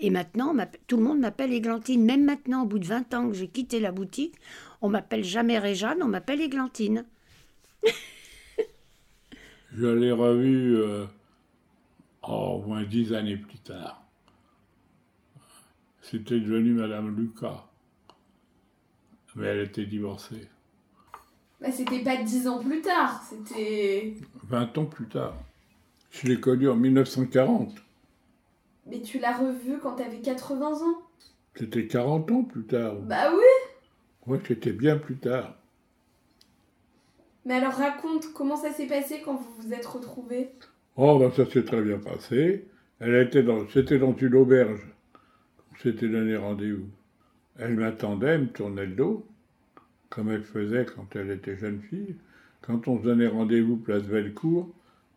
Et 0.00 0.10
maintenant, 0.10 0.52
tout 0.88 0.96
le 0.96 1.04
monde 1.04 1.20
m'appelle 1.20 1.52
Églantine. 1.52 2.04
Même 2.04 2.24
maintenant, 2.24 2.64
au 2.64 2.66
bout 2.66 2.80
de 2.80 2.86
20 2.86 3.14
ans 3.14 3.28
que 3.28 3.36
j'ai 3.36 3.46
quitté 3.46 3.78
la 3.78 3.92
boutique, 3.92 4.34
on 4.82 4.88
m'appelle 4.88 5.22
jamais 5.22 5.60
Réjeanne, 5.60 6.02
on 6.02 6.08
m'appelle 6.08 6.40
Églantine. 6.40 7.06
Je 9.72 9.86
l'ai 9.86 10.10
revue 10.10 10.76
euh, 10.78 11.06
au 12.24 12.62
moins 12.62 12.82
dix 12.82 13.12
années 13.12 13.36
plus 13.36 13.60
tard. 13.60 14.02
C'était 16.02 16.40
devenu 16.40 16.72
Madame 16.72 17.16
Lucas. 17.16 17.64
Mais 19.36 19.46
elle 19.46 19.60
était 19.68 19.86
divorcée. 19.86 20.48
Bah, 21.60 21.70
c'était 21.70 22.02
pas 22.02 22.16
dix 22.16 22.48
ans 22.48 22.58
plus 22.58 22.80
tard, 22.80 23.22
c'était. 23.22 24.14
20 24.48 24.78
ans 24.78 24.86
plus 24.86 25.06
tard. 25.06 25.36
Je 26.10 26.26
l'ai 26.26 26.40
connue 26.40 26.68
en 26.68 26.76
1940. 26.76 27.74
Mais 28.86 29.00
tu 29.00 29.18
l'as 29.18 29.36
revu 29.36 29.78
quand 29.80 29.94
t'avais 29.94 30.18
80 30.20 30.66
ans 30.66 31.02
C'était 31.54 31.86
40 31.86 32.30
ans 32.32 32.42
plus 32.42 32.64
tard. 32.64 32.96
Bah 32.96 33.30
oui 33.32 33.70
Oui, 34.26 34.38
c'était 34.46 34.72
bien 34.72 34.96
plus 34.96 35.16
tard. 35.16 35.56
Mais 37.46 37.54
alors 37.54 37.72
raconte, 37.72 38.32
comment 38.34 38.56
ça 38.56 38.72
s'est 38.72 38.86
passé 38.86 39.22
quand 39.24 39.34
vous 39.34 39.62
vous 39.62 39.72
êtes 39.72 39.86
retrouvés? 39.86 40.50
Oh, 40.96 41.18
ben 41.18 41.30
ça 41.30 41.48
s'est 41.48 41.64
très 41.64 41.80
bien 41.82 41.98
passé. 41.98 42.64
Elle 42.98 43.14
était 43.16 43.42
dans, 43.42 43.66
c'était 43.68 43.98
dans 43.98 44.14
une 44.14 44.34
auberge. 44.34 44.80
On 45.72 45.78
s'était 45.78 46.08
donné 46.08 46.36
rendez-vous. 46.36 46.88
Elle 47.58 47.76
m'attendait, 47.76 48.28
elle 48.28 48.42
me 48.42 48.48
tournait 48.48 48.86
le 48.86 48.94
dos, 48.94 49.26
comme 50.10 50.30
elle 50.30 50.44
faisait 50.44 50.84
quand 50.84 51.14
elle 51.16 51.30
était 51.30 51.56
jeune 51.56 51.80
fille. 51.80 52.16
Quand 52.62 52.88
on 52.88 52.98
se 52.98 53.04
donnait 53.04 53.26
rendez-vous 53.26 53.76
place 53.76 54.02
Bellecour, 54.02 54.68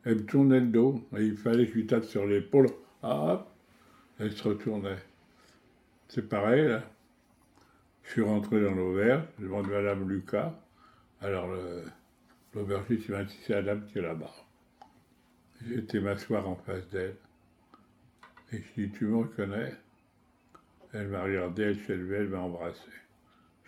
elle 0.06 0.16
me 0.16 0.26
tournait 0.26 0.60
le 0.60 0.68
dos. 0.68 1.02
Et 1.18 1.24
il 1.24 1.38
fallait 1.38 1.66
que 1.66 1.72
je 1.72 1.78
lui 1.78 1.88
tape 1.88 2.04
sur 2.06 2.26
l'épaule. 2.26 2.70
Ah, 3.02 3.46
elle 4.20 4.32
se 4.32 4.48
retournait. 4.48 5.00
C'est 6.08 6.28
pareil, 6.28 6.68
là. 6.68 6.84
Je 8.04 8.12
suis 8.12 8.22
rentré 8.22 8.62
dans 8.62 8.74
l'auberge, 8.74 9.24
devant 9.40 9.64
Madame 9.64 10.10
Lucas. 10.10 10.54
Alors, 11.22 11.48
l'aubergiste 12.54 13.10
m'a 13.10 13.24
dit 13.24 13.38
c'est 13.46 13.54
la 13.54 13.62
dame 13.62 13.86
qui 13.86 14.00
est 14.00 14.02
là-bas. 14.02 14.34
Été 15.72 16.02
m'asseoir 16.02 16.48
en 16.48 16.56
face 16.56 16.88
d'elle. 16.90 17.16
Et 18.52 18.58
je 18.58 18.82
dis 18.82 18.92
Tu 18.92 19.06
me 19.06 19.18
reconnais? 19.18 19.74
Elle 20.92 21.08
m'a 21.08 21.24
regardé, 21.24 21.64
elle 21.64 21.80
s'est 21.80 21.96
levée, 21.96 22.18
elle 22.18 22.30
m'a 22.30 22.40
embrassé. 22.40 22.90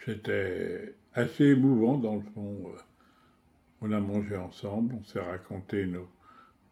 C'était 0.05 0.93
assez 1.13 1.45
émouvant, 1.45 1.97
dans 1.97 2.15
le 2.15 2.21
fond. 2.33 2.71
On 3.81 3.91
a 3.91 3.99
mangé 3.99 4.35
ensemble, 4.35 4.95
on 4.99 5.03
s'est 5.05 5.21
raconté 5.21 5.85
nos, 5.85 6.07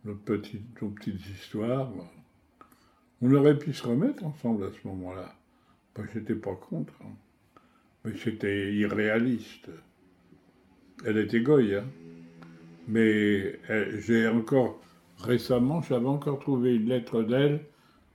nos, 0.06 0.16
petites, 0.16 0.82
nos 0.82 0.90
petites 0.90 1.26
histoires. 1.28 1.92
On 3.22 3.34
aurait 3.34 3.58
pu 3.58 3.74
se 3.74 3.86
remettre 3.88 4.26
ensemble 4.26 4.66
à 4.66 4.72
ce 4.72 4.88
moment-là. 4.88 5.34
Moi, 5.98 6.08
j'étais 6.14 6.36
pas 6.36 6.56
contre. 6.56 6.94
Hein. 7.02 7.14
Mais 8.04 8.18
c'était 8.18 8.74
irréaliste. 8.74 9.70
Elle 11.06 11.18
était 11.18 11.42
goy, 11.42 11.76
hein. 11.76 11.86
Mais 12.88 13.60
j'ai 14.00 14.28
encore, 14.28 14.82
récemment, 15.20 15.82
j'avais 15.82 16.08
encore 16.08 16.40
trouvé 16.40 16.76
une 16.76 16.90
lettre 16.90 17.24
d'elle 17.24 17.62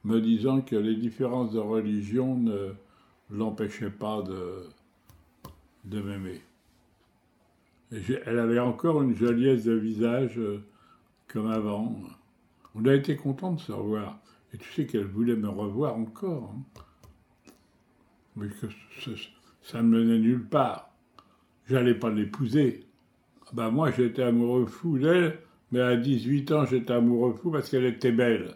me 0.05 0.21
disant 0.21 0.61
que 0.61 0.77
les 0.77 0.95
différences 0.95 1.53
de 1.53 1.59
religion 1.59 2.37
ne 2.37 2.73
l'empêchaient 3.31 3.91
pas 3.91 4.23
de, 4.23 4.65
de 5.85 6.03
m'aimer. 6.03 6.41
Elle 7.91 8.39
avait 8.39 8.59
encore 8.59 9.03
une 9.03 9.17
joliesse 9.17 9.65
de 9.65 9.73
visage 9.73 10.39
euh, 10.39 10.63
comme 11.29 11.51
avant. 11.51 11.95
On 12.75 12.85
a 12.87 12.95
été 12.95 13.17
content 13.17 13.53
de 13.53 13.61
se 13.61 13.73
revoir. 13.73 14.19
Et 14.53 14.59
tu 14.59 14.73
sais 14.73 14.87
qu'elle 14.87 15.07
voulait 15.07 15.37
me 15.37 15.49
revoir 15.49 15.97
encore. 15.97 16.55
Hein. 16.55 17.53
Mais 18.37 18.49
que 18.49 18.67
ça 19.63 19.83
ne 19.83 19.89
menait 19.89 20.19
nulle 20.19 20.47
part. 20.47 20.91
J'allais 21.69 21.95
pas 21.95 22.11
l'épouser. 22.11 22.85
Ben 23.53 23.71
moi, 23.71 23.91
j'étais 23.91 24.23
amoureux 24.23 24.67
fou 24.67 24.99
d'elle, 24.99 25.39
mais 25.73 25.81
à 25.81 25.97
18 25.97 26.53
ans, 26.53 26.65
j'étais 26.67 26.93
amoureux 26.93 27.35
fou 27.35 27.51
parce 27.51 27.69
qu'elle 27.71 27.85
était 27.85 28.13
belle. 28.13 28.55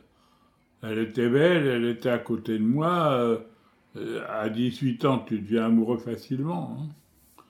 Elle 0.83 0.99
était 0.99 1.29
belle, 1.29 1.67
elle 1.67 1.85
était 1.85 2.11
à 2.11 2.19
côté 2.19 2.59
de 2.59 2.65
moi. 2.65 3.13
Euh, 3.13 4.25
à 4.29 4.49
18 4.49 5.05
ans, 5.05 5.19
tu 5.19 5.39
deviens 5.39 5.67
amoureux 5.67 5.99
facilement. 5.99 6.79
Hein. 6.79 7.43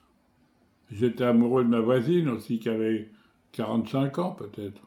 J'étais 0.90 1.24
amoureux 1.24 1.64
de 1.64 1.68
ma 1.68 1.80
voisine 1.80 2.28
aussi, 2.28 2.58
qui 2.58 2.68
avait 2.68 3.08
45 3.52 4.18
ans 4.18 4.30
peut-être. 4.32 4.82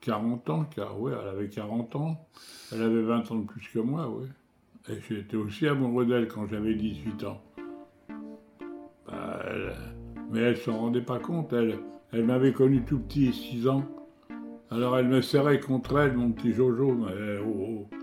40 0.00 0.50
ans, 0.50 0.64
car 0.64 1.00
oui, 1.00 1.12
elle 1.20 1.28
avait 1.28 1.48
40 1.48 1.96
ans. 1.96 2.28
Elle 2.72 2.82
avait 2.82 3.02
20 3.02 3.30
ans 3.30 3.36
de 3.36 3.46
plus 3.46 3.68
que 3.68 3.78
moi, 3.78 4.08
oui. 4.08 4.26
Et 4.88 4.98
j'étais 5.08 5.36
aussi 5.36 5.66
amoureux 5.66 6.06
d'elle 6.06 6.28
quand 6.28 6.46
j'avais 6.46 6.74
18 6.74 7.24
ans. 7.24 7.42
Bah, 9.06 9.42
mais 10.30 10.40
elle 10.40 10.56
s'en 10.56 10.78
rendait 10.78 11.02
pas 11.02 11.18
compte, 11.18 11.52
elle. 11.52 11.78
Elle 12.12 12.24
m'avait 12.24 12.52
connu 12.52 12.82
tout 12.84 12.98
petit, 12.98 13.32
6 13.32 13.68
ans. 13.68 13.84
Alors 14.70 14.98
elle 14.98 15.06
me 15.06 15.20
serrait 15.20 15.60
contre 15.60 15.98
elle, 15.98 16.16
mon 16.16 16.32
petit 16.32 16.52
Jojo. 16.52 16.92
Mais, 16.92 17.38
oh, 17.38 17.86
oh. 17.92 17.99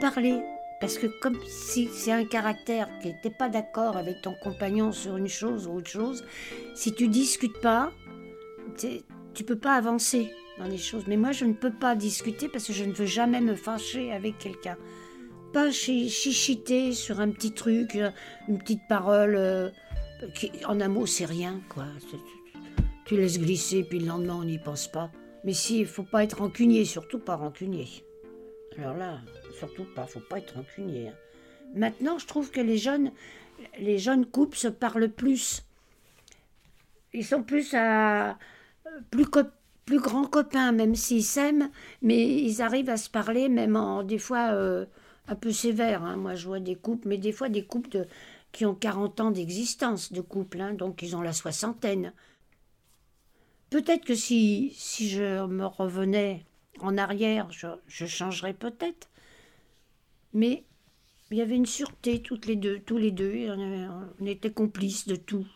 Parler. 0.00 0.40
Parce 0.80 0.98
que 0.98 1.06
comme 1.06 1.38
si 1.46 1.88
c'est 1.88 2.12
un 2.12 2.26
caractère 2.26 2.88
qui 3.00 3.08
n'était 3.08 3.30
pas 3.30 3.48
d'accord 3.48 3.96
avec 3.96 4.20
ton 4.20 4.34
compagnon 4.42 4.92
sur 4.92 5.16
une 5.16 5.28
chose 5.28 5.66
ou 5.66 5.76
autre 5.76 5.88
chose, 5.88 6.24
si 6.74 6.92
tu 6.92 7.08
discutes 7.08 7.60
pas, 7.60 7.92
tu 9.34 9.44
peux 9.44 9.58
pas 9.58 9.74
avancer 9.74 10.30
dans 10.58 10.66
les 10.66 10.78
choses. 10.78 11.04
Mais 11.06 11.16
moi, 11.16 11.32
je 11.32 11.46
ne 11.46 11.54
peux 11.54 11.72
pas 11.72 11.96
discuter 11.96 12.48
parce 12.48 12.66
que 12.66 12.72
je 12.74 12.84
ne 12.84 12.92
veux 12.92 13.06
jamais 13.06 13.40
me 13.40 13.54
fâcher 13.54 14.12
avec 14.12 14.38
quelqu'un. 14.38 14.76
Pas 15.54 15.70
chichiter 15.70 16.92
sur 16.92 17.20
un 17.20 17.30
petit 17.30 17.52
truc, 17.52 17.98
une 18.48 18.58
petite 18.58 18.86
parole. 18.88 19.34
Euh, 19.36 19.70
qui, 20.34 20.50
en 20.66 20.80
un 20.80 20.88
mot, 20.88 21.06
c'est 21.06 21.26
rien, 21.26 21.60
quoi. 21.68 21.84
Tu 23.04 23.16
laisses 23.16 23.38
glisser, 23.38 23.82
puis 23.82 23.98
le 23.98 24.06
lendemain, 24.06 24.38
on 24.40 24.44
n'y 24.44 24.58
pense 24.58 24.88
pas. 24.88 25.10
Mais 25.44 25.52
si, 25.52 25.80
il 25.80 25.86
faut 25.86 26.02
pas 26.02 26.24
être 26.24 26.38
rancunier, 26.38 26.84
surtout 26.84 27.18
pas 27.18 27.36
rancunier. 27.36 27.86
Alors 28.78 28.96
là, 28.96 29.20
surtout 29.58 29.84
pas, 29.94 30.06
faut 30.06 30.20
pas 30.20 30.38
être 30.38 30.54
rancunier. 30.54 31.08
Hein. 31.08 31.14
Maintenant, 31.74 32.18
je 32.18 32.26
trouve 32.26 32.50
que 32.50 32.60
les 32.60 32.78
jeunes, 32.78 33.10
les 33.78 33.98
jeunes 33.98 34.26
couples 34.26 34.56
se 34.56 34.68
parlent 34.68 35.08
plus. 35.08 35.62
Ils 37.12 37.24
sont 37.24 37.42
plus 37.42 37.74
à 37.74 38.38
plus, 39.10 39.26
plus 39.86 40.00
grands 40.00 40.26
copains, 40.26 40.72
même 40.72 40.94
s'ils 40.94 41.24
s'aiment, 41.24 41.70
mais 42.02 42.26
ils 42.26 42.60
arrivent 42.62 42.90
à 42.90 42.96
se 42.96 43.08
parler, 43.08 43.48
même 43.48 43.76
en 43.76 44.02
des 44.02 44.18
fois 44.18 44.52
euh, 44.52 44.84
un 45.28 45.34
peu 45.34 45.52
sévères. 45.52 46.04
Hein. 46.04 46.16
Moi, 46.16 46.34
je 46.34 46.46
vois 46.46 46.60
des 46.60 46.76
couples, 46.76 47.08
mais 47.08 47.18
des 47.18 47.32
fois 47.32 47.48
des 47.48 47.64
couples 47.64 48.06
qui 48.52 48.66
ont 48.66 48.74
40 48.74 49.20
ans 49.20 49.30
d'existence 49.30 50.12
de 50.12 50.20
couple, 50.20 50.60
hein, 50.60 50.74
donc 50.74 51.02
ils 51.02 51.16
ont 51.16 51.22
la 51.22 51.32
soixantaine. 51.32 52.12
Peut-être 53.70 54.04
que 54.04 54.14
si, 54.14 54.72
si 54.74 55.08
je 55.08 55.46
me 55.46 55.66
revenais 55.66 56.44
en 56.80 56.98
arrière, 56.98 57.48
je, 57.50 58.06
changerais 58.06 58.54
peut-être. 58.54 59.08
Mais 60.32 60.64
il 61.30 61.38
y 61.38 61.42
avait 61.42 61.56
une 61.56 61.66
sûreté 61.66 62.20
toutes 62.20 62.46
les 62.46 62.56
deux, 62.56 62.80
tous 62.80 62.98
les 62.98 63.10
deux, 63.10 63.48
on, 64.20 64.26
était 64.26 64.50
complices 64.50 65.06
de 65.06 65.16
tout. 65.16 65.46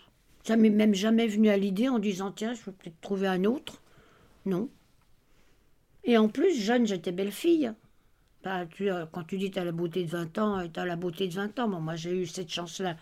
Ça 0.43 0.57
m'est 0.57 0.71
même 0.71 0.95
jamais 0.95 1.27
venu 1.27 1.49
à 1.49 1.57
l'idée 1.57 1.89
en 1.89 1.99
disant 1.99 2.33
tiens, 2.33 2.55
je 2.55 2.65
vais 2.65 2.73
peut-être 2.73 3.01
trouver 3.01 3.27
un 3.29 3.45
autre. 3.45 3.83
Non. 4.47 4.69
Et 6.05 6.17
en 6.17 6.29
plus, 6.29 6.59
jeune, 6.59 6.87
j'étais 6.87 7.13
belle 7.13 7.33
fille. 7.33 7.73
Bah, 8.43 8.65
tu, 8.67 8.89
quand 9.13 9.25
tu 9.25 9.37
dis 9.37 9.51
tu 9.51 9.59
as 9.59 9.65
la 9.65 9.73
beauté 9.73 10.03
de 10.03 10.11
20 10.11 10.39
ans, 10.39 10.69
tu 10.69 10.81
as 10.81 10.87
la 10.87 10.97
beauté 10.97 11.29
de 11.29 11.35
20 11.35 11.59
ans. 11.59 11.69
moi, 11.69 11.97
j'ai 11.97 12.23
eu 12.23 12.27
cette 12.27 12.51
chance-là 12.51 12.97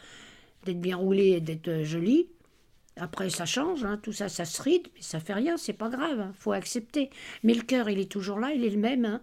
d'être 0.65 0.81
bien 0.81 0.97
roulée 0.97 1.29
et 1.29 1.41
d'être 1.41 1.85
jolie. 1.85 2.27
Après, 2.99 3.31
ça 3.31 3.47
change, 3.47 3.85
hein, 3.85 3.99
tout 4.03 4.13
ça, 4.13 4.29
ça 4.29 4.45
se 4.45 4.61
ride, 4.63 4.89
mais 4.95 5.03
ça 5.03 5.21
fait 5.21 5.33
rien, 5.35 5.57
c'est 5.57 5.73
pas 5.73 5.89
grave, 5.89 6.21
hein, 6.21 6.33
faut 6.35 6.53
accepter. 6.53 7.11
Mais 7.45 7.55
le 7.55 7.63
cœur, 7.63 7.89
il 7.89 7.99
est 8.01 8.11
toujours 8.11 8.39
là, 8.41 8.53
il 8.53 8.65
est 8.65 8.71
le 8.71 8.79
même. 8.79 9.05
Hein. 9.05 9.23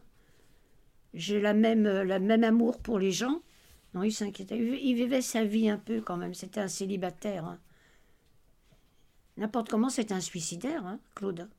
J'ai 1.14 1.42
la 1.42 1.54
même, 1.54 1.86
euh, 1.86 2.04
la 2.04 2.20
même 2.20 2.44
amour 2.44 2.80
pour 2.80 3.00
les 3.00 3.12
gens. 3.12 3.42
Non, 3.94 4.04
il 4.04 4.12
s'inquiétait. 4.12 4.58
Il 4.58 4.96
vivait 4.96 5.22
sa 5.22 5.44
vie 5.46 5.70
un 5.70 5.78
peu 5.78 6.02
quand 6.02 6.18
même. 6.18 6.34
C'était 6.34 6.60
un 6.60 6.68
célibataire. 6.68 7.46
hein. 7.46 7.60
N'importe 9.38 9.70
comment, 9.70 9.90
c'est 9.90 10.12
un 10.12 10.22
suicidaire, 10.22 10.86
hein, 10.86 11.00
Claude. 11.16 11.50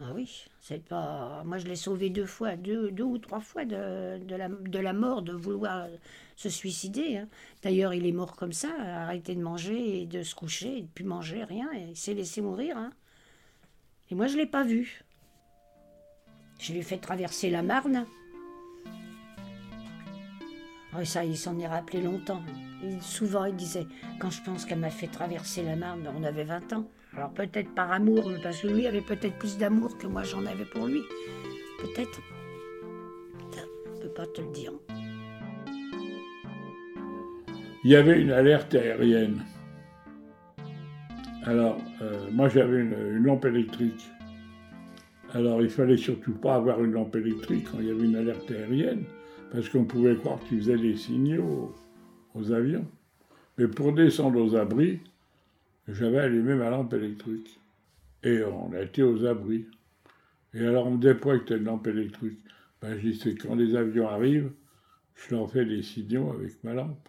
Ah 0.00 0.12
oui, 0.14 0.46
c'est 0.60 0.84
pas. 0.84 1.42
Moi, 1.44 1.58
je 1.58 1.66
l'ai 1.66 1.76
sauvé 1.76 2.10
deux 2.10 2.26
fois, 2.26 2.56
deux, 2.56 2.90
deux 2.90 3.04
ou 3.04 3.18
trois 3.18 3.40
fois 3.40 3.64
de, 3.64 4.18
de 4.24 4.34
la, 4.34 4.48
de 4.48 4.78
la 4.78 4.92
mort, 4.92 5.22
de 5.22 5.32
vouloir 5.32 5.86
se 6.34 6.48
suicider. 6.48 7.18
hein. 7.18 7.28
D'ailleurs, 7.62 7.94
il 7.94 8.04
est 8.06 8.12
mort 8.12 8.34
comme 8.34 8.52
ça, 8.52 8.70
arrêté 8.80 9.34
de 9.36 9.42
manger 9.42 10.02
et 10.02 10.06
de 10.06 10.22
se 10.24 10.34
coucher, 10.34 10.78
et 10.78 10.82
de 10.82 10.88
plus 10.88 11.04
manger, 11.04 11.44
rien, 11.44 11.68
et 11.72 11.90
il 11.90 11.96
s'est 11.96 12.14
laissé 12.14 12.40
mourir. 12.40 12.76
hein. 12.76 12.90
Et 14.10 14.16
moi, 14.16 14.26
je 14.26 14.36
l'ai 14.36 14.46
pas 14.46 14.64
vu. 14.64 15.04
Je 16.58 16.72
lui 16.72 16.80
ai 16.80 16.82
fait 16.82 16.98
traverser 16.98 17.48
la 17.50 17.62
Marne. 17.62 18.06
Oui, 20.94 21.06
ça, 21.06 21.24
il 21.24 21.38
s'en 21.38 21.58
est 21.58 21.68
rappelé 21.68 22.02
longtemps. 22.02 22.42
Souvent, 23.00 23.44
il 23.44 23.54
disait, 23.54 23.86
quand 24.18 24.30
je 24.30 24.42
pense 24.42 24.64
qu'elle 24.66 24.80
m'a 24.80 24.90
fait 24.90 25.06
traverser 25.06 25.62
la 25.62 25.76
Marne, 25.76 26.12
on 26.14 26.24
avait 26.24 26.44
20 26.44 26.72
ans. 26.72 26.88
Alors 27.14 27.30
peut-être 27.34 27.74
par 27.74 27.92
amour, 27.92 28.30
parce 28.42 28.62
que 28.62 28.68
lui 28.68 28.86
avait 28.86 29.02
peut-être 29.02 29.36
plus 29.38 29.58
d'amour 29.58 29.98
que 29.98 30.06
moi 30.06 30.22
j'en 30.22 30.46
avais 30.46 30.64
pour 30.64 30.86
lui. 30.86 31.02
Peut-être. 31.80 32.20
Je 34.02 34.08
peux 34.08 34.14
pas 34.14 34.26
te 34.26 34.40
le 34.40 34.50
dire. 34.52 34.72
Il 37.84 37.90
y 37.90 37.96
avait 37.96 38.20
une 38.20 38.30
alerte 38.30 38.74
aérienne. 38.74 39.42
Alors, 41.44 41.78
euh, 42.00 42.28
moi 42.30 42.48
j'avais 42.48 42.80
une, 42.80 43.22
lampe 43.22 43.44
électrique. 43.44 44.08
Alors, 45.34 45.62
il 45.62 45.70
fallait 45.70 45.96
surtout 45.96 46.32
pas 46.32 46.56
avoir 46.56 46.82
une 46.82 46.92
lampe 46.92 47.16
électrique 47.16 47.68
quand 47.70 47.78
il 47.80 47.86
y 47.86 47.90
avait 47.90 48.04
une 48.04 48.16
alerte 48.16 48.50
aérienne, 48.50 49.04
parce 49.50 49.68
qu'on 49.68 49.84
pouvait 49.84 50.16
croire 50.16 50.38
qu'ils 50.40 50.58
faisaient 50.58 50.78
des 50.78 50.96
signaux 50.96 51.74
aux, 52.34 52.40
aux 52.40 52.52
avions. 52.52 52.86
Mais 53.58 53.66
pour 53.66 53.92
descendre 53.92 54.40
aux 54.40 54.56
abris, 54.56 55.00
j'avais 55.94 56.18
allumé 56.18 56.54
ma 56.54 56.70
lampe 56.70 56.92
électrique. 56.94 57.58
Et 58.22 58.42
on 58.44 58.72
été 58.74 59.02
aux 59.02 59.24
abris. 59.24 59.66
Et 60.54 60.64
alors, 60.64 60.86
on 60.86 60.92
me 60.92 60.98
disait 60.98 61.14
pourquoi 61.14 61.56
une 61.56 61.64
lampe 61.64 61.86
électrique 61.86 62.38
ben, 62.80 62.98
Je 62.98 63.08
dis, 63.08 63.34
quand 63.36 63.54
les 63.54 63.74
avions 63.74 64.08
arrivent, 64.08 64.52
je 65.14 65.34
leur 65.34 65.50
fais 65.50 65.64
des 65.64 65.82
signaux 65.82 66.30
avec 66.30 66.62
ma 66.62 66.74
lampe. 66.74 67.08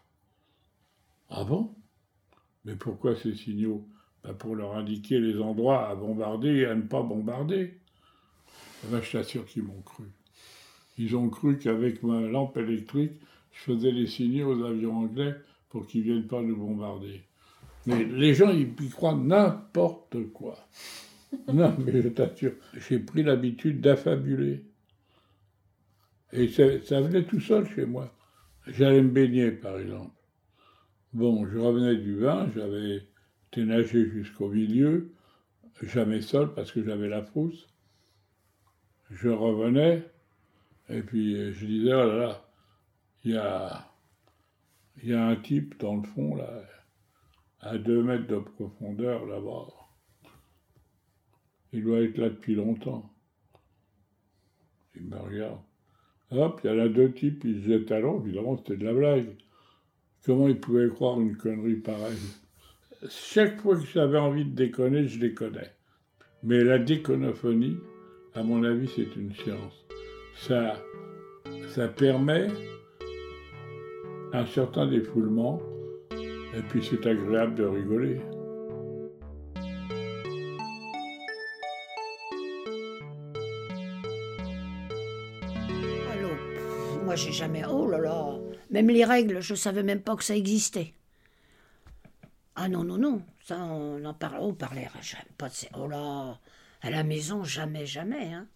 Ah 1.30 1.44
bon? 1.44 1.76
Mais 2.66 2.76
pourquoi 2.76 3.16
ces 3.16 3.36
signaux? 3.36 3.88
Ben, 4.24 4.34
Pour 4.34 4.56
leur 4.56 4.76
indiquer 4.76 5.20
les 5.20 5.40
endroits 5.40 5.88
à 5.88 5.96
bombarder 5.96 6.50
et 6.50 6.66
à 6.66 6.76
ne 6.76 6.82
pas 6.82 7.04
bombarder. 7.04 7.80
Eh 8.86 8.92
ben, 8.92 9.02
je 9.02 9.12
t'assure 9.12 9.46
qu'ils 9.46 9.64
m'ont 9.64 9.82
cru. 9.82 10.06
Ils 10.98 11.16
ont 11.16 11.30
cru 11.30 11.58
qu'avec 11.58 12.04
ma 12.04 12.22
lampe 12.22 12.58
électrique, 12.58 13.14
je 13.52 13.60
faisais 13.74 13.92
des 13.92 14.08
signaux 14.08 14.56
aux 14.56 14.64
avions 14.64 14.98
anglais 14.98 15.36
pour 15.70 15.88
qu'ils 15.88 16.02
ne 16.02 16.06
viennent 16.06 16.28
pas 16.28 16.42
nous 16.42 16.56
bombarder. 16.56 17.24
Mais 17.86 18.04
les 18.04 18.34
gens, 18.34 18.50
ils, 18.50 18.74
ils 18.80 18.90
croient 18.92 19.16
n'importe 19.16 20.18
quoi. 20.34 20.58
Non, 21.52 21.76
mais 21.80 22.00
je 22.00 22.10
t'assure, 22.10 22.54
j'ai 22.74 23.00
pris 23.00 23.24
l'habitude 23.24 23.82
d'affabuler. 23.82 24.64
Et 26.32 26.48
ça, 26.48 26.64
ça 26.84 27.02
venait 27.02 27.24
tout 27.24 27.40
seul 27.40 27.68
chez 27.70 27.86
moi. 27.88 28.14
J'allais 28.68 29.02
me 29.02 29.10
baigner, 29.10 29.52
par 29.52 29.80
exemple. 29.80 30.12
Bon, 31.14 31.48
je 31.48 31.58
revenais 31.58 31.96
du 31.98 32.16
bain, 32.16 32.50
j'avais 32.56 33.08
été 33.52 33.64
nager 33.66 34.10
jusqu'au 34.10 34.50
milieu, 34.50 35.12
jamais 35.82 36.22
seul 36.22 36.54
parce 36.54 36.72
que 36.72 36.84
j'avais 36.84 37.10
la 37.10 37.22
frousse. 37.22 37.68
Je 39.12 39.30
revenais, 39.30 40.04
et 40.90 41.02
puis 41.02 41.36
euh, 41.36 41.54
je 41.54 41.66
disais, 41.66 41.94
oh 41.94 42.08
là 42.08 42.16
là, 42.16 42.46
il 43.24 43.32
y 43.32 43.38
a, 43.38 43.88
il 45.04 45.10
y 45.10 45.14
a 45.14 45.24
un 45.24 45.36
type 45.36 45.80
dans 45.80 45.98
le 45.98 46.04
fond, 46.04 46.36
là, 46.36 46.64
à 47.64 47.78
deux 47.78 48.04
mètres 48.04 48.28
de 48.28 48.40
profondeur, 48.40 49.26
là-bas. 49.26 49.68
Il 51.72 51.84
doit 51.84 52.02
être 52.02 52.18
là 52.18 52.30
depuis 52.30 52.56
longtemps. 52.56 53.10
Il 54.96 55.06
me 55.06 55.18
regarde. 55.18 55.60
Hop, 56.32 56.62
il 56.64 56.70
y 56.70 56.74
en 56.74 56.80
a 56.80 56.88
deux 56.88 57.12
types, 57.14 57.44
ils 57.46 57.64
se 57.64 58.00
l'eau, 58.00 58.22
évidemment, 58.24 58.58
c'était 58.58 58.78
de 58.78 58.86
la 58.86 58.94
blague. 58.94 59.38
Comment 60.26 60.48
ils 60.48 60.60
pouvaient 60.60 60.90
croire 60.90 61.20
une 61.20 61.38
connerie 61.38 61.76
pareille? 61.76 62.18
Chaque 63.10 63.62
fois 63.62 63.76
que 63.76 63.86
j'avais 63.86 64.18
envie 64.18 64.46
de 64.46 64.56
déconner, 64.56 65.08
je 65.08 65.20
déconnais. 65.20 65.72
Mais 66.44 66.64
la 66.64 66.80
déconophonie, 66.80 67.78
à 68.34 68.44
mon 68.44 68.64
avis, 68.64 68.90
c'est 68.90 69.16
une 69.16 69.34
science. 69.34 69.86
Ça, 70.36 70.76
ça 71.68 71.88
permet 71.88 72.48
un 74.34 74.46
certain 74.46 74.88
défoulement, 74.88 75.62
et 76.56 76.62
puis 76.62 76.86
c'est 76.88 77.06
agréable 77.08 77.56
de 77.56 77.66
rigoler. 77.66 78.22
Alors, 86.12 87.04
moi, 87.04 87.16
j'ai 87.16 87.32
jamais. 87.32 87.64
Oh 87.66 87.88
là 87.88 88.00
là 88.00 88.38
Même 88.70 88.90
les 88.90 89.04
règles, 89.06 89.42
je 89.42 89.56
savais 89.56 89.84
même 89.84 90.02
pas 90.02 90.16
que 90.16 90.24
ça 90.24 90.36
existait. 90.36 90.94
Ah 92.56 92.70
non, 92.70 92.84
non, 92.84 92.98
non. 92.98 93.22
Ça, 93.42 93.58
on 93.58 94.04
en 94.06 94.14
parle. 94.14 94.56
Parlait 94.56 94.90
jamais 95.02 95.26
pas 95.38 95.50
de. 95.50 95.70
Oh 95.76 95.88
là 95.88 96.40
À 96.82 96.90
la 96.92 97.04
maison, 97.04 97.44
jamais, 97.44 97.86
jamais. 97.86 98.34
Hein. 98.34 98.48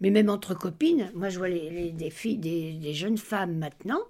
Mais 0.00 0.10
même 0.10 0.28
entre 0.28 0.54
copines, 0.54 1.10
moi, 1.14 1.28
je 1.28 1.38
vois 1.38 1.48
les, 1.48 1.92
des 1.92 2.10
filles, 2.10 2.38
des, 2.38 2.94
jeunes 2.94 3.18
femmes 3.18 3.56
maintenant, 3.58 4.00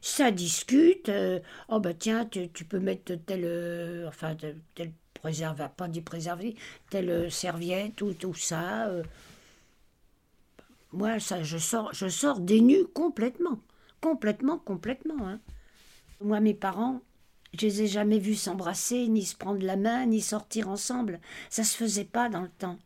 ça 0.00 0.30
discute. 0.30 1.08
euh, 1.08 1.40
oh 1.68 1.80
bah 1.80 1.94
tiens, 1.94 2.26
tu, 2.26 2.64
peux 2.64 2.78
mettre 2.80 3.14
tel. 3.26 3.42
euh, 3.44 4.08
enfin, 4.08 4.36
tel, 4.74 4.92
préservatif, 5.14 5.76
pas 5.76 5.88
des 5.88 6.00
préservatifs, 6.02 6.58
telle 6.90 7.10
euh, 7.10 7.30
serviette 7.30 8.00
ou 8.02 8.12
tout 8.14 8.34
ça. 8.34 8.90
moi, 10.92 11.18
ça, 11.20 11.42
je 11.42 11.58
sors, 11.58 11.92
je 11.92 12.08
sors 12.08 12.40
des 12.40 12.86
complètement. 12.94 13.60
Complètement, 14.00 14.58
complètement. 14.58 15.26
hein. 15.28 15.40
Moi, 16.20 16.40
mes 16.40 16.54
parents, 16.54 17.00
je 17.54 17.66
les 17.66 17.82
ai 17.82 17.86
jamais 17.86 18.18
vus 18.18 18.34
s'embrasser, 18.36 19.08
ni 19.08 19.24
se 19.24 19.36
prendre 19.36 19.64
la 19.64 19.76
main, 19.76 20.06
ni 20.06 20.20
sortir 20.20 20.68
ensemble. 20.68 21.20
Ça 21.50 21.64
se 21.64 21.76
faisait 21.76 22.04
pas 22.04 22.28
dans 22.28 22.42
le 22.42 22.48
temps. 22.48 22.78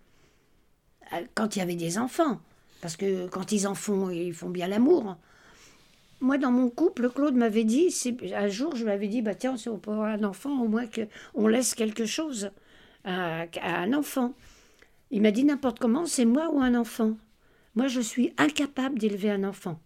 Euh, 1.13 1.21
Quand 1.35 1.57
il 1.57 1.61
y 1.61 1.63
avait 1.63 1.77
des 1.77 1.99
enfants. 1.99 2.41
Parce 2.81 2.97
que 2.97 3.27
quand 3.29 3.53
ils 3.53 3.67
en 3.67 3.75
font, 3.75 4.11
ils 4.11 4.33
font 4.33 4.49
bien 4.49 4.67
l'amour. 4.67 5.17
Moi, 6.21 6.39
dans 6.39 6.51
mon 6.51 6.69
couple, 6.69 7.11
Claude 7.11 7.35
m'avait 7.35 7.65
dit, 7.65 7.95
un 8.35 8.49
jour, 8.49 8.77
je 8.77 8.85
lui 8.85 8.91
avais 8.91 9.09
dit, 9.09 9.23
bah 9.23 9.35
tiens, 9.35 9.57
si 9.57 9.69
on 9.69 9.79
peut 9.79 9.91
avoir 9.91 10.09
un 10.09 10.25
enfant, 10.25 10.63
au 10.63 10.69
moins 10.69 10.87
qu'on 10.87 11.47
laisse 11.47 11.75
quelque 11.75 12.05
chose 12.05 12.51
à, 13.05 13.47
un 13.63 13.93
enfant. 13.93 14.35
Il 15.11 15.23
m'a 15.23 15.31
dit 15.31 15.45
n'importe 15.45 15.79
comment, 15.79 16.07
c'est 16.07 16.25
moi 16.25 16.51
ou 16.53 16.61
un 16.61 16.75
enfant. 16.75 17.17
Moi, 17.75 17.89
je 17.89 18.01
suis 18.01 18.33
incapable 18.37 18.99
d'élever 18.99 19.31
un 19.31 19.45
enfant. 19.45 19.81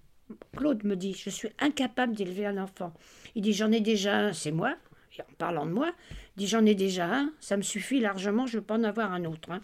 Claude 0.57 0.85
me 0.85 0.97
dit, 0.97 1.15
je 1.15 1.31
suis 1.31 1.49
incapable 1.61 2.15
d'élever 2.15 2.47
un 2.47 2.59
enfant. 2.59 2.93
Il 3.35 3.43
dit, 3.43 3.53
j'en 3.53 3.71
ai 3.73 3.81
déjà 3.81 4.17
un, 4.17 4.33
c'est 4.33 4.53
moi. 4.53 4.75
En 5.21 5.35
parlant 5.39 5.67
de 5.67 5.71
moi, 5.71 5.93
il 6.37 6.41
dit, 6.41 6.47
j'en 6.49 6.67
ai 6.67 6.75
déjà 6.75 7.07
un, 7.07 7.33
ça 7.41 7.57
me 7.57 7.63
suffit 7.63 8.01
largement, 8.01 8.47
je 8.47 8.57
ne 8.57 8.61
veux 8.61 8.67
pas 8.67 8.75
en 8.75 8.83
avoir 8.85 9.13
un 9.13 9.25
autre. 9.25 9.51
hein. 9.53 9.61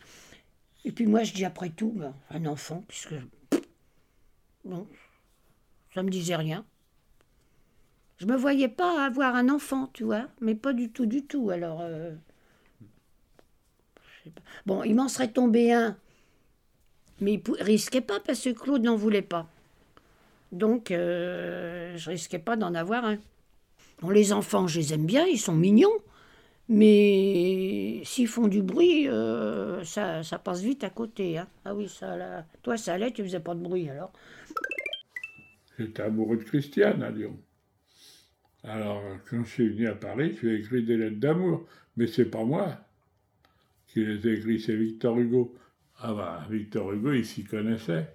Et 0.85 0.93
puis 0.93 1.07
moi, 1.07 1.22
je 1.22 1.33
dis, 1.33 1.45
après 1.45 1.70
tout, 1.70 1.93
ben, 1.95 2.14
un 2.31 2.47
enfant, 2.47 2.85
puisque... 2.89 3.14
Bon, 4.64 4.87
ça 5.95 6.03
me 6.03 6.11
disait 6.11 6.37
rien. 6.37 6.64
Je 8.18 8.26
me 8.26 8.37
voyais 8.37 8.68
pas 8.68 9.05
avoir 9.05 9.35
un 9.35 9.49
enfant, 9.49 9.89
tu 9.93 10.05
vois, 10.05 10.26
mais 10.41 10.55
pas 10.55 10.72
du 10.72 10.91
tout, 10.91 11.07
du 11.07 11.24
tout. 11.24 11.51
Alors, 11.51 11.81
euh, 11.81 12.14
bon, 14.66 14.83
il 14.83 14.95
m'en 14.95 15.09
serait 15.09 15.33
tombé 15.33 15.72
un, 15.72 15.97
mais 17.20 17.35
il 17.35 17.62
risquait 17.62 18.03
pas 18.03 18.20
parce 18.20 18.43
que 18.43 18.51
Claude 18.51 18.83
n'en 18.83 18.97
voulait 18.97 19.22
pas. 19.22 19.49
Donc, 20.53 20.91
euh, 20.91 21.97
je 21.97 22.11
risquais 22.11 22.39
pas 22.39 22.57
d'en 22.57 22.74
avoir 22.74 23.05
un. 23.05 23.18
Les 24.11 24.33
enfants, 24.33 24.66
je 24.66 24.81
les 24.81 24.95
aime 24.95 25.07
bien, 25.07 25.26
ils 25.26 25.39
sont 25.39 25.55
mignons, 25.55 25.93
mais 26.71 28.01
s'ils 28.05 28.29
font 28.29 28.47
du 28.47 28.62
bruit, 28.62 29.09
euh, 29.09 29.83
ça, 29.85 30.23
ça 30.23 30.39
passe 30.39 30.62
vite 30.62 30.85
à 30.85 30.91
côté. 30.91 31.37
hein. 31.37 31.49
Ah 31.64 31.75
oui, 31.75 31.89
ça. 31.89 32.47
Toi, 32.62 32.77
ça 32.77 32.95
allait, 32.95 33.12
tu 33.12 33.25
faisais 33.25 33.41
pas 33.41 33.55
de 33.57 33.61
bruit 33.61 33.91
alors. 33.91 34.12
J'étais 35.77 36.03
amoureux 36.03 36.37
de 36.37 36.45
Christiane 36.45 37.03
à 37.03 37.11
Lyon. 37.11 37.37
Alors, 38.62 39.03
quand 39.29 39.43
je 39.43 39.51
suis 39.51 39.68
venu 39.68 39.89
à 39.89 39.95
Paris, 39.97 40.39
j'ai 40.41 40.55
écrit 40.57 40.85
des 40.85 40.97
lettres 40.97 41.18
d'amour. 41.18 41.66
Mais 41.97 42.07
c'est 42.07 42.27
pas 42.27 42.45
moi 42.45 42.79
qui 43.89 44.05
les 44.05 44.25
ai 44.29 44.35
écrites, 44.35 44.61
c'est 44.61 44.77
Victor 44.77 45.18
Hugo. 45.18 45.57
Ah 45.99 46.14
ben, 46.14 46.47
Victor 46.57 46.93
Hugo, 46.93 47.12
il 47.12 47.27
s'y 47.27 47.43
connaissait. 47.43 48.07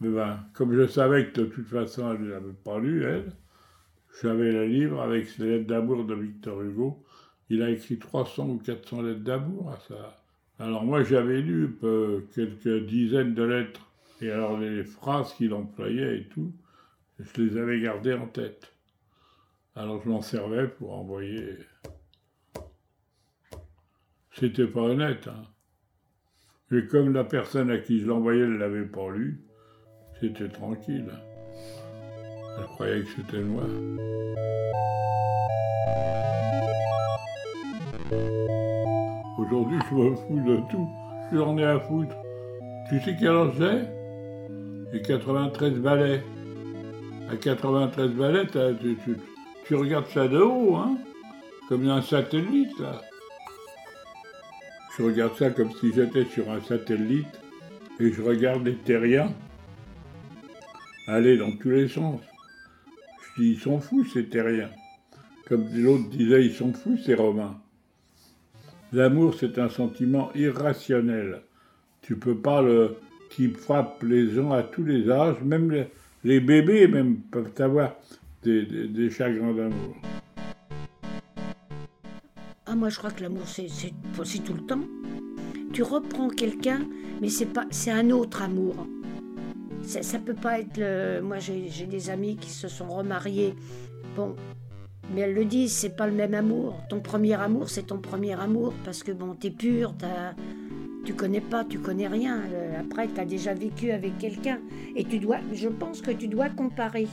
Mais 0.00 0.10
ben, 0.10 0.44
comme 0.54 0.72
je 0.72 0.86
savais 0.86 1.30
que 1.32 1.40
de 1.40 1.46
toute 1.46 1.66
façon, 1.66 2.12
elle 2.12 2.22
ne 2.22 2.30
l'avait 2.30 2.52
pas 2.64 2.78
lu, 2.78 3.04
elle, 3.04 3.32
j'avais 4.22 4.52
le 4.52 4.66
livre 4.66 5.02
avec 5.02 5.36
les 5.38 5.58
lettres 5.58 5.66
d'amour 5.66 6.04
de 6.04 6.14
Victor 6.14 6.62
Hugo. 6.62 7.04
Il 7.50 7.62
a 7.62 7.70
écrit 7.70 7.98
300 7.98 8.48
ou 8.48 8.58
400 8.58 9.02
lettres 9.02 9.20
d'amour 9.20 9.70
à 9.70 9.78
ça. 9.88 10.16
Alors 10.58 10.84
moi 10.84 11.02
j'avais 11.02 11.40
lu 11.40 11.78
quelques 12.34 12.86
dizaines 12.86 13.34
de 13.34 13.42
lettres, 13.42 13.88
et 14.20 14.30
alors 14.30 14.58
les 14.58 14.84
phrases 14.84 15.32
qu'il 15.34 15.54
employait 15.54 16.18
et 16.18 16.24
tout, 16.24 16.52
je 17.18 17.42
les 17.42 17.56
avais 17.56 17.80
gardées 17.80 18.14
en 18.14 18.26
tête. 18.26 18.72
Alors 19.76 20.02
je 20.02 20.08
m'en 20.08 20.20
servais 20.20 20.66
pour 20.66 20.92
envoyer. 20.92 21.58
C'était 24.32 24.66
pas 24.66 24.82
honnête, 24.82 25.28
hein. 25.28 25.42
Mais 26.70 26.86
comme 26.86 27.14
la 27.14 27.24
personne 27.24 27.70
à 27.70 27.78
qui 27.78 28.00
je 28.00 28.06
l'envoyais 28.06 28.46
ne 28.46 28.58
l'avait 28.58 28.84
pas 28.84 29.10
lu, 29.10 29.40
c'était 30.20 30.48
tranquille. 30.48 31.10
Elle 32.58 32.64
croyait 32.64 33.02
que 33.02 33.08
c'était 33.16 33.40
moi. 33.40 33.64
Aujourd'hui, 39.50 39.78
je 39.88 39.94
me 39.94 40.14
fous 40.14 40.40
de 40.40 40.56
tout. 40.70 40.90
J'en 41.32 41.56
ai 41.56 41.64
à 41.64 41.80
foutre. 41.80 42.14
Tu 42.90 43.00
sais 43.00 43.16
quel 43.18 43.28
âge 43.28 43.52
j'ai? 43.58 43.80
J'ai 44.92 45.00
93 45.00 45.72
balais. 45.78 46.22
À 47.32 47.36
93 47.36 48.10
balais, 48.10 48.46
tu, 49.64 49.74
regardes 49.74 50.06
ça 50.08 50.28
de 50.28 50.38
haut, 50.38 50.76
hein? 50.76 50.98
Comme 51.66 51.88
un 51.88 52.02
satellite, 52.02 52.78
là. 52.78 53.00
Je 54.98 55.02
regarde 55.04 55.34
ça 55.38 55.48
comme 55.48 55.72
si 55.80 55.94
j'étais 55.94 56.26
sur 56.26 56.50
un 56.50 56.60
satellite 56.60 57.40
et 58.00 58.12
je 58.12 58.20
regarde 58.20 58.66
les 58.66 58.76
terriens 58.76 59.32
aller 61.06 61.38
dans 61.38 61.52
tous 61.52 61.70
les 61.70 61.88
sens. 61.88 62.20
Je 63.36 63.42
dis, 63.42 63.50
ils 63.52 63.58
sont 63.58 63.80
fous, 63.80 64.04
ces 64.12 64.26
terriens. 64.26 64.70
Comme 65.46 65.66
l'autre 65.72 66.10
disait, 66.10 66.44
ils 66.44 66.54
sont 66.54 66.74
fous, 66.74 66.98
ces 66.98 67.14
Romains. 67.14 67.58
L'amour, 68.92 69.34
c'est 69.38 69.58
un 69.58 69.68
sentiment 69.68 70.30
irrationnel. 70.34 71.42
Tu 72.00 72.16
peux 72.16 72.36
pas 72.36 72.62
le. 72.62 72.96
qui 73.28 73.48
frappe 73.48 74.02
les 74.02 74.30
gens 74.30 74.50
à 74.52 74.62
tous 74.62 74.82
les 74.82 75.10
âges, 75.10 75.42
même 75.42 75.86
les, 76.24 76.40
bébés 76.40 76.88
même 76.88 77.16
peuvent 77.16 77.52
avoir 77.58 77.96
des, 78.42 79.10
chagrins 79.10 79.52
d'amour. 79.52 79.94
Ah, 82.64 82.74
moi, 82.74 82.88
je 82.88 82.96
crois 82.96 83.10
que 83.10 83.22
l'amour, 83.22 83.46
c'est, 83.46 83.66
tout 84.42 84.54
le 84.54 84.66
temps. 84.66 84.80
Tu 85.74 85.82
reprends 85.82 86.28
quelqu'un, 86.30 86.80
mais 87.20 87.28
c'est 87.28 87.52
pas, 87.52 87.66
c'est 87.70 87.90
un 87.90 88.08
autre 88.08 88.40
amour. 88.40 88.86
Ça, 89.82 90.18
peut 90.18 90.34
pas 90.34 90.60
être. 90.60 91.20
Moi, 91.20 91.38
j'ai, 91.40 91.86
des 91.86 92.08
amis 92.08 92.36
qui 92.36 92.50
se 92.50 92.68
sont 92.68 92.88
remariés. 92.88 93.54
Bon, 94.16 94.34
mais 95.10 95.22
elles 95.22 95.34
le 95.34 95.44
disent, 95.44 95.72
c'est 95.72 95.96
pas 95.96 96.06
le 96.06 96.12
même 96.12 96.34
amour. 96.34 96.80
Ton 96.88 97.00
premier 97.00 97.34
amour, 97.34 97.70
c'est 97.70 97.86
ton 97.86 97.98
premier 97.98 98.38
amour 98.38 98.74
parce 98.84 99.02
que 99.02 99.12
bon, 99.12 99.34
t'es 99.34 99.50
pur, 99.50 99.94
t'as, 99.98 100.34
tu 101.04 101.14
connais 101.14 101.40
pas, 101.40 101.64
tu 101.64 101.78
connais 101.78 102.08
rien. 102.08 102.42
Après, 102.78 103.08
tu 103.08 103.20
as 103.20 103.24
déjà 103.24 103.54
vécu 103.54 103.90
avec 103.90 104.18
quelqu'un 104.18 104.60
et 104.94 105.04
tu 105.04 105.18
dois, 105.18 105.38
je 105.52 105.68
pense 105.68 106.02
que 106.02 106.10
tu 106.10 106.28
dois 106.28 106.50
comparer. 106.50 107.08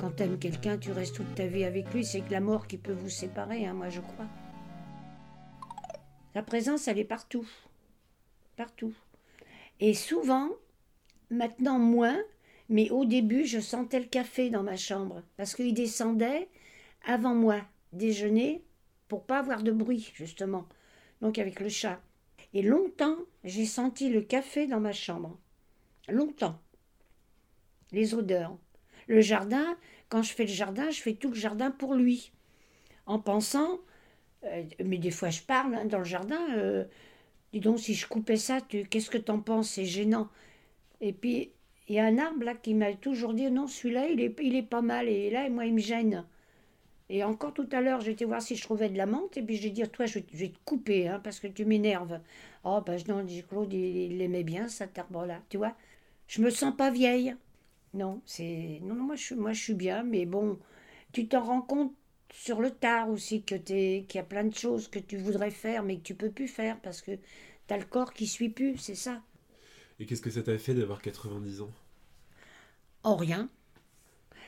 Quand 0.00 0.16
tu 0.16 0.22
aimes 0.22 0.38
quelqu'un, 0.38 0.78
tu 0.78 0.90
restes 0.92 1.16
toute 1.16 1.34
ta 1.34 1.46
vie 1.46 1.64
avec 1.64 1.92
lui. 1.92 2.04
C'est 2.04 2.22
que 2.22 2.32
la 2.32 2.40
mort 2.40 2.66
qui 2.66 2.78
peut 2.78 2.92
vous 2.92 3.10
séparer, 3.10 3.66
hein, 3.66 3.74
moi 3.74 3.88
je 3.88 4.00
crois. 4.00 4.26
La 6.34 6.42
présence, 6.42 6.88
elle 6.88 6.98
est 6.98 7.04
partout, 7.04 7.46
partout. 8.56 8.94
Et 9.78 9.94
souvent, 9.94 10.48
maintenant 11.30 11.78
moins, 11.78 12.18
mais 12.68 12.90
au 12.90 13.04
début, 13.04 13.46
je 13.46 13.60
sentais 13.60 13.98
le 13.98 14.06
café 14.06 14.48
dans 14.48 14.62
ma 14.62 14.76
chambre 14.76 15.22
parce 15.36 15.54
qu'il 15.54 15.74
descendait 15.74 16.48
avant 17.04 17.34
moi 17.34 17.60
déjeuner 17.92 18.62
pour 19.08 19.24
pas 19.24 19.38
avoir 19.38 19.62
de 19.62 19.72
bruit, 19.72 20.12
justement. 20.14 20.66
Donc 21.20 21.38
avec 21.38 21.60
le 21.60 21.68
chat. 21.68 22.00
Et 22.54 22.62
longtemps, 22.62 23.16
j'ai 23.44 23.66
senti 23.66 24.08
le 24.08 24.22
café 24.22 24.66
dans 24.66 24.80
ma 24.80 24.92
chambre. 24.92 25.38
Longtemps. 26.08 26.58
Les 27.92 28.14
odeurs. 28.14 28.56
Le 29.08 29.20
jardin, 29.20 29.76
quand 30.08 30.22
je 30.22 30.32
fais 30.32 30.44
le 30.44 30.52
jardin, 30.52 30.90
je 30.90 31.00
fais 31.00 31.14
tout 31.14 31.30
le 31.30 31.34
jardin 31.34 31.70
pour 31.70 31.94
lui. 31.94 32.32
En 33.06 33.18
pensant, 33.18 33.80
euh, 34.44 34.64
mais 34.84 34.98
des 34.98 35.10
fois 35.10 35.30
je 35.30 35.42
parle 35.42 35.74
hein, 35.74 35.84
dans 35.84 35.98
le 35.98 36.04
jardin, 36.04 36.40
euh, 36.56 36.84
dis 37.52 37.60
donc 37.60 37.80
si 37.80 37.94
je 37.94 38.06
coupais 38.06 38.36
ça, 38.36 38.60
qu'est-ce 38.60 39.10
que 39.10 39.18
t'en 39.18 39.40
penses? 39.40 39.70
C'est 39.70 39.84
gênant. 39.84 40.28
Et 41.00 41.12
puis, 41.12 41.50
il 41.88 41.94
y 41.94 41.98
a 41.98 42.04
un 42.04 42.18
arbre 42.18 42.44
là 42.44 42.54
qui 42.54 42.74
m'a 42.74 42.92
toujours 42.94 43.34
dit, 43.34 43.50
non, 43.50 43.66
celui-là, 43.66 44.08
il 44.08 44.20
est, 44.20 44.36
il 44.40 44.54
est 44.54 44.62
pas 44.62 44.82
mal. 44.82 45.08
Et 45.08 45.30
là, 45.30 45.48
moi, 45.48 45.66
il 45.66 45.74
me 45.74 45.80
gêne. 45.80 46.24
Et 47.12 47.24
encore 47.24 47.52
tout 47.52 47.68
à 47.72 47.80
l'heure, 47.80 48.00
j'étais 48.00 48.24
voir 48.24 48.40
si 48.40 48.54
je 48.54 48.62
trouvais 48.62 48.88
de 48.88 48.96
la 48.96 49.04
menthe, 49.04 49.36
et 49.36 49.42
puis 49.42 49.56
je 49.56 49.64
vais 49.64 49.70
dire, 49.70 49.90
toi, 49.90 50.06
je, 50.06 50.20
vais 50.32 50.48
te 50.48 50.58
couper, 50.64 51.08
hein, 51.08 51.20
parce 51.22 51.40
que 51.40 51.48
tu 51.48 51.64
m'énerves. 51.64 52.20
Oh, 52.62 52.80
ben 52.86 53.02
non, 53.08 53.24
dit 53.24 53.42
Claude, 53.42 53.72
il, 53.72 54.22
aimait 54.22 54.44
bien 54.44 54.68
cet 54.68 54.96
arbre-là, 54.96 55.42
tu 55.48 55.56
vois. 55.56 55.74
Je 56.28 56.40
me 56.40 56.50
sens 56.50 56.72
pas 56.76 56.92
vieille. 56.92 57.34
Non, 57.94 58.22
c'est. 58.24 58.78
Non, 58.82 58.94
non, 58.94 59.02
moi 59.02 59.16
je, 59.16 59.34
moi 59.34 59.52
je 59.52 59.60
suis 59.60 59.74
bien, 59.74 60.04
mais 60.04 60.24
bon, 60.24 60.56
tu 61.12 61.26
t'en 61.26 61.42
rends 61.42 61.62
compte 61.62 61.92
sur 62.32 62.60
le 62.60 62.70
tard 62.70 63.10
aussi 63.10 63.42
que 63.42 63.56
qu'il 63.56 64.06
y 64.14 64.18
a 64.18 64.22
plein 64.22 64.44
de 64.44 64.54
choses 64.54 64.86
que 64.86 65.00
tu 65.00 65.16
voudrais 65.16 65.50
faire, 65.50 65.82
mais 65.82 65.96
que 65.96 66.02
tu 66.02 66.14
peux 66.14 66.30
plus 66.30 66.46
faire, 66.46 66.78
parce 66.80 67.02
que 67.02 67.16
tu 67.66 67.74
as 67.74 67.78
le 67.78 67.84
corps 67.86 68.12
qui 68.12 68.28
suit 68.28 68.50
plus, 68.50 68.76
c'est 68.76 68.94
ça. 68.94 69.20
Et 69.98 70.06
qu'est-ce 70.06 70.22
que 70.22 70.30
ça 70.30 70.44
t'a 70.44 70.56
fait 70.58 70.74
d'avoir 70.74 71.02
90 71.02 71.62
ans? 71.62 71.72
Oh, 73.02 73.16
rien. 73.16 73.50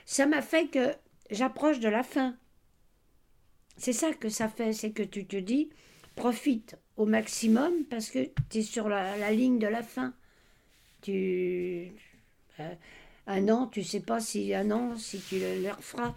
Ça 0.06 0.26
m'a 0.26 0.42
fait 0.42 0.68
que 0.68 0.94
j'approche 1.30 1.80
de 1.80 1.88
la 1.88 2.04
fin. 2.04 2.36
C'est 3.76 3.92
ça 3.92 4.12
que 4.12 4.28
ça 4.28 4.48
fait, 4.48 4.72
c'est 4.72 4.90
que 4.90 5.02
tu 5.02 5.26
te 5.26 5.36
dis, 5.36 5.70
profite 6.14 6.76
au 6.96 7.06
maximum 7.06 7.72
parce 7.90 8.10
que 8.10 8.30
tu 8.50 8.58
es 8.58 8.62
sur 8.62 8.88
la, 8.88 9.30
ligne 9.32 9.58
de 9.58 9.66
la 9.66 9.82
fin. 9.82 10.12
Tu, 11.00 11.92
euh, 12.60 12.74
un 13.26 13.48
an, 13.48 13.66
tu 13.66 13.82
sais 13.82 14.00
pas 14.00 14.20
si 14.20 14.54
un 14.54 14.70
an, 14.70 14.96
si 14.96 15.20
tu 15.20 15.38
le, 15.38 15.70
referas. 15.70 16.14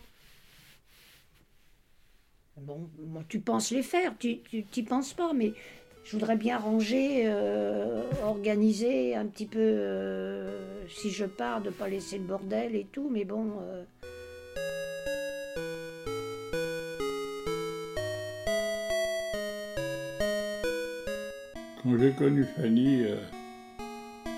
Bon, 2.57 2.89
tu 3.27 3.39
penses 3.39 3.71
les 3.71 3.83
faire, 3.83 4.15
tu 4.17 4.39
n'y 4.53 4.83
penses 4.83 5.13
pas, 5.13 5.33
mais 5.33 5.51
je 6.05 6.11
voudrais 6.11 6.37
bien 6.37 6.57
ranger, 6.57 7.23
euh, 7.25 8.03
organiser 8.23 9.15
un 9.15 9.25
petit 9.25 9.45
peu, 9.45 9.59
euh, 9.59 10.87
si 10.87 11.09
je 11.09 11.25
pars, 11.25 11.61
de 11.61 11.69
pas 11.69 11.89
laisser 11.89 12.17
le 12.17 12.25
bordel 12.25 12.75
et 12.75 12.85
tout, 12.85 13.09
mais 13.09 13.25
bon. 13.25 13.53
Quand 21.85 21.99
j'ai 21.99 22.13
connu 22.13 22.43
Fanny, 22.43 23.03
euh, 23.03 23.15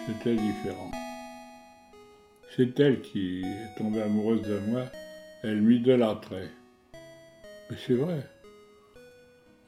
c'était 0.05 0.35
différent. 0.35 0.91
C'est 2.53 2.77
elle 2.77 2.99
qui 2.99 3.41
est 3.41 3.77
tombée 3.77 4.01
amoureuse 4.01 4.41
de 4.41 4.59
moi. 4.69 4.83
Elle 5.43 5.61
m'idolâtrait. 5.61 6.49
Mais 7.69 7.77
c'est 7.77 7.93
vrai. 7.93 8.29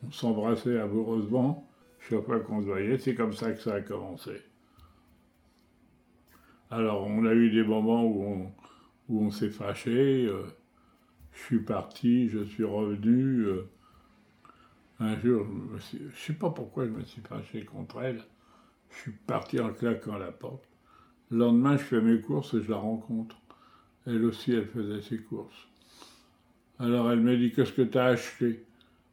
On 0.06 0.12
s'embrassait 0.12 0.78
amoureusement 0.78 1.70
chaque 2.10 2.26
fois 2.26 2.42
qu'on 2.42 2.60
se 2.60 2.66
voyait. 2.66 2.98
C'est 2.98 3.16
comme 3.16 3.32
ça 3.32 3.54
que 3.54 3.62
ça 3.62 3.76
a 3.76 3.82
commencé. 3.82 4.42
Alors, 6.72 7.08
on 7.08 7.26
a 7.26 7.34
eu 7.34 7.50
des 7.50 7.64
moments 7.64 8.04
où 8.04 8.26
on, 8.26 8.52
où 9.08 9.26
on 9.26 9.32
s'est 9.32 9.52
fâché. 9.52 10.26
Euh, 10.26 10.44
je 11.32 11.44
suis 11.44 11.60
parti, 11.60 12.28
je 12.28 12.44
suis 12.44 12.66
revenu. 12.66 13.46
Euh, 13.46 13.70
un 15.00 15.20
jour, 15.20 15.48
je 15.92 15.98
ne 16.04 16.12
sais 16.12 16.34
pas 16.34 16.50
pourquoi 16.50 16.86
je 16.86 16.92
me 16.92 17.04
suis 17.04 17.22
fâché 17.22 17.64
contre 17.64 18.02
elle. 18.02 18.22
Je 18.90 18.98
suis 18.98 19.12
parti 19.12 19.60
en 19.60 19.74
claquant 19.74 20.18
la 20.18 20.32
porte. 20.32 20.68
Le 21.32 21.38
lendemain, 21.38 21.78
je 21.78 21.84
fais 21.84 22.02
mes 22.02 22.20
courses 22.22 22.54
et 22.54 22.64
je 22.64 22.70
la 22.70 22.78
rencontre. 22.78 23.38
Elle 24.06 24.26
aussi, 24.26 24.54
elle 24.54 24.68
faisait 24.68 25.02
ses 25.02 25.20
courses. 25.20 25.68
Alors 26.80 27.12
elle 27.12 27.20
me 27.22 27.38
dit 27.38 27.52
Qu'est-ce 27.52 27.74
que 27.74 27.82
tu 27.84 27.98
as 27.98 28.06
acheté? 28.06 28.66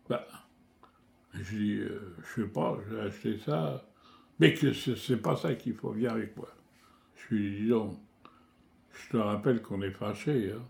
Bah, 0.08 0.26
Je 1.34 1.56
dis 1.56 1.78
euh, 1.78 2.16
Je 2.22 2.42
sais 2.42 2.48
pas, 2.48 2.78
j'ai 2.88 3.00
acheté 3.00 3.38
ça. 3.38 3.84
Mais 4.38 4.54
que 4.54 4.72
c'est 4.72 5.16
pas 5.16 5.36
ça 5.36 5.54
qu'il 5.54 5.74
faut, 5.74 5.92
viens 5.92 6.12
avec 6.12 6.36
moi. 6.36 6.48
Je 7.16 7.34
lui 7.34 7.60
dis 7.60 7.68
donc, 7.68 7.98
je 8.92 9.10
te 9.10 9.16
rappelle 9.16 9.62
qu'on 9.62 9.82
est 9.82 9.90
fâché. 9.90 10.52
Hein. 10.52 10.62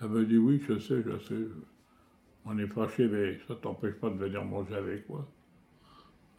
Elle 0.00 0.08
me 0.08 0.24
dit 0.24 0.38
Oui, 0.38 0.62
je 0.66 0.78
sais, 0.78 1.02
je 1.02 1.18
sais. 1.18 1.48
On 2.46 2.58
est 2.58 2.66
fâché, 2.66 3.06
mais 3.06 3.38
ça 3.46 3.54
t'empêche 3.54 3.94
pas 3.94 4.10
de 4.10 4.16
venir 4.16 4.44
manger 4.44 4.74
avec 4.74 5.08
moi. 5.08 5.28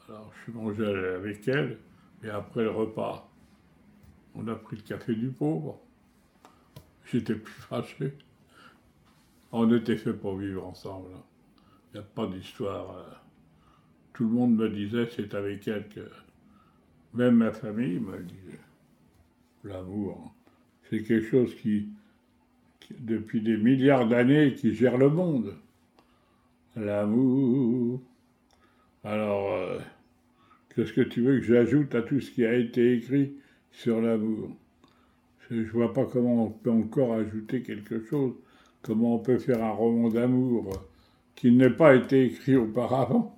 Alors 0.10 0.32
je 0.36 0.44
suis 0.44 0.52
mangé 0.52 0.86
avec 0.86 1.48
elle, 1.48 1.78
et 2.24 2.30
après 2.30 2.64
le 2.64 2.72
repas, 2.72 3.30
on 4.36 4.48
a 4.48 4.56
pris 4.56 4.78
le 4.78 4.82
café 4.82 5.14
du 5.14 5.30
pauvre. 5.30 5.80
J'étais 7.06 7.36
plus 7.36 7.54
fâché. 7.70 8.14
On 9.52 9.72
était 9.74 9.98
fait 9.98 10.14
pour 10.14 10.38
vivre 10.38 10.66
ensemble. 10.66 11.10
Il 11.94 11.98
n'y 11.98 12.00
a 12.00 12.08
pas 12.08 12.28
d'histoire. 12.28 12.98
Euh. 12.98 13.14
Tout 14.14 14.24
le 14.24 14.30
monde 14.30 14.56
me 14.56 14.70
disait 14.70 15.10
c'est 15.16 15.34
avec 15.34 15.68
elle 15.68 15.88
que. 15.90 16.10
Même 17.14 17.36
ma 17.36 17.52
famille 17.52 18.00
me 18.00 18.20
disait. 18.20 18.60
L'amour, 19.64 20.34
c'est 20.90 21.04
quelque 21.04 21.28
chose 21.30 21.54
qui, 21.56 21.90
depuis 23.00 23.42
des 23.42 23.58
milliards 23.58 24.08
d'années, 24.08 24.56
qui 24.56 24.74
gère 24.74 24.98
le 24.98 25.10
monde. 25.10 25.54
L'amour. 26.76 28.02
Alors, 29.04 29.52
euh, 29.52 29.80
qu'est-ce 30.74 30.94
que 30.94 31.02
tu 31.02 31.22
veux 31.22 31.40
que 31.40 31.46
j'ajoute 31.46 31.94
à 31.96 32.02
tout 32.02 32.22
ce 32.22 32.32
qui 32.32 32.46
a 32.46 32.54
été 32.54 32.94
écrit 32.94 33.34
sur 33.72 34.02
l'amour? 34.02 34.52
Je 35.50 35.56
ne 35.56 35.66
vois 35.66 35.94
pas 35.94 36.06
comment 36.06 36.46
on 36.46 36.50
peut 36.50 36.72
encore 36.72 37.14
ajouter 37.14 37.62
quelque 37.62 38.06
chose. 38.06 38.34
Comment 38.84 39.16
on 39.16 39.20
peut 39.20 39.38
faire 39.38 39.62
un 39.62 39.72
roman 39.72 40.08
d'amour 40.10 40.72
qui 41.36 41.52
n'ait 41.52 41.70
pas 41.70 41.94
été 41.94 42.26
écrit 42.26 42.56
auparavant? 42.56 43.38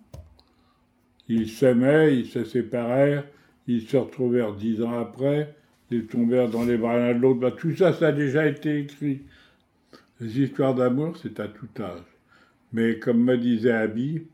Ils 1.28 1.50
s'aimaient, 1.50 2.16
ils 2.16 2.28
se 2.28 2.44
séparèrent, 2.44 3.26
ils 3.68 3.82
se 3.82 3.98
retrouvèrent 3.98 4.54
dix 4.54 4.84
ans 4.84 5.00
après, 5.00 5.56
ils 5.90 6.06
tombèrent 6.06 6.50
dans 6.50 6.66
les 6.66 6.78
bras 6.78 6.98
l'un 6.98 7.16
de 7.16 7.20
l'autre. 7.20 7.40
Bah, 7.40 7.52
tout 7.52 7.76
ça, 7.76 7.94
ça 7.94 8.10
a 8.10 8.12
déjà 8.12 8.46
été 8.46 8.82
écrit. 8.82 9.24
Les 10.20 10.40
histoires 10.40 10.76
d'amour, 10.76 11.18
c'est 11.18 11.40
à 11.40 11.48
tout 11.48 11.70
âge. 11.80 12.13
Mais 12.74 13.00
comme 13.00 13.24
me 13.24 13.38
disait 13.38 13.72
Abby, 13.72 14.28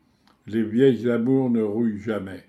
les 0.48 0.64
vieilles 0.64 1.10
amours 1.12 1.50
ne 1.50 1.62
rouillent 1.62 2.00
jamais. 2.02 2.49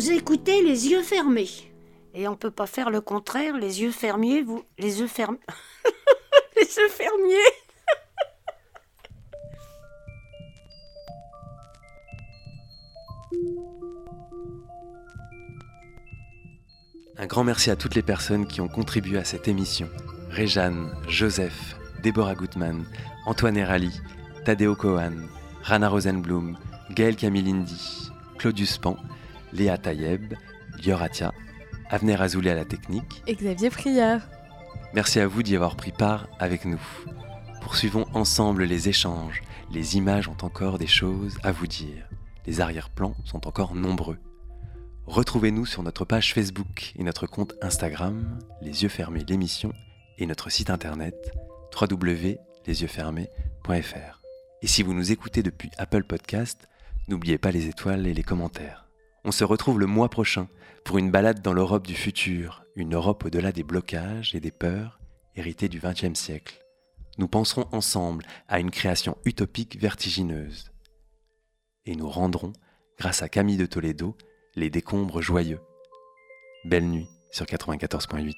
Vous 0.00 0.12
écoutez 0.12 0.62
les 0.62 0.88
yeux 0.88 1.02
fermés. 1.02 1.50
Et 2.14 2.26
on 2.26 2.34
peut 2.34 2.50
pas 2.50 2.66
faire 2.66 2.88
le 2.88 3.02
contraire, 3.02 3.58
les 3.58 3.82
yeux 3.82 3.90
fermiers, 3.90 4.40
vous. 4.40 4.62
Les 4.78 5.00
yeux 5.00 5.06
fermés. 5.06 5.36
les 6.56 6.62
yeux 6.62 6.88
fermiers 6.88 7.36
Un 17.18 17.26
grand 17.26 17.44
merci 17.44 17.70
à 17.70 17.76
toutes 17.76 17.94
les 17.94 18.00
personnes 18.00 18.46
qui 18.46 18.62
ont 18.62 18.68
contribué 18.68 19.18
à 19.18 19.24
cette 19.24 19.48
émission. 19.48 19.90
Réjeanne, 20.30 20.90
Joseph, 21.08 21.76
Déborah 22.02 22.36
Gutmann, 22.36 22.86
Antoine 23.26 23.58
Erali, 23.58 24.00
Tadeo 24.46 24.74
Cohen, 24.76 25.28
Rana 25.62 25.90
Rosenblum, 25.90 26.56
Gaël 26.88 27.16
Camilindi, 27.16 28.10
Claudius 28.38 28.78
Pan, 28.78 28.96
Léa 29.52 29.78
Tayeb, 29.78 30.34
Lioratia, 30.84 31.32
Avner 31.88 32.20
Azoulay 32.20 32.50
à 32.50 32.54
la 32.54 32.64
technique. 32.64 33.22
Et 33.26 33.34
Xavier 33.34 33.70
Prieur. 33.70 34.20
Merci 34.94 35.20
à 35.20 35.26
vous 35.26 35.42
d'y 35.42 35.56
avoir 35.56 35.76
pris 35.76 35.92
part 35.92 36.28
avec 36.38 36.64
nous. 36.64 36.80
Poursuivons 37.60 38.06
ensemble 38.14 38.64
les 38.64 38.88
échanges. 38.88 39.42
Les 39.72 39.96
images 39.96 40.28
ont 40.28 40.36
encore 40.42 40.78
des 40.78 40.86
choses 40.86 41.38
à 41.42 41.52
vous 41.52 41.66
dire. 41.66 42.08
Les 42.46 42.60
arrière-plans 42.60 43.14
sont 43.24 43.46
encore 43.46 43.74
nombreux. 43.74 44.18
Retrouvez-nous 45.06 45.66
sur 45.66 45.82
notre 45.82 46.04
page 46.04 46.34
Facebook 46.34 46.92
et 46.96 47.02
notre 47.02 47.26
compte 47.26 47.54
Instagram, 47.62 48.38
Les 48.62 48.82
Yeux 48.82 48.88
Fermés 48.88 49.24
l'émission, 49.28 49.72
et 50.18 50.26
notre 50.26 50.50
site 50.50 50.70
internet 50.70 51.32
www.lesyeuxfermés.fr. 51.78 54.20
Et 54.62 54.66
si 54.66 54.82
vous 54.82 54.94
nous 54.94 55.12
écoutez 55.12 55.42
depuis 55.42 55.70
Apple 55.78 56.04
Podcast, 56.04 56.68
n'oubliez 57.08 57.38
pas 57.38 57.50
les 57.50 57.66
étoiles 57.66 58.06
et 58.06 58.14
les 58.14 58.22
commentaires. 58.22 58.89
On 59.24 59.32
se 59.32 59.44
retrouve 59.44 59.78
le 59.78 59.86
mois 59.86 60.08
prochain 60.08 60.48
pour 60.84 60.96
une 60.96 61.10
balade 61.10 61.42
dans 61.42 61.52
l'Europe 61.52 61.86
du 61.86 61.94
futur, 61.94 62.64
une 62.74 62.94
Europe 62.94 63.24
au-delà 63.24 63.52
des 63.52 63.62
blocages 63.62 64.34
et 64.34 64.40
des 64.40 64.50
peurs 64.50 64.98
héritées 65.36 65.68
du 65.68 65.78
XXe 65.78 66.18
siècle. 66.18 66.64
Nous 67.18 67.28
penserons 67.28 67.68
ensemble 67.72 68.24
à 68.48 68.60
une 68.60 68.70
création 68.70 69.18
utopique 69.26 69.78
vertigineuse. 69.78 70.72
Et 71.84 71.96
nous 71.96 72.08
rendrons, 72.08 72.52
grâce 72.98 73.22
à 73.22 73.28
Camille 73.28 73.58
de 73.58 73.66
Toledo, 73.66 74.16
les 74.54 74.70
décombres 74.70 75.20
joyeux. 75.20 75.60
Belle 76.64 76.88
nuit 76.88 77.08
sur 77.30 77.44
94.8. 77.44 78.34